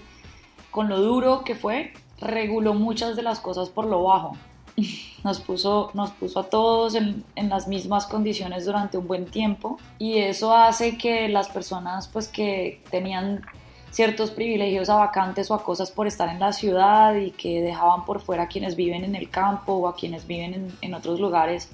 con 0.70 0.88
lo 0.88 1.00
duro 1.00 1.44
que 1.44 1.54
fue, 1.54 1.92
reguló 2.20 2.74
muchas 2.74 3.16
de 3.16 3.22
las 3.22 3.40
cosas 3.40 3.68
por 3.68 3.86
lo 3.86 4.04
bajo. 4.04 4.36
Nos 5.24 5.40
puso, 5.40 5.92
nos 5.94 6.10
puso 6.10 6.40
a 6.40 6.50
todos 6.50 6.96
en, 6.96 7.22
en, 7.36 7.48
las 7.48 7.68
mismas 7.68 8.06
condiciones 8.06 8.64
durante 8.64 8.98
un 8.98 9.06
buen 9.06 9.26
tiempo 9.26 9.78
y 10.00 10.18
eso 10.18 10.52
hace 10.52 10.98
que 10.98 11.28
las 11.28 11.48
personas 11.48 12.08
pues 12.08 12.26
que 12.26 12.82
tenían 12.90 13.46
ciertos 13.92 14.30
privilegios 14.30 14.88
a 14.88 14.96
vacantes 14.96 15.50
o 15.50 15.54
a 15.54 15.62
cosas 15.62 15.90
por 15.90 16.06
estar 16.06 16.28
en 16.30 16.40
la 16.40 16.52
ciudad 16.52 17.14
y 17.14 17.30
que 17.30 17.60
dejaban 17.60 18.04
por 18.06 18.20
fuera 18.20 18.44
a 18.44 18.48
quienes 18.48 18.74
viven 18.74 19.04
en 19.04 19.14
el 19.14 19.28
campo 19.28 19.74
o 19.74 19.86
a 19.86 19.94
quienes 19.94 20.26
viven 20.26 20.74
en, 20.80 20.94
otros 20.94 21.20
lugares, 21.20 21.68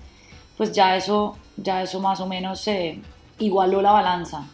pues 0.56 0.72
ya 0.72 0.96
eso, 0.96 1.38
ya 1.56 1.80
eso 1.80 2.00
más 2.00 2.20
o 2.20 2.26
menos 2.26 2.60
se 2.60 2.98
igualó 3.38 3.80
la 3.80 3.92
balanza, 3.92 4.48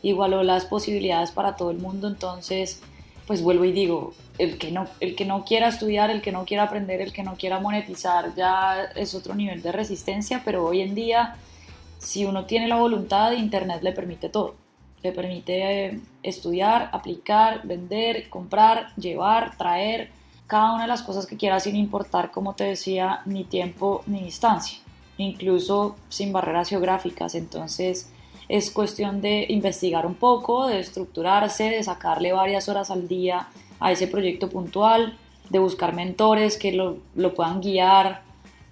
igualó 0.00 0.44
las 0.44 0.64
posibilidades 0.64 1.32
para 1.32 1.56
todo 1.56 1.72
el 1.72 1.78
mundo, 1.78 2.06
entonces 2.06 2.80
pues 3.26 3.42
vuelvo 3.42 3.64
y 3.64 3.72
digo, 3.72 4.14
el 4.38 4.56
que, 4.56 4.70
no, 4.70 4.86
el 5.00 5.16
que 5.16 5.24
no 5.24 5.44
quiera 5.44 5.68
estudiar, 5.68 6.10
el 6.10 6.22
que 6.22 6.30
no 6.30 6.44
quiera 6.44 6.62
aprender, 6.62 7.02
el 7.02 7.12
que 7.12 7.24
no 7.24 7.34
quiera 7.34 7.58
monetizar, 7.58 8.32
ya 8.36 8.84
es 8.94 9.14
otro 9.14 9.34
nivel 9.34 9.60
de 9.60 9.72
resistencia, 9.72 10.42
pero 10.44 10.64
hoy 10.64 10.82
en 10.82 10.94
día, 10.94 11.36
si 11.98 12.24
uno 12.24 12.46
tiene 12.46 12.68
la 12.68 12.76
voluntad, 12.76 13.32
Internet 13.32 13.82
le 13.82 13.92
permite 13.92 14.28
todo. 14.28 14.67
Le 15.02 15.12
permite 15.12 15.86
eh, 15.86 16.00
estudiar, 16.22 16.90
aplicar, 16.92 17.66
vender, 17.66 18.28
comprar, 18.28 18.94
llevar, 18.96 19.56
traer, 19.56 20.10
cada 20.48 20.72
una 20.72 20.82
de 20.82 20.88
las 20.88 21.02
cosas 21.02 21.26
que 21.26 21.36
quiera 21.36 21.60
sin 21.60 21.76
importar, 21.76 22.30
como 22.30 22.54
te 22.54 22.64
decía, 22.64 23.20
ni 23.26 23.44
tiempo 23.44 24.02
ni 24.06 24.22
distancia, 24.22 24.78
incluso 25.18 25.96
sin 26.08 26.32
barreras 26.32 26.70
geográficas. 26.70 27.34
Entonces 27.34 28.10
es 28.48 28.70
cuestión 28.70 29.20
de 29.20 29.44
investigar 29.50 30.06
un 30.06 30.14
poco, 30.14 30.66
de 30.66 30.80
estructurarse, 30.80 31.64
de 31.64 31.82
sacarle 31.82 32.32
varias 32.32 32.68
horas 32.68 32.90
al 32.90 33.06
día 33.08 33.48
a 33.78 33.92
ese 33.92 34.08
proyecto 34.08 34.48
puntual, 34.48 35.18
de 35.50 35.58
buscar 35.58 35.94
mentores 35.94 36.56
que 36.56 36.72
lo, 36.72 36.96
lo 37.14 37.34
puedan 37.34 37.60
guiar 37.60 38.22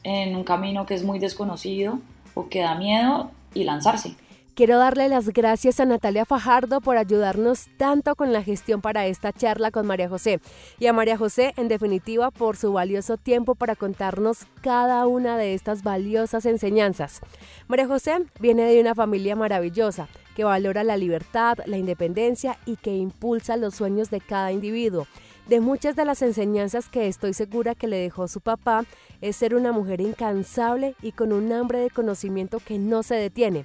en 0.03 0.35
un 0.35 0.45
camino 0.45 0.87
que 0.87 0.95
es 0.95 1.05
muy 1.05 1.19
desconocido 1.19 1.99
o 2.35 2.49
que 2.49 2.61
da 2.61 2.75
miedo 2.75 3.31
y 3.55 3.65
lanzarse. 3.65 4.17
Quiero 4.57 4.79
darle 4.79 5.11
las 5.11 5.29
gracias 5.29 5.81
a 5.81 5.85
Natalia 5.85 6.25
Fajardo 6.25 6.81
por 6.81 6.97
ayudarnos 6.97 7.69
tanto 7.77 8.15
con 8.15 8.33
la 8.33 8.43
gestión 8.43 8.81
para 8.81 9.05
esta 9.05 9.31
charla 9.31 9.71
con 9.71 9.87
María 9.87 10.09
José 10.09 10.41
y 10.79 10.87
a 10.87 10.95
María 10.95 11.19
José 11.19 11.53
en 11.59 11.69
definitiva 11.69 12.31
por 12.31 12.57
su 12.57 12.73
valioso 12.73 13.19
tiempo 13.19 13.55
para 13.55 13.77
contarnos 13.77 14.47
cada 14.63 15.07
una 15.09 15.37
de 15.37 15.53
estas 15.53 15.83
valiosas 15.83 16.47
enseñanzas. 16.47 17.21
María 17.69 17.87
José 17.87 18.25
viene 18.41 18.63
de 18.63 18.81
una 18.81 18.95
familia 18.95 19.37
maravillosa 19.37 20.09
que 20.35 20.45
valora 20.45 20.85
la 20.85 20.97
libertad, 20.97 21.59
la 21.67 21.77
independencia 21.77 22.59
y 22.65 22.77
que 22.77 22.97
impulsa 22.97 23.59
los 23.59 23.75
sueños 23.75 24.09
de 24.09 24.23
cada 24.23 24.53
individuo. 24.53 25.07
De 25.49 25.61
muchas 25.61 25.95
de 25.95 26.05
las 26.05 26.23
enseñanzas 26.23 26.89
que 26.89 27.07
estoy 27.07 27.33
segura 27.33 27.77
que 27.77 27.87
le 27.87 27.99
dejó 27.99 28.27
su 28.27 28.41
papá 28.41 28.85
es 29.21 29.37
ser 29.37 29.55
una 29.55 29.71
mujer 29.71 30.01
incansable 30.01 30.97
y 31.03 31.13
con 31.13 31.33
un 31.33 31.53
hambre 31.53 31.79
de 31.79 31.91
conocimiento 31.91 32.59
que 32.59 32.79
no 32.79 33.05
se 33.05 33.15
detiene. 33.15 33.65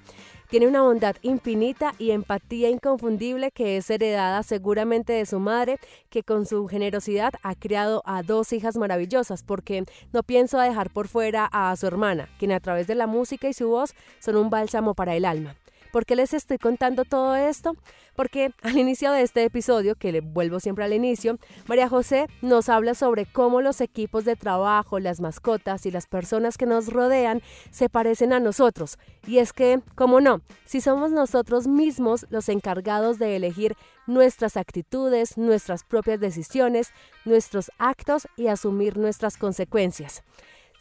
Tiene 0.51 0.67
una 0.67 0.81
bondad 0.81 1.15
infinita 1.21 1.93
y 1.97 2.11
empatía 2.11 2.69
inconfundible 2.69 3.51
que 3.51 3.77
es 3.77 3.89
heredada 3.89 4.43
seguramente 4.43 5.13
de 5.13 5.25
su 5.25 5.39
madre, 5.39 5.79
que 6.09 6.23
con 6.23 6.45
su 6.45 6.67
generosidad 6.67 7.31
ha 7.41 7.55
criado 7.55 8.01
a 8.05 8.21
dos 8.21 8.51
hijas 8.51 8.75
maravillosas, 8.75 9.43
porque 9.43 9.85
no 10.11 10.23
pienso 10.23 10.59
dejar 10.59 10.89
por 10.89 11.07
fuera 11.07 11.47
a 11.53 11.73
su 11.77 11.87
hermana, 11.87 12.27
quien 12.37 12.51
a 12.51 12.59
través 12.59 12.85
de 12.87 12.95
la 12.95 13.07
música 13.07 13.47
y 13.47 13.53
su 13.53 13.69
voz 13.69 13.95
son 14.19 14.35
un 14.35 14.49
bálsamo 14.49 14.93
para 14.93 15.15
el 15.15 15.23
alma. 15.23 15.55
¿Por 15.91 16.05
qué 16.05 16.15
les 16.15 16.33
estoy 16.33 16.57
contando 16.57 17.03
todo 17.03 17.35
esto? 17.35 17.75
Porque 18.15 18.51
al 18.61 18.77
inicio 18.77 19.11
de 19.11 19.21
este 19.21 19.43
episodio, 19.43 19.95
que 19.95 20.11
le 20.11 20.21
vuelvo 20.21 20.59
siempre 20.59 20.85
al 20.85 20.93
inicio, 20.93 21.37
María 21.67 21.89
José 21.89 22.27
nos 22.41 22.69
habla 22.69 22.93
sobre 22.93 23.25
cómo 23.25 23.61
los 23.61 23.81
equipos 23.81 24.25
de 24.25 24.35
trabajo, 24.35 24.99
las 24.99 25.19
mascotas 25.19 25.85
y 25.85 25.91
las 25.91 26.07
personas 26.07 26.57
que 26.57 26.65
nos 26.65 26.87
rodean 26.87 27.41
se 27.71 27.89
parecen 27.89 28.33
a 28.33 28.39
nosotros. 28.39 28.97
Y 29.27 29.39
es 29.39 29.53
que, 29.53 29.81
¿cómo 29.95 30.21
no? 30.21 30.41
Si 30.65 30.81
somos 30.81 31.11
nosotros 31.11 31.67
mismos 31.67 32.25
los 32.29 32.49
encargados 32.49 33.19
de 33.19 33.35
elegir 33.35 33.75
nuestras 34.07 34.57
actitudes, 34.57 35.37
nuestras 35.37 35.83
propias 35.83 36.19
decisiones, 36.19 36.91
nuestros 37.25 37.71
actos 37.77 38.27
y 38.37 38.47
asumir 38.47 38.97
nuestras 38.97 39.37
consecuencias. 39.37 40.23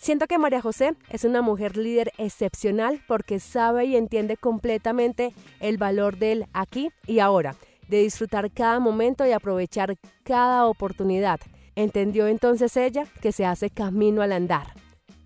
Siento 0.00 0.26
que 0.26 0.38
María 0.38 0.62
José 0.62 0.94
es 1.10 1.24
una 1.24 1.42
mujer 1.42 1.76
líder 1.76 2.10
excepcional 2.16 3.02
porque 3.06 3.38
sabe 3.38 3.84
y 3.84 3.96
entiende 3.96 4.38
completamente 4.38 5.34
el 5.60 5.76
valor 5.76 6.16
del 6.16 6.46
aquí 6.54 6.88
y 7.06 7.18
ahora, 7.18 7.54
de 7.86 7.98
disfrutar 7.98 8.50
cada 8.50 8.80
momento 8.80 9.26
y 9.26 9.32
aprovechar 9.32 9.96
cada 10.22 10.64
oportunidad. 10.64 11.38
Entendió 11.76 12.28
entonces 12.28 12.78
ella 12.78 13.04
que 13.20 13.30
se 13.30 13.44
hace 13.44 13.68
camino 13.68 14.22
al 14.22 14.32
andar. 14.32 14.68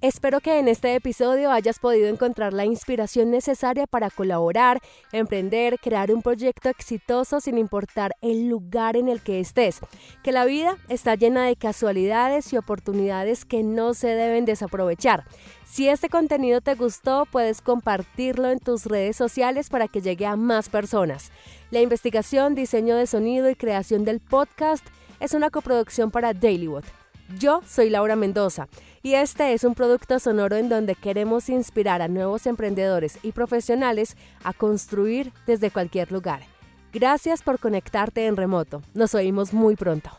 Espero 0.04 0.40
que 0.40 0.58
en 0.58 0.68
este 0.68 0.94
episodio 0.94 1.50
hayas 1.50 1.78
podido 1.78 2.08
encontrar 2.08 2.52
la 2.52 2.66
inspiración 2.66 3.30
necesaria 3.30 3.86
para 3.86 4.10
colaborar, 4.10 4.82
emprender, 5.12 5.78
crear 5.80 6.12
un 6.12 6.20
proyecto 6.20 6.68
exitoso 6.68 7.40
sin 7.40 7.56
importar 7.56 8.14
el 8.20 8.50
lugar 8.50 8.98
en 8.98 9.08
el 9.08 9.22
que 9.22 9.40
estés. 9.40 9.80
Que 10.22 10.30
la 10.30 10.44
vida 10.44 10.76
está 10.90 11.14
llena 11.14 11.46
de 11.46 11.56
casualidades 11.56 12.52
y 12.52 12.58
oportunidades 12.58 13.46
que 13.46 13.62
no 13.62 13.94
se 13.94 14.08
deben 14.08 14.44
desaprovechar. 14.44 15.24
Si 15.64 15.88
este 15.88 16.10
contenido 16.10 16.60
te 16.60 16.74
gustó, 16.74 17.24
puedes 17.24 17.62
compartirlo 17.62 18.50
en 18.50 18.58
tus 18.58 18.84
redes 18.84 19.16
sociales 19.16 19.70
para 19.70 19.88
que 19.88 20.02
llegue 20.02 20.26
a 20.26 20.36
más 20.36 20.68
personas. 20.68 21.32
La 21.70 21.80
investigación, 21.80 22.54
diseño 22.54 22.96
de 22.96 23.06
sonido 23.06 23.48
y 23.48 23.54
creación 23.54 24.04
del 24.04 24.20
podcast 24.20 24.86
es 25.18 25.32
una 25.32 25.48
coproducción 25.48 26.10
para 26.10 26.34
Dailywood. 26.34 26.84
Yo 27.38 27.62
soy 27.66 27.90
Laura 27.90 28.16
Mendoza 28.16 28.68
y 29.02 29.14
este 29.14 29.54
es 29.54 29.64
un 29.64 29.74
producto 29.74 30.18
sonoro 30.18 30.56
en 30.56 30.68
donde 30.68 30.94
queremos 30.94 31.48
inspirar 31.48 32.02
a 32.02 32.08
nuevos 32.08 32.46
emprendedores 32.46 33.18
y 33.22 33.32
profesionales 33.32 34.16
a 34.44 34.52
construir 34.52 35.32
desde 35.46 35.70
cualquier 35.70 36.12
lugar. 36.12 36.42
Gracias 36.92 37.42
por 37.42 37.58
conectarte 37.58 38.26
en 38.26 38.36
remoto. 38.36 38.82
Nos 38.94 39.14
oímos 39.14 39.52
muy 39.52 39.74
pronto. 39.74 40.10